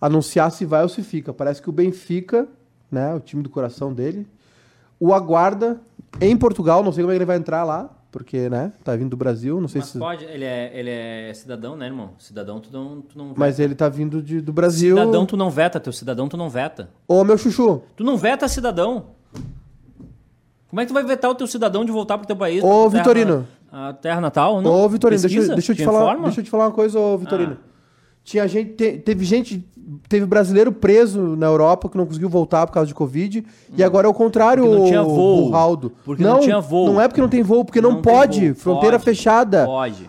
anunciar 0.00 0.50
se 0.50 0.64
vai 0.64 0.82
ou 0.82 0.88
se 0.88 1.02
fica. 1.02 1.32
Parece 1.32 1.62
que 1.62 1.68
o 1.68 1.72
Benfica, 1.72 2.48
né? 2.90 3.14
O 3.14 3.20
time 3.20 3.42
do 3.42 3.48
coração 3.50 3.92
dele, 3.92 4.26
o 4.98 5.12
aguarda 5.14 5.80
em 6.20 6.36
Portugal. 6.36 6.82
Não 6.82 6.92
sei 6.92 7.02
como 7.02 7.12
é 7.12 7.14
que 7.14 7.18
ele 7.18 7.24
vai 7.26 7.36
entrar 7.36 7.62
lá, 7.64 7.88
porque, 8.10 8.48
né? 8.50 8.72
Tá 8.84 8.96
vindo 8.96 9.10
do 9.10 9.16
Brasil. 9.16 9.60
Não 9.60 9.68
sei 9.68 9.80
Mas 9.80 9.90
se. 9.90 9.98
pode, 9.98 10.24
ele 10.24 10.44
é, 10.44 10.70
ele 10.74 10.90
é 10.90 11.32
cidadão, 11.34 11.76
né, 11.76 11.86
irmão? 11.86 12.10
Cidadão 12.18 12.60
tu 12.60 12.68
não, 12.72 13.00
tu 13.00 13.16
não 13.18 13.32
Mas 13.36 13.58
ele 13.60 13.74
tá 13.74 13.88
vindo 13.88 14.20
de, 14.22 14.40
do 14.40 14.52
Brasil. 14.52 14.96
Cidadão 14.96 15.24
tu 15.26 15.36
não 15.36 15.50
veta, 15.50 15.78
teu 15.78 15.92
cidadão 15.92 16.28
tu 16.28 16.36
não 16.36 16.48
veta. 16.50 16.90
Ô, 17.06 17.22
meu 17.24 17.38
chuchu. 17.38 17.82
Tu 17.96 18.02
não 18.04 18.16
veta 18.16 18.48
cidadão. 18.48 19.06
Como 20.68 20.80
é 20.80 20.84
que 20.84 20.90
tu 20.90 20.94
vai 20.94 21.02
vetar 21.04 21.30
o 21.30 21.34
teu 21.34 21.46
cidadão 21.46 21.84
de 21.84 21.90
voltar 21.90 22.16
pro 22.18 22.26
teu 22.26 22.36
país? 22.36 22.62
Ô, 22.62 22.88
terra 22.88 23.02
Vitorino. 23.02 23.46
na- 23.72 23.88
A 23.88 23.92
terra 23.92 24.20
natal? 24.20 24.60
Não. 24.62 24.70
Ô, 24.72 24.88
Vitorino, 24.88 25.20
deixa, 25.22 25.54
deixa 25.54 25.72
eu 25.72 25.76
te 25.76 25.78
Te 25.78 25.84
falar, 25.84 26.02
informa? 26.02 26.24
deixa 26.24 26.40
eu 26.40 26.44
te 26.44 26.50
falar 26.50 26.64
uma 26.66 26.72
coisa, 26.72 26.98
ô, 26.98 27.16
Vitorino. 27.18 27.56
Ah. 27.60 27.69
Tinha 28.22 28.46
gente, 28.46 28.72
te- 28.74 28.98
teve 28.98 29.24
gente, 29.24 29.64
teve 30.08 30.24
brasileiro 30.26 30.70
preso 30.70 31.34
na 31.36 31.46
Europa 31.46 31.88
que 31.88 31.96
não 31.96 32.06
conseguiu 32.06 32.28
voltar 32.28 32.66
por 32.66 32.72
causa 32.72 32.86
de 32.86 32.94
Covid. 32.94 33.44
E 33.76 33.82
agora 33.82 34.06
é 34.06 34.10
o 34.10 34.14
contrário, 34.14 34.62
Hum. 34.64 34.66
Porque 34.68 34.78
não 34.80 34.86
tinha 34.86 35.02
voo. 35.02 35.44
Burraldo. 35.46 35.92
Porque 36.04 36.22
não 36.22 36.40
tinha 36.40 36.60
voo. 36.60 36.86
Não 36.92 37.00
é 37.00 37.08
porque 37.08 37.20
não 37.20 37.28
tem 37.28 37.42
voo, 37.42 37.64
porque 37.64 37.80
não, 37.80 37.92
Não 37.92 38.02
pode. 38.02 38.48
voo. 38.50 38.54
Fronteira 38.56 38.98
Pode. 38.98 39.04
fechada. 39.04 39.64
Pode. 39.66 40.08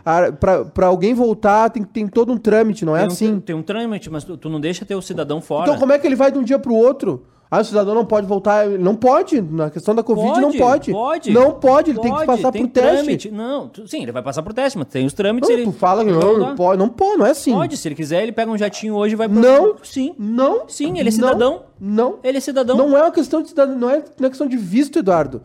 Pra 0.74 0.88
alguém 0.88 1.14
voltar, 1.14 1.70
tem, 1.70 1.84
tem 1.84 2.08
todo 2.08 2.32
um 2.34 2.38
trâmite, 2.38 2.84
não 2.86 2.96
é 2.96 3.00
tem 3.00 3.10
um, 3.10 3.12
assim. 3.12 3.40
Tem 3.40 3.56
um 3.56 3.64
trâmite, 3.64 4.10
mas 4.10 4.24
tu, 4.24 4.38
tu 4.38 4.50
não 4.50 4.60
deixa 4.60 4.86
teu 4.86 5.02
cidadão 5.02 5.42
fora. 5.42 5.64
Então 5.68 5.80
como 5.80 5.94
é 5.94 5.98
que 5.98 6.06
ele 6.06 6.16
vai 6.16 6.32
de 6.32 6.38
um 6.38 6.44
dia 6.44 6.60
pro 6.60 6.76
outro? 6.76 7.24
Ah, 7.54 7.60
o 7.60 7.66
cidadão 7.66 7.94
não 7.94 8.06
pode 8.06 8.26
voltar. 8.26 8.66
Não 8.70 8.96
pode. 8.96 9.42
Na 9.42 9.70
questão 9.70 9.94
da 9.94 10.02
Covid, 10.02 10.40
não 10.40 10.54
pode. 10.54 10.90
Pode. 10.94 11.32
Não 11.32 11.52
pode, 11.60 11.92
ele 11.92 12.00
tem 12.00 12.10
que 12.10 12.16
Pode, 12.16 12.26
passar 12.26 12.50
tem 12.50 12.66
por 12.66 12.72
teste. 12.72 12.96
trâmite. 12.96 13.30
Não, 13.30 13.68
tu- 13.68 13.86
sim, 13.90 14.04
ele 14.04 14.12
vai 14.14 14.24
passar 14.24 14.42
por 14.42 14.54
teste, 14.54 14.78
mas 14.78 14.88
tem 14.88 15.06
os 15.06 15.12
trâmites. 15.12 15.50
Não, 15.50 15.58
ele... 15.58 15.66
tu 15.66 15.74
fala 15.74 16.06
que 16.06 16.12
Não 16.12 16.38
não, 16.40 16.56
pode. 16.56 16.80
Não 16.80 16.88
pode, 16.88 17.18
não 17.18 17.26
é 17.26 17.32
assim. 17.32 17.52
Pode, 17.52 17.76
se 17.76 17.86
ele 17.90 17.96
quiser, 17.96 18.24
ele 18.24 18.32
pega 18.32 18.50
um 18.50 18.58
jatinho 18.58 18.96
hoje 18.96 19.16
e 19.16 19.18
vai 19.18 19.28
pro. 19.28 19.38
Não. 19.38 19.76
Sim. 19.84 20.16
Não. 20.18 20.64
Sim, 20.70 20.92
ele 20.92 21.02
é 21.02 21.04
não, 21.04 21.12
cidadão. 21.12 21.64
Não. 21.78 22.20
Ele 22.24 22.38
é 22.38 22.42
cidadão. 22.42 22.78
Não 22.78 22.98
é 22.98 23.02
uma 23.02 23.12
questão 23.12 23.42
de 23.42 23.50
cidadão, 23.50 23.78
não 23.78 23.90
é, 23.90 24.02
não 24.18 24.28
é 24.28 24.30
questão 24.30 24.48
de 24.48 24.56
visto, 24.56 25.00
Eduardo. 25.00 25.42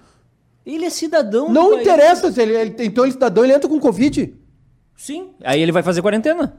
Ele 0.64 0.84
é 0.84 0.90
cidadão. 0.90 1.48
Não 1.48 1.80
interessa 1.80 2.30
se 2.30 2.40
ele, 2.40 2.54
ele 2.54 2.76
então 2.84 3.02
ele 3.04 3.10
é 3.10 3.14
cidadão, 3.14 3.42
ele 3.42 3.52
entra 3.52 3.68
com 3.68 3.80
Covid. 3.80 4.32
Sim. 4.96 5.30
Aí 5.42 5.60
ele 5.60 5.72
vai 5.72 5.82
fazer 5.82 6.02
quarentena. 6.02 6.56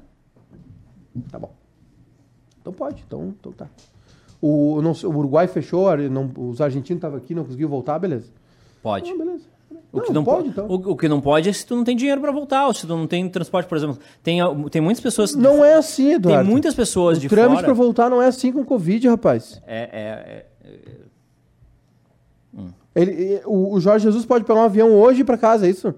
Tá 1.32 1.40
bom. 1.40 1.54
Então 2.60 2.74
pode, 2.74 3.02
então, 3.08 3.34
então 3.40 3.52
tá. 3.54 3.68
O, 4.42 4.82
não 4.82 4.92
o 4.92 5.18
Uruguai 5.18 5.48
fechou, 5.48 5.96
não- 6.10 6.32
os 6.38 6.62
argentinos 6.62 6.98
estavam 7.00 7.18
aqui, 7.18 7.34
não 7.34 7.44
conseguiu 7.44 7.68
voltar, 7.68 7.98
beleza. 8.00 8.28
Pode. 8.84 9.12
Ah, 9.12 9.18
beleza. 9.18 9.44
O 9.92 10.02
que 10.02 10.12
não 10.14 10.24
pode, 10.24 10.50
então. 10.50 10.68
o, 10.68 10.74
o 10.92 10.96
que 10.98 11.08
não 11.08 11.20
pode 11.20 11.50
é 11.50 11.54
se 11.54 11.66
tu 11.66 11.76
não 11.76 11.84
tem 11.84 11.96
dinheiro 11.96 12.22
pra 12.22 12.32
voltar, 12.32 12.68
ou 12.68 12.74
se 12.74 12.82
tu 12.86 12.96
não 12.96 13.08
tem 13.08 13.28
transporte, 13.30 13.68
por 13.68 13.78
exemplo. 13.78 13.98
Tem, 14.22 14.40
tem 14.70 14.82
muitas 14.82 15.02
pessoas. 15.02 15.34
Não 15.34 15.64
é 15.66 15.74
assim, 15.76 16.14
Eduardo. 16.14 16.44
Tem 16.44 16.52
muitas 16.52 16.76
pessoas 16.76 17.18
o 17.18 17.22
de 17.22 17.30
trâmite 17.30 17.56
fora. 17.56 17.66
pra 17.66 17.74
voltar 17.74 18.10
não 18.10 18.22
é 18.22 18.28
assim 18.28 18.52
com 18.52 18.64
Covid, 18.64 19.08
rapaz. 19.08 19.62
É, 19.66 20.46
é, 20.64 20.70
é- 20.70 21.08
Ele, 22.96 23.12
e- 23.12 23.42
o, 23.46 23.74
o 23.74 23.80
Jorge 23.80 24.04
Jesus 24.04 24.26
pode 24.26 24.44
pegar 24.44 24.60
um 24.60 24.64
avião 24.64 24.92
hoje 24.94 25.24
pra 25.24 25.38
casa, 25.38 25.66
é 25.68 25.70
isso? 25.70 25.94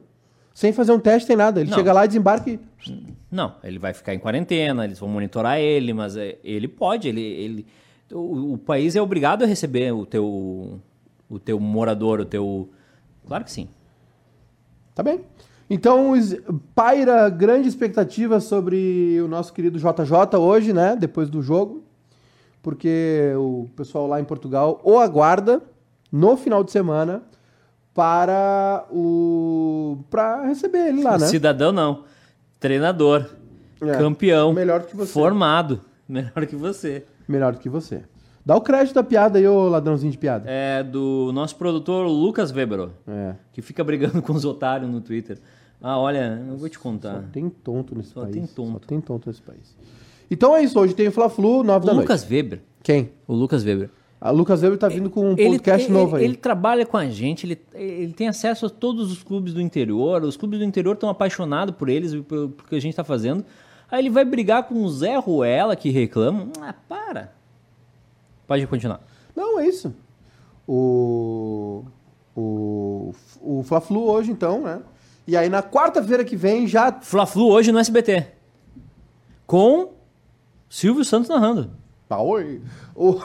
Sem 0.54 0.74
fazer 0.74 0.92
um 0.92 1.00
teste, 1.00 1.28
sem 1.28 1.36
nada. 1.36 1.62
Ele 1.62 1.70
Não. 1.70 1.78
chega 1.78 1.94
lá 1.94 2.04
e 2.06 2.08
desembarca 2.08 2.50
e... 2.50 2.60
Não, 3.32 3.56
ele 3.64 3.80
vai 3.80 3.94
ficar 3.94 4.14
em 4.14 4.20
quarentena, 4.20 4.84
eles 4.84 5.00
vão 5.00 5.08
monitorar 5.10 5.60
ele, 5.60 5.94
mas 5.94 6.18
é, 6.18 6.38
ele 6.44 6.68
pode, 6.68 7.08
ele, 7.08 7.22
ele 7.22 7.66
o, 8.12 8.54
o 8.54 8.58
país 8.58 8.96
é 8.96 9.02
obrigado 9.02 9.44
a 9.44 9.48
receber 9.48 9.92
o 9.92 10.06
teu 10.06 10.80
o 11.30 11.38
teu 11.40 11.60
morador, 11.60 12.20
o 12.20 12.26
teu 12.26 12.70
Claro 13.28 13.44
que 13.44 13.52
sim. 13.52 13.68
Tá 14.96 15.04
bem. 15.04 15.22
Então, 15.70 16.14
paira 16.74 17.30
grande 17.30 17.68
expectativa 17.68 18.40
sobre 18.40 19.22
o 19.22 19.28
nosso 19.28 19.54
querido 19.54 19.78
JJ 19.78 20.38
hoje, 20.40 20.74
né? 20.74 20.96
Depois 20.96 21.30
do 21.30 21.44
jogo. 21.44 21.84
Porque 22.62 23.32
o 23.38 23.70
pessoal 23.76 24.08
lá 24.08 24.20
em 24.20 24.26
Portugal 24.26 24.82
o 24.84 24.98
aguarda 24.98 25.62
no 26.12 26.36
final 26.36 26.64
de 26.64 26.72
semana 26.72 27.22
para 27.94 28.86
o 28.92 30.00
para 30.10 30.46
receber 30.48 30.88
ele 30.88 31.04
lá, 31.04 31.18
né? 31.18 31.28
Cidadão 31.28 31.72
não. 31.72 32.04
Treinador. 32.60 33.30
É, 33.82 33.98
Campeão. 33.98 34.52
melhor 34.52 34.84
que 34.84 34.96
você. 34.96 35.12
Formado. 35.14 35.82
Melhor 36.08 36.46
que 36.48 36.56
você. 36.56 37.06
Melhor 37.30 37.54
do 37.54 37.60
que 37.60 37.70
você. 37.70 38.02
Dá 38.46 38.56
o 38.56 38.62
crédito 38.62 38.96
da 38.96 39.04
piada 39.04 39.38
aí, 39.38 39.48
ô 39.48 39.68
ladrãozinho 39.70 40.12
de 40.12 40.18
piada. 40.18 40.50
É 40.50 40.82
do 40.82 41.30
nosso 41.34 41.56
produtor 41.56 42.08
Lucas 42.08 42.52
Weber, 42.52 42.90
É. 43.08 43.36
que 43.54 43.62
fica 43.62 43.84
brigando 43.84 44.20
com 44.24 44.34
os 44.34 44.44
otários 44.44 44.90
no 44.90 45.00
Twitter. 45.00 45.38
Ah, 45.82 45.98
olha, 46.00 46.44
eu 46.50 46.58
vou 46.58 46.68
te 46.68 46.80
contar. 46.80 47.14
Só 47.14 47.22
tem 47.32 47.48
tonto 47.50 47.96
nesse 47.96 48.10
Só 48.12 48.22
país. 48.22 48.34
tem 48.36 48.48
tonto. 48.48 48.72
Só 48.72 48.80
tem 48.88 49.00
tonto 49.00 49.30
nesse 49.30 49.42
país. 49.42 49.76
Então 50.32 50.56
é 50.56 50.64
isso. 50.64 50.78
Hoje 50.80 50.94
tem 50.96 51.08
o 51.08 51.12
Fla-Flu, 51.12 51.64
9 51.64 51.86
da 51.86 51.92
O 51.92 51.96
noite. 51.96 52.08
Lucas 52.08 52.28
Weber. 52.30 52.62
Quem? 52.84 53.12
O 53.28 53.34
Lucas 53.34 53.64
Weber. 53.64 53.90
A 54.20 54.32
Lucas 54.32 54.62
Weber 54.62 54.78
tá 54.78 54.90
vindo 54.90 55.10
com 55.10 55.30
um 55.32 55.36
podcast 55.36 55.86
ele, 55.88 55.94
novo 55.94 56.16
aí. 56.18 56.26
Ele 56.26 56.36
trabalha 56.36 56.86
com 56.86 56.98
a 56.98 57.06
gente, 57.08 57.46
ele, 57.46 57.58
ele 57.74 58.12
tem 58.12 58.28
acesso 58.28 58.66
a 58.66 58.70
todos 58.70 59.10
os 59.12 59.24
clubes 59.24 59.54
do 59.54 59.62
interior. 59.62 60.22
Os 60.24 60.36
clubes 60.36 60.60
do 60.60 60.66
interior 60.66 60.94
estão 60.96 61.08
apaixonados 61.10 61.74
por 61.76 61.88
eles 61.88 62.12
e 62.12 62.22
pelo 62.22 62.50
pelo 62.50 62.68
que 62.68 62.76
a 62.76 62.82
gente 62.82 62.92
está 62.92 63.04
fazendo. 63.06 63.46
Aí 63.92 64.00
ele 64.02 64.10
vai 64.10 64.24
brigar 64.24 64.64
com 64.64 64.84
o 64.84 64.90
Zé 64.90 65.18
Ruela 65.18 65.76
que 65.76 65.90
reclama. 65.90 66.50
Ah, 66.62 66.74
para. 66.88 67.34
Pode 68.46 68.66
continuar. 68.68 69.02
Não, 69.36 69.60
é 69.60 69.68
isso. 69.68 69.94
O, 70.68 71.84
o, 72.36 73.14
o 73.42 73.64
Fla-Flu 73.64 74.08
hoje, 74.10 74.32
então, 74.32 74.62
né? 74.62 74.82
E 75.26 75.36
aí 75.36 75.50
na 75.50 75.64
quarta-feira 75.64 76.24
que 76.24 76.36
vem 76.36 76.68
já. 76.68 76.92
Fla-Flu 76.92 77.50
hoje 77.50 77.72
no 77.72 77.80
SBT. 77.80 78.28
Com 79.48 79.94
Silvio 80.70 81.04
Santos 81.04 81.30
narrando. 81.30 81.72
Ah, 82.10 82.22
oi. 82.22 82.62
O... 82.96 83.16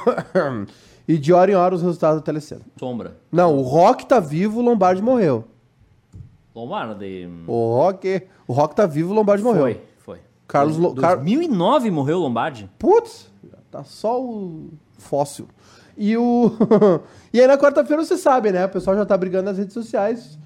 e 1.08 1.18
de 1.18 1.32
hora 1.32 1.50
em 1.50 1.54
hora 1.54 1.74
os 1.74 1.82
resultados 1.82 2.20
da 2.20 2.24
Telecena. 2.24 2.62
Sombra. 2.78 3.16
Não, 3.30 3.56
o 3.56 3.62
Rock 3.62 4.06
tá 4.06 4.20
vivo, 4.20 4.60
o 4.60 4.62
Lombardi 4.62 5.02
morreu. 5.02 5.44
Lombardi. 6.54 7.28
O 7.46 7.74
Rock. 7.74 8.22
O 8.46 8.52
Rock 8.52 8.76
tá 8.76 8.86
vivo, 8.86 9.12
o 9.12 9.14
Lombardi 9.14 9.42
morreu. 9.42 9.62
Foi, 9.62 9.74
foi. 9.74 9.93
Carlos 10.46 10.76
Lo... 10.76 10.94
Car... 10.94 11.16
2009 11.16 11.90
morreu 11.90 12.18
o 12.18 12.20
Lombardi. 12.20 12.70
Putz, 12.78 13.30
tá 13.70 13.82
só 13.84 14.20
o 14.20 14.70
fóssil. 14.98 15.48
E 15.96 16.16
o. 16.16 16.50
e 17.32 17.40
aí 17.40 17.46
na 17.46 17.56
quarta-feira 17.56 18.04
você 18.04 18.16
sabe, 18.16 18.52
né? 18.52 18.64
O 18.66 18.68
pessoal 18.68 18.96
já 18.96 19.06
tá 19.06 19.16
brigando 19.16 19.44
nas 19.44 19.58
redes 19.58 19.74
sociais. 19.74 20.38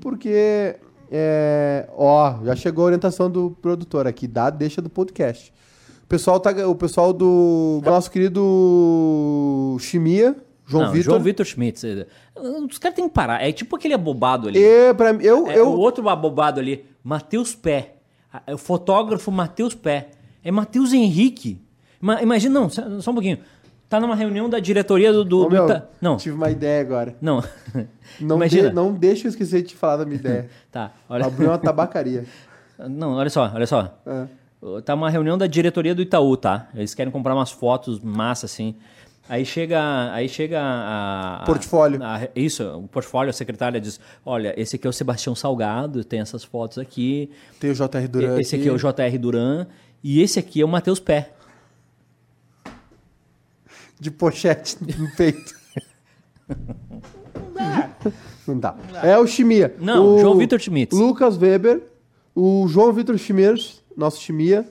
Porque. 0.00 0.76
É... 1.10 1.88
Ó, 1.96 2.42
já 2.44 2.56
chegou 2.56 2.84
a 2.84 2.86
orientação 2.86 3.30
do 3.30 3.50
produtor 3.62 4.06
aqui, 4.06 4.26
dá, 4.26 4.50
deixa 4.50 4.80
do 4.80 4.88
podcast. 4.88 5.52
O 6.02 6.06
pessoal, 6.06 6.40
tá, 6.40 6.50
o 6.66 6.74
pessoal 6.74 7.12
do 7.12 7.80
nosso 7.84 8.10
querido 8.10 9.76
Chimia, 9.80 10.36
João 10.66 10.84
Não, 10.84 10.92
Vitor. 10.92 11.12
João 11.12 11.22
Vitor 11.22 11.46
Schmitz. 11.46 11.82
Os 12.34 12.78
caras 12.78 12.96
têm 12.96 13.08
que 13.08 13.14
parar. 13.14 13.42
É 13.42 13.52
tipo 13.52 13.76
aquele 13.76 13.94
abobado 13.94 14.48
ali. 14.48 14.58
E 14.58 14.94
pra, 14.94 15.12
mim- 15.12 15.24
eu, 15.24 15.46
É, 15.46 15.58
eu, 15.58 15.68
O 15.68 15.78
outro 15.78 16.08
abobado 16.08 16.60
ali, 16.60 16.84
Matheus 17.02 17.54
Pé. 17.54 17.96
O 18.52 18.58
fotógrafo 18.58 19.30
Matheus 19.30 19.74
Pé. 19.74 20.08
É 20.42 20.50
Matheus 20.50 20.92
Henrique. 20.92 21.60
Ima- 22.02 22.22
Imagina, 22.22 22.60
não, 22.60 22.68
só 22.68 23.10
um 23.10 23.14
pouquinho. 23.14 23.38
Tá 23.88 24.00
numa 24.00 24.14
reunião 24.16 24.48
da 24.48 24.58
diretoria 24.58 25.12
do. 25.12 25.24
do, 25.24 25.40
Ô, 25.40 25.44
do 25.44 25.50
meu, 25.50 25.64
Ita- 25.66 25.88
Não, 26.00 26.16
tive 26.16 26.34
uma 26.34 26.50
ideia 26.50 26.80
agora. 26.80 27.14
não. 27.20 27.42
Não, 28.20 28.36
Imagina. 28.36 28.68
de- 28.68 28.74
não 28.74 28.92
deixa 28.92 29.26
eu 29.26 29.30
esquecer 29.30 29.62
de 29.62 29.68
te 29.70 29.76
falar 29.76 29.96
da 29.98 30.04
minha 30.04 30.18
ideia. 30.18 30.48
Tá, 30.70 30.92
olha. 31.08 31.26
Abriu 31.26 31.48
uma 31.48 31.58
tabacaria. 31.58 32.24
Não, 32.78 33.12
olha 33.14 33.30
só, 33.30 33.50
olha 33.54 33.66
só. 33.66 33.96
É. 34.06 34.26
Tá 34.84 34.94
uma 34.94 35.10
reunião 35.10 35.36
da 35.38 35.46
diretoria 35.46 35.94
do 35.94 36.00
Itaú, 36.02 36.36
tá? 36.36 36.68
Eles 36.74 36.94
querem 36.94 37.12
comprar 37.12 37.34
umas 37.34 37.50
fotos 37.50 38.00
massa, 38.00 38.46
assim. 38.46 38.74
Aí 39.28 39.44
chega, 39.46 40.12
aí 40.12 40.28
chega 40.28 40.60
a... 40.60 41.42
a- 41.42 41.44
Portfólio. 41.46 42.02
a- 42.02 42.28
isso, 42.36 42.62
o 42.76 42.86
portfólio, 42.88 43.30
a 43.30 43.32
secretária 43.32 43.80
diz, 43.80 43.98
olha, 44.24 44.52
esse 44.60 44.76
aqui 44.76 44.86
é 44.86 44.90
o 44.90 44.92
Sebastião 44.92 45.34
Salgado, 45.34 46.04
tem 46.04 46.20
essas 46.20 46.44
fotos 46.44 46.76
aqui. 46.78 47.30
Tem 47.58 47.70
o 47.70 47.74
JR 47.74 48.06
Duran. 48.10 48.38
esse 48.40 48.54
aqui 48.56 48.68
é 48.68 48.72
o 48.72 48.76
JR 48.76 49.18
Duran. 49.18 49.66
E 50.02 50.20
esse 50.20 50.38
aqui 50.38 50.60
é 50.60 50.64
o 50.64 50.68
Matheus 50.68 51.00
Pé. 51.00 51.30
De 53.98 54.10
pochete 54.10 54.76
no 54.98 55.10
peito. 55.16 55.54
Não 58.46 58.58
dá. 58.58 58.74
É 59.02 59.16
o 59.18 59.26
Chimia. 59.26 59.74
Não, 59.80 60.16
o 60.16 60.18
João 60.20 60.36
Vitor 60.36 60.58
Schmitz. 60.60 60.96
Lucas 60.96 61.38
Weber, 61.38 61.82
o 62.34 62.66
João 62.68 62.92
Vitor 62.92 63.16
Schmiers, 63.16 63.82
nosso 63.96 64.20
Chimia, 64.20 64.66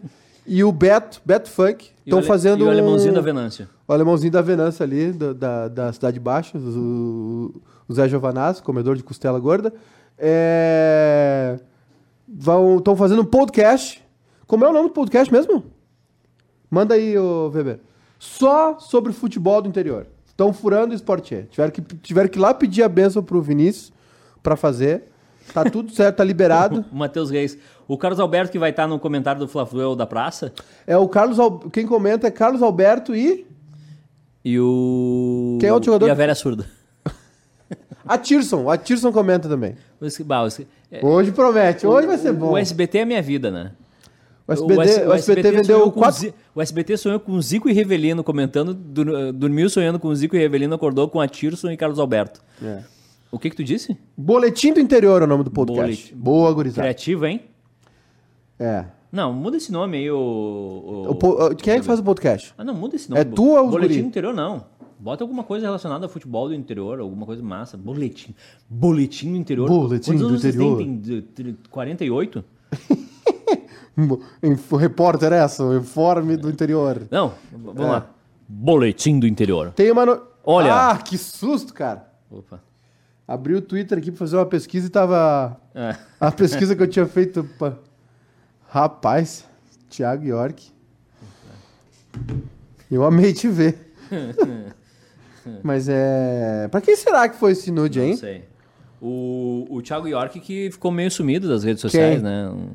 e 0.46 0.63
o 0.63 0.72
Beto, 0.72 1.22
Beto 1.26 1.50
Funk, 1.50 1.89
estão 2.06 2.22
fazendo 2.22 2.63
E 2.63 2.68
o 2.68 2.70
alemãozinho 2.70 3.12
um- 3.13 3.16
da 3.16 3.22
Venâncio. 3.22 3.68
O 3.94 3.96
alemãozinho 3.96 4.32
da 4.32 4.42
Venâncio 4.42 4.84
ali, 4.84 5.12
da, 5.14 5.34
da, 5.34 5.68
da 5.68 5.94
Cidade 5.94 6.20
Baixa, 6.20 6.58
o, 6.58 7.54
o 7.88 7.94
Zé 7.94 8.08
Giovanazzi, 8.10 8.62
comedor 8.64 8.96
de 8.96 9.04
costela 9.04 9.40
gorda. 9.40 9.72
É, 10.18 11.60
Estão 12.78 12.96
fazendo 12.96 13.22
um 13.22 13.26
podcast. 13.26 14.04
Como 14.48 14.66
é 14.66 14.70
o 14.70 14.74
nome 14.74 14.88
do 14.90 14.94
podcast 14.94 15.32
mesmo? 15.32 15.64
Manda 16.70 16.96
aí, 16.96 17.18
ô 17.18 17.50
Weber. 17.54 17.80
Só 18.18 18.80
sobre 18.80 19.12
futebol 19.14 19.62
do 19.62 19.70
interior. 19.70 20.08
Estão 20.26 20.52
furando 20.52 20.94
o 20.94 20.96
esporte. 20.96 21.46
Tiveram 21.52 21.72
que, 21.72 21.82
tiveram 21.82 22.30
que 22.30 22.40
ir 22.40 22.42
lá 22.42 22.54
pedir 22.54 22.82
a 22.82 22.90
benção 22.90 23.22
pro 23.22 23.42
Vinícius 23.42 23.94
pra 24.42 24.56
fazer. 24.56 25.04
Tá 25.54 25.64
tudo 25.70 25.92
certo, 25.94 26.18
tá 26.18 26.24
liberado. 26.24 26.84
O 26.92 26.96
Matheus 26.96 27.30
Reis. 27.30 27.58
O 27.88 27.98
Carlos 27.98 28.20
Alberto, 28.20 28.52
que 28.52 28.58
vai 28.58 28.70
estar 28.72 28.88
no 28.88 28.98
comentário 28.98 29.40
do 29.40 29.48
Fla-Flu 29.48 29.82
é 29.82 29.86
o 29.88 29.96
da 29.96 30.08
praça. 30.08 30.52
É 30.88 30.98
o 30.98 31.08
Carlos. 31.08 31.38
Al- 31.40 31.60
Quem 31.70 31.86
comenta 31.86 32.26
é 32.28 32.32
Carlos 32.32 32.64
Alberto 32.64 33.14
e. 33.16 33.46
E 34.44 34.60
o... 34.60 35.58
Quem 35.60 35.70
é 35.70 35.74
outro 35.74 35.88
jogador? 35.88 36.08
E 36.08 36.12
a 36.12 36.14
Vera 36.14 36.36
Surda. 36.36 36.66
A 38.06 38.18
Tirson. 38.18 38.70
A 38.70 38.78
Tirson 38.78 39.12
comenta 39.12 39.48
também. 39.48 39.76
Os- 40.00 40.18
bah, 40.20 40.44
os- 40.44 40.60
é, 40.92 41.04
Hoje 41.06 41.32
promete, 41.32 41.88
hoje 41.88 42.06
vai 42.06 42.18
ser 42.18 42.34
bom. 42.34 42.52
O 42.52 42.58
SBT 42.58 42.98
é 43.00 43.02
a 43.04 43.06
minha 43.06 43.22
vida, 43.22 43.50
né? 43.50 43.72
O 44.46 44.52
SBT, 44.52 44.82
S- 44.82 45.06
o 45.08 45.14
SBT 45.14 45.42
vendeu 45.52 45.64
sonhou 45.64 45.92
com 45.92 46.00
quatro. 46.02 46.20
Zi- 46.20 46.34
O 46.54 46.62
SBT 46.62 46.98
sonhou 46.98 47.20
com 47.20 47.42
Zico 47.42 47.70
e 47.70 47.74
Revelino 47.74 48.22
comentando, 48.24 48.74
dur- 48.74 49.32
dormiu 49.32 49.70
sonhando 49.70 49.98
com 49.98 50.14
Zico 50.14 50.36
e 50.36 50.40
Revelino, 50.40 50.76
acordou 50.76 51.08
com 51.08 51.22
a 51.22 51.28
Tirson 51.28 51.72
e 51.72 51.78
Carlos 51.78 51.98
Alberto. 51.98 52.42
É. 52.62 52.80
O 53.32 53.40
que 53.40 53.50
que 53.50 53.56
tu 53.56 53.64
disse? 53.64 53.98
Boletim 54.18 54.74
do 54.74 54.82
Interior 54.82 55.22
é 55.22 55.26
o 55.26 55.28
nome 55.28 55.46
do 55.46 55.50
podcast. 55.50 55.82
Boletim. 56.14 56.16
Boa, 56.16 56.52
gurizada. 56.54 56.82
Criativo, 56.88 57.26
hein? 57.26 57.42
É. 58.60 58.84
Não, 59.13 59.32
muda 59.32 59.58
esse 59.58 59.71
nome 59.71 59.95
aí, 59.97 60.10
o... 60.10 60.17
o- 60.17 61.12
O 61.12 61.15
po- 61.15 61.56
Quem 61.56 61.76
é 61.76 61.80
que 61.80 61.86
faz 61.86 61.99
o 61.99 62.04
podcast? 62.04 62.52
Ah, 62.58 62.63
não, 62.63 62.73
muda 62.73 62.95
esse 62.95 63.08
nome. 63.10 63.21
É 63.21 63.23
tu 63.23 63.47
ou 63.52 63.65
os 63.65 63.69
Boletim 63.71 64.02
do 64.02 64.08
interior, 64.08 64.34
não. 64.34 64.65
Bota 64.99 65.23
alguma 65.23 65.43
coisa 65.43 65.65
relacionada 65.67 66.06
ao 66.06 66.10
futebol 66.10 66.47
do 66.47 66.56
interior, 66.56 66.99
alguma 66.99 67.26
coisa 67.26 67.43
massa. 67.43 67.78
Boletim. 67.78 68.34
Boletim 68.67 69.32
do 69.34 69.38
interior. 69.38 69.67
Boletim 69.69 70.12
Quantos 70.12 70.21
do 70.21 70.28
anos 70.30 70.41
vocês 70.41 70.56
interior. 70.56 70.78
têm? 70.78 70.97
Tem 70.99 71.21
de- 71.43 71.52
de 71.54 71.69
48? 71.69 72.43
O 74.71 74.76
repórter 74.76 75.32
é 75.34 75.38
essa, 75.43 75.63
o 75.63 75.78
informe 75.78 76.36
do 76.36 76.49
interior. 76.49 77.04
Não, 77.12 77.34
vamos 77.52 77.80
É. 77.82 77.86
lá. 77.91 78.08
Boletim 78.47 79.19
do 79.19 79.28
interior. 79.28 79.71
Tem 79.76 79.91
uma. 79.91 80.06
No... 80.06 80.21
Olha. 80.43 80.89
Ah, 80.89 80.97
que 80.97 81.17
susto, 81.17 81.73
cara. 81.73 82.08
Opa. 82.32 82.60
Abri 83.28 83.54
o 83.54 83.62
Twitter 83.62 83.97
aqui 83.99 84.10
pra 84.12 84.17
fazer 84.17 84.36
uma 84.38 84.45
pesquisa 84.47 84.88
e 84.88 84.89
tava. 84.89 85.56
É. 85.76 85.95
A 86.19 86.32
pesquisa 86.32 86.76
que 86.76 86.82
eu 86.82 86.88
tinha 86.88 87.06
feito. 87.06 87.43
pra- 87.60 87.73
Rapaz, 88.74 89.46
Thiago 89.88 90.26
York. 90.26 90.72
Eu 92.90 93.04
amei 93.04 93.32
te 93.32 93.48
ver. 93.48 93.94
Mas 95.62 95.88
é. 95.88 96.68
Pra 96.72 96.82
quem 96.82 96.96
será 96.96 97.30
que 97.30 97.36
foi 97.38 97.52
esse 97.52 97.70
nude, 97.70 98.00
Não 98.00 98.06
hein? 98.08 98.18
sei. 98.18 98.46
O, 99.00 99.68
o 99.70 99.80
Thiago 99.84 100.08
York 100.08 100.40
que 100.40 100.72
ficou 100.72 100.90
meio 100.90 101.12
sumido 101.12 101.48
das 101.48 101.64
redes 101.64 101.82
sociais, 101.82 102.16
Quem? 102.16 102.24
né? 102.24 102.50
Um, 102.50 102.70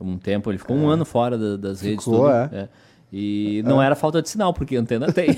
um 0.00 0.18
tempo, 0.18 0.50
ele 0.50 0.58
ficou 0.58 0.74
um 0.76 0.88
ano 0.88 1.04
fora 1.04 1.38
da- 1.38 1.56
das 1.56 1.80
redes. 1.80 2.04
Ficou, 2.04 2.22
tudo. 2.24 2.30
é. 2.56 2.68
E 3.12 3.62
não 3.64 3.80
era 3.80 3.94
falta 3.94 4.20
de 4.20 4.28
sinal, 4.28 4.52
porque 4.52 4.74
antena 4.74 5.12
tem. 5.12 5.28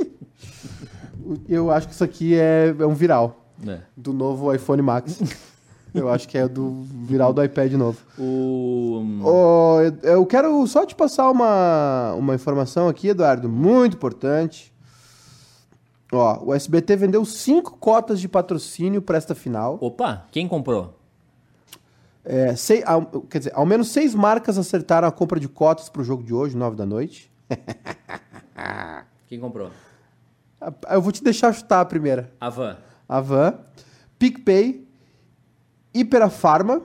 Eu 1.46 1.70
acho 1.70 1.88
que 1.88 1.92
isso 1.92 2.04
aqui 2.04 2.34
é, 2.36 2.74
é 2.78 2.86
um 2.86 2.94
viral. 2.94 3.52
É. 3.66 3.80
Do 3.94 4.14
novo 4.14 4.54
iPhone 4.54 4.80
Max. 4.80 5.20
eu 5.98 6.08
acho 6.08 6.28
que 6.28 6.36
é 6.38 6.46
do 6.48 6.82
viral 6.82 7.32
do 7.32 7.42
iPad 7.42 7.72
novo. 7.74 7.98
O... 8.18 9.02
Ô, 9.22 9.80
eu- 10.02 10.24
quero 10.26 10.66
só 10.66 10.84
te 10.86 10.94
passar 10.94 11.30
uma, 11.30 12.14
uma 12.14 12.34
informação 12.34 12.88
aqui, 12.88 13.08
Eduardo, 13.08 13.48
muito 13.48 13.96
importante. 13.96 14.72
Ó, 16.12 16.44
o 16.46 16.54
SBT 16.54 16.96
vendeu 16.96 17.24
cinco 17.24 17.76
cotas 17.78 18.18
de 18.20 18.28
patrocínio 18.28 19.02
para 19.02 19.18
esta 19.18 19.34
final. 19.34 19.76
Opa, 19.80 20.26
quem 20.32 20.48
comprou? 20.48 20.94
É, 22.24 22.56
sei- 22.56 22.82
ao- 22.84 23.04
quer 23.22 23.38
dizer, 23.38 23.52
ao 23.54 23.66
menos 23.66 23.88
seis 23.88 24.14
marcas 24.14 24.56
acertaram 24.58 25.06
a 25.06 25.12
compra 25.12 25.38
de 25.38 25.48
cotas 25.48 25.88
para 25.88 26.00
o 26.02 26.04
jogo 26.04 26.22
de 26.22 26.32
hoje, 26.34 26.56
nove 26.56 26.76
da 26.76 26.86
noite. 26.86 27.30
Quem 29.26 29.38
comprou? 29.38 29.70
Eu 30.90 31.00
vou 31.02 31.12
te 31.12 31.22
deixar 31.22 31.52
chutar 31.52 31.80
a 31.80 31.84
primeira. 31.84 32.32
A 32.40 32.50
Van. 32.50 32.76
Avan, 33.08 33.54
PicPay, 34.18 34.87
Hiperafarma, 35.94 36.82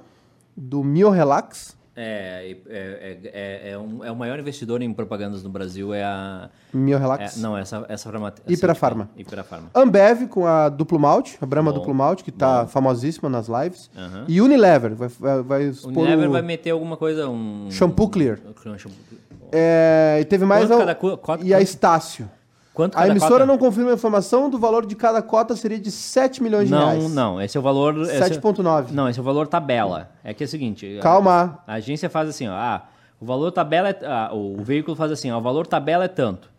do 0.55 0.83
Mio 0.83 1.09
Relax, 1.09 1.75
É, 1.95 2.57
é, 2.67 2.71
é, 2.71 3.19
é, 3.25 3.71
é, 3.73 3.77
um- 3.77 4.03
é 4.03 4.11
o 4.11 4.15
maior 4.15 4.39
investidor 4.39 4.81
em 4.81 4.91
propagandas 4.91 5.43
no 5.43 5.49
Brasil, 5.51 5.93
é 5.93 6.03
a... 6.03 6.49
Mio 6.73 6.97
é- 6.97 6.99
Relax. 6.99 7.37
não, 7.37 7.55
essa, 7.55 7.85
essa 7.87 8.09
farma... 8.11 8.33
Hiperafarma. 8.47 9.09
Hiperafarma. 9.15 9.69
Ambev 9.75 10.27
com 10.27 10.47
a 10.47 10.69
Duplo 10.69 10.97
Malte, 10.99 11.37
a 11.39 11.45
Brahma 11.45 11.71
Bom, 11.71 11.77
Duplo 11.77 11.93
Malte, 11.93 12.23
que 12.23 12.31
tá 12.31 12.65
famosíssima 12.65 13.29
nas 13.29 13.47
lives. 13.47 13.91
E 14.27 14.41
Unilever, 14.41 14.95
vai, 14.95 15.07
vai, 15.07 15.41
vai 15.43 15.71
Unilever 15.85 16.29
o- 16.29 16.31
vai 16.31 16.41
meter 16.41 16.71
alguma 16.71 16.97
coisa, 16.97 17.29
um... 17.29 17.67
Shampoo 17.69 18.09
Clear. 18.09 18.39
um 18.43 18.77
shampoo 18.77 18.97
clear. 19.07 19.21
É, 19.51 20.17
e 20.19 20.25
teve 20.25 20.45
mais 20.45 20.67
Quanto 20.67 20.89
a- 20.89 20.95
cada 20.95 21.45
e 21.45 21.53
a 21.53 21.61
Estácio. 21.61 22.27
Quanto 22.73 22.97
A 22.97 23.07
emissora 23.07 23.31
cota? 23.33 23.45
não 23.45 23.57
confirma 23.57 23.91
a 23.91 23.93
informação 23.93 24.49
do 24.49 24.57
valor 24.57 24.85
de 24.85 24.95
cada 24.95 25.21
cota 25.21 25.55
seria 25.55 25.79
de 25.79 25.91
7 25.91 26.41
milhões 26.41 26.65
de 26.65 26.71
Não, 26.73 26.87
reais. 26.89 27.11
não, 27.13 27.39
esse 27.41 27.55
é 27.55 27.59
o 27.59 27.63
valor... 27.63 28.01
esse 28.01 28.11
é- 28.15 28.29
7.9. 28.29 28.91
Não, 28.91 29.07
esse 29.07 29.19
é 29.19 29.21
o 29.21 29.25
valor 29.25 29.47
tabela. 29.47 30.09
É 30.23 30.33
que 30.33 30.43
é 30.43 30.45
o 30.45 30.49
seguinte... 30.49 30.97
Calma. 31.01 31.59
A, 31.67 31.73
a 31.73 31.75
agência 31.75 32.09
faz 32.09 32.27
assim, 32.29 32.47
ó, 32.47 32.53
ah, 32.53 32.85
o 33.21 33.25
valor 33.25 33.51
tabela 33.51 33.89
é... 33.89 33.99
ah, 34.03 34.31
o, 34.33 34.59
o 34.59 34.63
veículo 34.63 34.95
faz 34.95 35.11
assim, 35.11 35.29
ó, 35.31 35.37
o 35.37 35.41
valor 35.41 35.67
tabela 35.67 36.05
é 36.05 36.07
tanto. 36.07 36.49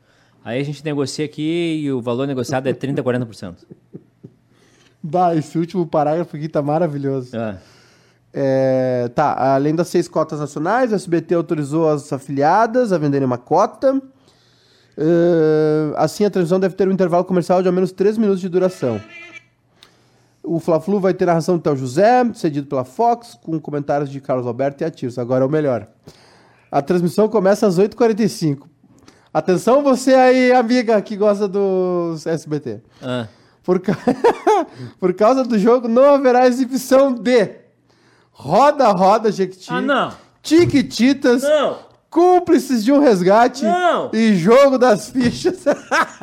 Aí 0.45 0.61
a 0.61 0.65
gente 0.65 0.85
negocia 0.85 1.25
aqui 1.25 1.81
e 1.83 1.91
o 1.91 2.01
valor 2.01 2.27
negociado 2.29 2.69
é 2.69 2.73
30%, 2.73 3.03
40%. 3.03 3.55
Bah, 5.03 5.35
esse 5.35 5.59
último 5.59 5.85
parágrafo 5.87 6.37
aqui 6.37 6.49
tá 6.49 6.63
maravilhoso. 6.63 7.37
Ah, 7.37 7.57
É, 8.33 9.09
tá, 9.15 9.55
além 9.55 9.75
das 9.75 9.89
seis 9.89 10.09
cotas 10.09 10.41
nacionais, 10.41 10.91
o 10.93 10.95
SBT 10.95 11.35
autorizou 11.35 11.89
as 11.89 12.13
afiliadas 12.13 12.93
a 12.93 12.99
venderem 12.99 13.27
uma 13.27 13.39
cota. 13.39 14.01
É, 14.97 15.93
assim, 15.97 16.25
a 16.25 16.31
transmissão 16.31 16.61
deve 16.61 16.75
ter 16.75 16.89
um 16.89 16.93
intervalo 16.93 17.25
comercial 17.25 17.61
de 17.63 17.69
ao 17.69 17.75
menos 17.75 17.91
3 17.93 18.17
minutos 18.19 18.41
de 18.41 18.49
duração. 18.49 19.01
O 20.43 20.61
Fla-Flu 20.61 21.01
vai 21.01 21.15
ter 21.15 21.25
narração 21.25 21.57
do 21.57 21.63
Théo 21.63 21.75
José, 21.77 22.23
cedido 22.35 22.67
pela 22.67 22.85
Fox, 22.85 23.37
com 23.43 23.59
comentários 23.59 24.11
de 24.11 24.21
Carlos 24.21 24.47
Alberto 24.47 24.83
e 24.83 24.87
Atirso. 24.87 25.21
Agora 25.21 25.43
é 25.43 25.47
o 25.47 25.51
melhor. 25.51 25.87
A 26.71 26.83
transmissão 26.83 27.29
começa 27.29 27.67
às 27.67 27.79
8h45. 27.79 28.67
Atenção 29.33 29.83
você 29.83 30.15
aí, 30.15 30.53
amiga, 30.53 31.01
que 31.01 31.17
gosta 31.17 31.49
do 31.49 32.15
SBT. 32.27 32.83
Ah, 33.03 33.27
Por, 33.63 33.81
ca- 33.81 33.97
Por 35.01 35.15
causa 35.15 35.43
do 35.45 35.59
jogo, 35.59 35.89
não 35.89 36.15
haverá 36.15 36.47
exibição 36.47 37.13
de 37.13 37.51
Roda 38.31 38.89
Roda 38.93 39.33
Jequiti, 39.33 39.69
Ah, 39.73 39.81
não! 39.81 40.13
Tiquititas, 40.43 41.43
Não! 41.43 41.79
Cúmplices 42.15 42.85
de 42.85 42.93
um 42.93 43.01
Resgate 43.01 43.65
Não! 43.65 44.09
e 44.13 44.37
Jogo 44.37 44.79
das 44.79 45.11
Fichas. 45.11 45.65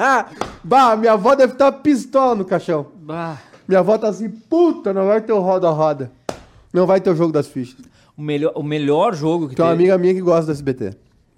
bah, 0.63 0.95
minha 0.95 1.11
avó 1.11 1.35
deve 1.35 1.51
estar 1.51 1.69
pistola 1.73 2.33
no 2.33 2.45
caixão. 2.45 2.87
Bah. 3.01 3.37
Minha 3.67 3.79
avó 3.81 3.97
tá 3.97 4.07
assim, 4.07 4.29
puta, 4.29 4.93
não 4.93 5.05
vai 5.07 5.19
ter 5.19 5.33
o 5.33 5.41
Roda 5.41 5.69
Roda. 5.69 6.09
Não 6.73 6.87
vai 6.87 7.01
ter 7.01 7.09
o 7.09 7.15
Jogo 7.15 7.33
das 7.33 7.47
Fichas. 7.47 7.81
O 8.15 8.21
melhor, 8.21 8.53
o 8.55 8.63
melhor 8.63 9.13
jogo 9.13 9.49
que 9.49 9.55
Tem 9.55 9.65
uma 9.65 9.71
teve... 9.71 9.83
amiga 9.83 9.97
minha 9.97 10.13
que 10.13 10.21
gosta 10.21 10.45
do 10.45 10.51
SBT. 10.53 10.93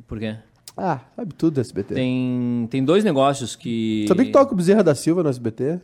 Por 0.07 0.19
quê? 0.19 0.35
Ah, 0.77 0.99
sabe 1.15 1.33
tudo 1.33 1.55
do 1.55 1.61
SBT. 1.61 1.95
Tem, 1.95 2.67
tem 2.69 2.85
dois 2.85 3.03
negócios 3.03 3.55
que... 3.55 4.05
Sabia 4.07 4.25
que 4.25 4.31
toca 4.31 4.53
o 4.53 4.55
Bezerra 4.55 4.83
da 4.83 4.93
Silva 4.93 5.23
no 5.23 5.29
SBT? 5.29 5.79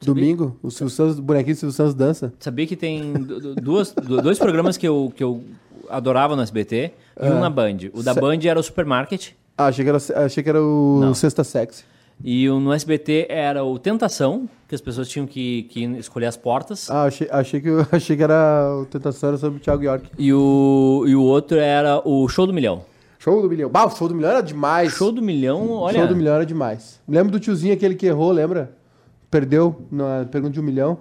Domingo, 0.00 0.58
o 0.62 0.70
Silvio 0.70 0.94
Santos, 0.94 1.18
o 1.18 1.22
bonequinho 1.22 1.54
do 1.54 1.58
Silvio 1.58 1.74
Santos 1.76 1.94
dança. 1.94 2.32
Sabia 2.38 2.66
que 2.66 2.76
tem 2.76 3.12
du- 3.12 3.40
du- 3.40 3.54
duas, 3.54 3.92
du- 3.92 4.20
dois 4.20 4.38
programas 4.38 4.76
que 4.76 4.86
eu, 4.86 5.10
que 5.16 5.24
eu 5.24 5.42
adorava 5.90 6.34
no 6.36 6.42
SBT 6.42 6.92
e 7.20 7.26
um 7.28 7.40
na 7.40 7.50
Band. 7.50 7.76
O 7.92 8.02
da 8.02 8.14
Sé- 8.14 8.20
Band 8.20 8.38
era 8.44 8.58
o 8.58 8.62
Supermarket 8.62 9.30
Ah, 9.56 9.66
achei 9.66 9.84
que 9.84 9.88
era, 9.88 9.98
achei 10.24 10.42
que 10.42 10.48
era 10.48 10.62
o. 10.62 11.12
Sexta 11.14 11.44
Sexy. 11.44 11.84
e 12.22 12.48
o, 12.48 12.58
no 12.60 12.72
SBT 12.72 13.26
era 13.28 13.64
o 13.64 13.78
Tentação, 13.78 14.48
que 14.68 14.74
as 14.74 14.80
pessoas 14.80 15.08
tinham 15.08 15.26
que, 15.26 15.64
que 15.64 15.84
escolher 15.98 16.26
as 16.26 16.36
portas. 16.36 16.90
Ah, 16.90 17.04
achei, 17.04 17.28
achei, 17.30 17.60
que, 17.60 17.68
achei 17.92 18.16
que 18.16 18.22
era 18.22 18.76
o 18.80 18.86
Tentação 18.86 19.28
era 19.30 19.38
sobre 19.38 19.58
o 19.58 19.60
Thiago 19.60 19.82
York. 19.82 20.10
E, 20.18 20.32
o, 20.32 21.04
e 21.06 21.14
o 21.14 21.22
outro 21.22 21.58
era 21.58 22.00
o 22.06 22.28
Show 22.28 22.46
do 22.46 22.52
Milhão. 22.52 22.82
Show 23.18 23.40
do 23.40 23.48
Milhão. 23.48 23.70
Bah, 23.70 23.86
o 23.86 23.90
Show 23.90 24.06
do 24.08 24.14
Milhão 24.14 24.30
era 24.30 24.42
demais. 24.42 24.92
Show 24.92 25.10
do 25.10 25.22
Milhão, 25.22 25.70
olha... 25.70 25.98
Show 25.98 26.06
do 26.08 26.14
Milhão 26.16 26.34
era 26.34 26.44
demais. 26.44 27.00
Lembra 27.08 27.32
do 27.32 27.40
tiozinho 27.40 27.72
aquele 27.72 27.94
que 27.94 28.04
errou, 28.06 28.30
lembra? 28.32 28.72
Perdeu 29.30 29.82
na 29.90 30.26
pergunta 30.30 30.52
de 30.52 30.60
um 30.60 30.62
milhão. 30.62 30.98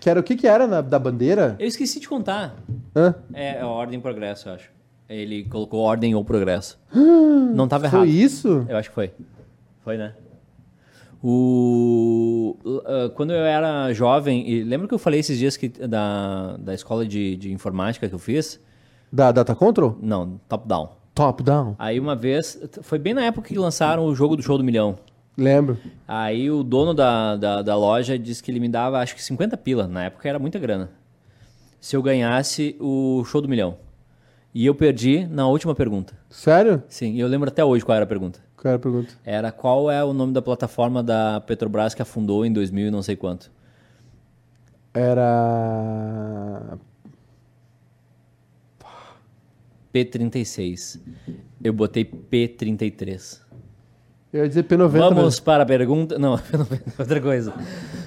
Que 0.00 0.10
era 0.10 0.18
o 0.18 0.22
que 0.24 0.34
que 0.34 0.48
era 0.48 0.66
na, 0.66 0.80
da 0.80 0.98
bandeira? 0.98 1.54
Eu 1.60 1.66
esqueci 1.68 2.00
de 2.00 2.08
contar. 2.08 2.56
Hã? 2.94 3.14
É, 3.32 3.58
é 3.58 3.64
ordem 3.64 3.98
e 3.98 4.02
progresso, 4.02 4.48
eu 4.48 4.54
acho. 4.54 4.70
Ele 5.08 5.44
colocou 5.44 5.80
ordem 5.80 6.14
ou 6.14 6.24
progresso. 6.24 6.78
Não 7.54 7.68
tava 7.68 7.86
errado. 7.86 8.00
Foi 8.00 8.08
isso? 8.08 8.66
Eu 8.68 8.76
acho 8.76 8.88
que 8.88 8.94
foi. 8.94 9.12
Foi, 9.82 9.96
né? 9.96 10.14
O... 11.22 12.56
uh, 12.64 13.10
quando 13.14 13.32
eu 13.32 13.44
era 13.44 13.92
jovem, 13.92 14.48
e 14.48 14.64
lembra 14.64 14.88
que 14.88 14.94
eu 14.94 14.98
falei 14.98 15.20
esses 15.20 15.38
dias 15.38 15.56
que 15.56 15.68
da, 15.68 16.56
da 16.56 16.74
escola 16.74 17.06
de, 17.06 17.36
de 17.36 17.52
informática 17.52 18.08
que 18.08 18.14
eu 18.14 18.18
fiz? 18.18 18.60
Da 19.12 19.30
Data 19.30 19.54
Control? 19.54 19.96
Não, 20.00 20.40
top-down. 20.48 21.02
Top 21.14 21.42
Down. 21.42 21.76
Aí 21.78 22.00
uma 22.00 22.16
vez, 22.16 22.58
foi 22.80 22.98
bem 22.98 23.12
na 23.12 23.22
época 23.22 23.48
que 23.48 23.58
lançaram 23.58 24.06
o 24.06 24.14
jogo 24.14 24.34
do 24.34 24.42
Show 24.42 24.56
do 24.56 24.64
Milhão. 24.64 24.98
Lembro. 25.36 25.78
Aí 26.08 26.50
o 26.50 26.62
dono 26.62 26.94
da, 26.94 27.36
da, 27.36 27.62
da 27.62 27.76
loja 27.76 28.18
disse 28.18 28.42
que 28.42 28.50
ele 28.50 28.60
me 28.60 28.68
dava 28.68 28.98
acho 28.98 29.14
que 29.14 29.22
50 29.22 29.56
pila. 29.58 29.86
Na 29.86 30.04
época 30.04 30.28
era 30.28 30.38
muita 30.38 30.58
grana. 30.58 30.90
Se 31.82 31.96
eu 31.96 32.02
ganhasse 32.02 32.76
o 32.78 33.24
Show 33.24 33.40
do 33.40 33.48
Milhão. 33.48 33.76
E 34.54 34.64
eu 34.64 34.72
perdi 34.72 35.26
na 35.26 35.48
última 35.48 35.74
pergunta. 35.74 36.16
Sério? 36.30 36.80
Sim, 36.86 37.14
e 37.14 37.18
eu 37.18 37.26
lembro 37.26 37.48
até 37.48 37.64
hoje 37.64 37.84
qual 37.84 37.96
era 37.96 38.04
a 38.04 38.06
pergunta. 38.06 38.38
Qual 38.56 38.70
era 38.70 38.76
a 38.76 38.80
pergunta? 38.80 39.14
Era 39.24 39.50
qual 39.50 39.90
é 39.90 40.04
o 40.04 40.12
nome 40.12 40.32
da 40.32 40.40
plataforma 40.40 41.02
da 41.02 41.40
Petrobras 41.40 41.92
que 41.92 42.00
afundou 42.00 42.46
em 42.46 42.52
2000 42.52 42.86
e 42.86 42.90
não 42.92 43.02
sei 43.02 43.16
quanto. 43.16 43.50
Era. 44.94 46.78
P36. 49.92 51.00
Eu 51.64 51.72
botei 51.72 52.04
P33. 52.04 53.40
Eu 54.32 54.42
ia 54.44 54.48
dizer 54.48 54.64
P90. 54.64 54.88
Vamos 54.88 55.38
para 55.40 55.62
a 55.62 55.66
pergunta. 55.66 56.18
Não, 56.18 56.32
outra 56.98 57.20
coisa. 57.20 57.50
Né? 57.54 57.64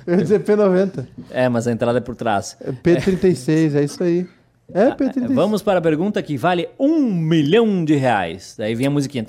Eu 0.07 0.15
ia 0.15 0.21
dizer 0.23 0.43
P90. 0.43 1.05
É, 1.30 1.47
mas 1.47 1.67
a 1.67 1.71
entrada 1.71 1.99
é 1.99 2.01
por 2.01 2.15
trás. 2.15 2.57
É 2.61 2.71
P36, 2.71 3.76
é 3.76 3.84
isso 3.84 4.03
aí. 4.03 4.28
É 4.73 4.89
P36. 4.89 5.34
Vamos 5.36 5.61
para 5.61 5.78
a 5.78 5.82
pergunta 5.82 6.21
que 6.23 6.36
vale 6.38 6.67
um 6.80 6.99
milhão 7.13 7.86
de 7.86 7.95
reais. 7.95 8.55
Daí 8.57 8.73
vem 8.73 8.88
a 8.88 8.89
musiquinha. 8.89 9.23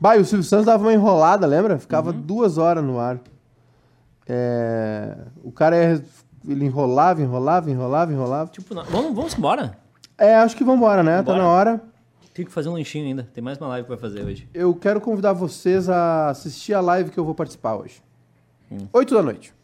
Bah, 0.00 0.16
o 0.16 0.24
Silvio 0.24 0.44
Santos 0.44 0.66
dava 0.66 0.84
uma 0.84 0.92
enrolada, 0.92 1.46
lembra? 1.46 1.78
Ficava 1.78 2.10
Uhum. 2.10 2.20
duas 2.20 2.58
horas 2.58 2.84
no 2.84 2.98
ar. 3.00 3.18
É, 4.28 5.16
O 5.42 5.50
cara 5.52 5.76
é- 5.76 6.00
ele 6.48 6.64
enrolava, 6.66 7.20
enrolava, 7.22 7.70
enrolava, 7.70 8.12
enrolava. 8.12 8.50
Tipo, 8.50 8.74
não- 8.74 8.84
vamos, 8.84 9.14
vamos 9.14 9.36
embora. 9.36 9.76
É, 10.16 10.34
acho 10.36 10.56
que 10.56 10.62
vambora, 10.64 11.02
né? 11.02 11.16
Tá 11.16 11.32
Vambora. 11.32 11.38
na 11.42 11.48
hora. 11.48 11.80
Tem 12.34 12.44
que 12.44 12.50
fazer 12.50 12.68
um 12.68 12.72
lanchinho 12.72 13.06
ainda. 13.06 13.28
Tem 13.32 13.42
mais 13.42 13.58
uma 13.58 13.68
live 13.68 13.86
pra 13.86 13.96
fazer 13.96 14.22
hoje. 14.24 14.48
Eu 14.52 14.74
quero 14.74 15.00
convidar 15.00 15.32
vocês 15.32 15.88
a 15.88 16.30
assistir 16.30 16.74
a 16.74 16.80
live 16.80 17.10
que 17.10 17.18
eu 17.18 17.24
vou 17.24 17.34
participar 17.34 17.76
hoje. 17.76 18.02
Hum. 18.70 18.88
Oito 18.92 19.14
da 19.14 19.22
noite. 19.22 19.54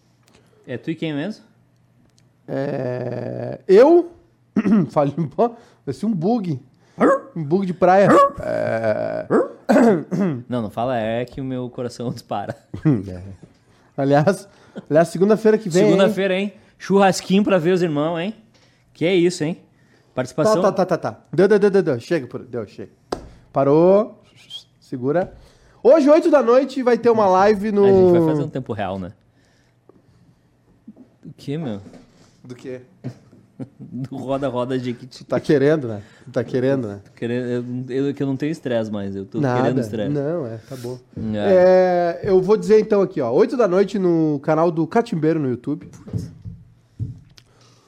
É 0.67 0.79
tu 0.79 0.91
e 0.91 0.95
quem 0.95 1.13
mesmo? 1.13 1.45
É, 2.47 3.61
Eu. 3.67 4.13
Falei, 4.91 5.15
pô, 5.35 5.55
vai 5.85 5.93
ser 5.95 6.07
um 6.07 6.13
bug. 6.15 6.61
Um 7.35 7.43
bug 7.43 7.67
de 7.67 7.73
praia. 7.75 8.09
É, 8.41 9.27
Não, 10.49 10.63
não 10.63 10.71
fala 10.71 10.97
é 10.99 11.25
que 11.25 11.41
o 11.41 11.45
meu 11.45 11.69
coração 11.71 12.11
dispara. 12.13 12.57
Aliás, 13.97 14.49
aliás 14.89 15.09
segunda-feira 15.09 15.59
que 15.59 15.69
vem. 15.69 15.83
hein? 15.85 15.89
Segunda-feira, 15.91 16.35
hein? 16.39 16.53
Churrasquinho 16.79 17.43
pra 17.43 17.59
ver 17.59 17.73
os 17.73 17.83
irmãos, 17.83 18.19
hein? 18.19 18.35
Que 18.95 19.05
é 19.07 19.15
isso, 19.15 19.43
hein? 19.45 19.59
Participação. 20.15 20.61
Tá, 20.61 20.73
tá, 20.73 20.85
tá, 20.85 20.99
tá, 20.99 21.13
tá. 21.13 21.21
Deu, 21.33 21.47
deu, 21.47 21.59
deu, 21.59 21.71
deu, 21.71 21.83
deu. 21.83 22.01
Chega, 22.01 22.27
por... 22.27 22.43
deu, 22.43 22.67
chega. 22.67 22.91
Parou. 23.53 24.23
Segura. 24.81 25.33
Hoje, 25.83 26.11
8 26.11 26.31
da 26.31 26.43
noite, 26.43 26.83
vai 26.83 26.99
ter 26.99 27.11
uma 27.11 27.27
live 27.27 27.73
no. 27.73 27.85
A 27.85 27.89
gente 27.89 28.19
vai 28.19 28.29
fazer 28.29 28.43
um 28.43 28.49
tempo 28.49 28.73
real, 28.73 28.99
né? 28.99 29.13
O 31.25 31.33
que, 31.37 31.57
meu? 31.57 31.81
Do 32.43 32.55
quê? 32.55 32.81
Do 33.79 34.17
roda-roda 34.17 34.79
de 34.79 34.95
que 34.95 35.07
te 35.07 35.23
Tá 35.23 35.39
querendo, 35.39 35.87
né? 35.87 36.03
Tá 36.33 36.43
querendo, 36.43 36.89
né? 36.89 37.01
querendo. 37.15 37.91
Eu, 37.91 38.07
eu, 38.07 38.15
que 38.15 38.23
eu 38.23 38.27
não 38.27 38.37
tenho 38.37 38.51
estresse 38.51 38.91
mais, 38.91 39.15
eu 39.15 39.27
tô 39.27 39.39
Nada. 39.39 39.61
querendo 39.61 39.81
estresse. 39.81 40.11
Não, 40.11 40.47
é, 40.47 40.57
tá 40.57 40.77
bom. 40.77 40.99
É. 41.35 42.19
É, 42.25 42.31
eu 42.31 42.41
vou 42.41 42.57
dizer 42.57 42.81
então 42.81 43.03
aqui, 43.03 43.21
ó. 43.21 43.31
8 43.31 43.57
da 43.57 43.69
noite 43.69 43.99
no 43.99 44.41
canal 44.43 44.71
do 44.71 44.87
Catimbeiro 44.87 45.39
no 45.39 45.49
YouTube. 45.49 45.91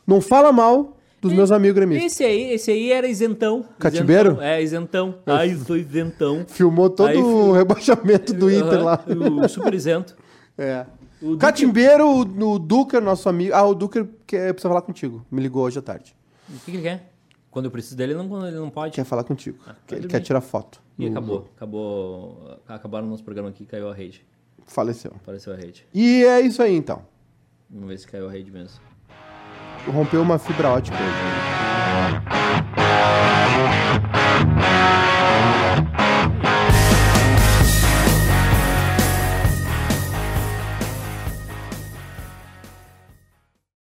Não 0.06 0.20
fala 0.20 0.52
mal 0.52 0.98
dos 1.22 1.32
meus 1.32 1.50
amigos 1.52 1.76
gremistas. 1.76 2.12
Esse 2.12 2.24
aí, 2.24 2.50
esse 2.52 2.70
aí 2.70 2.92
era 2.92 3.06
isentão. 3.06 3.64
Cativeiro? 3.78 4.30
Isentão. 4.32 4.44
É, 4.44 4.62
isentão. 4.62 5.14
Ai, 5.24 5.54
sou 5.54 5.76
isentão. 5.76 6.44
Filmou 6.48 6.90
todo 6.90 7.08
Aí, 7.08 7.16
o 7.16 7.52
rebaixamento 7.52 8.34
do 8.34 8.50
Inter 8.50 8.82
lá. 8.84 9.02
O 9.06 9.48
super 9.48 9.72
isento. 9.72 10.16
É. 10.58 10.84
O 11.22 11.26
Duque- 11.26 11.38
Catimbeiro, 11.38 12.04
o, 12.06 12.20
o 12.54 12.58
Duca, 12.58 13.00
nosso 13.00 13.28
amigo. 13.28 13.54
Ah, 13.54 13.64
o 13.64 13.74
Duca 13.74 14.08
quer, 14.26 14.52
precisa 14.52 14.68
falar 14.68 14.82
contigo. 14.82 15.24
Me 15.30 15.40
ligou 15.40 15.62
hoje 15.64 15.78
à 15.78 15.82
tarde. 15.82 16.14
O 16.50 16.58
que, 16.58 16.72
que 16.72 16.76
ele 16.78 16.82
quer? 16.82 17.12
Quando 17.50 17.66
eu 17.66 17.70
preciso 17.70 17.96
dele, 17.96 18.12
ele 18.14 18.22
não, 18.22 18.46
ele 18.46 18.56
não 18.56 18.68
pode. 18.70 18.92
Quer 18.94 19.04
falar 19.04 19.22
contigo. 19.22 19.58
vai 19.64 19.74
ele 19.90 20.00
dormir. 20.00 20.08
quer 20.08 20.20
tirar 20.20 20.40
foto. 20.40 20.82
E 20.98 21.06
acabou. 21.06 21.48
Acabou. 21.56 22.58
Acabaram 22.66 23.06
o 23.06 23.10
nosso 23.10 23.22
programa 23.22 23.48
aqui, 23.50 23.64
caiu 23.64 23.88
a 23.88 23.94
rede. 23.94 24.26
Faleceu. 24.66 25.12
Apareceu 25.14 25.52
a 25.52 25.56
rede. 25.56 25.86
E 25.94 26.24
é 26.24 26.40
isso 26.40 26.60
aí 26.62 26.74
então. 26.74 27.02
Vamos 27.70 27.88
ver 27.88 27.98
se 27.98 28.06
caiu 28.06 28.28
a 28.28 28.32
rede 28.32 28.50
mesmo 28.50 28.80
rompeu 29.86 30.22
uma 30.22 30.38
fibra 30.38 30.68
ótica. 30.68 30.96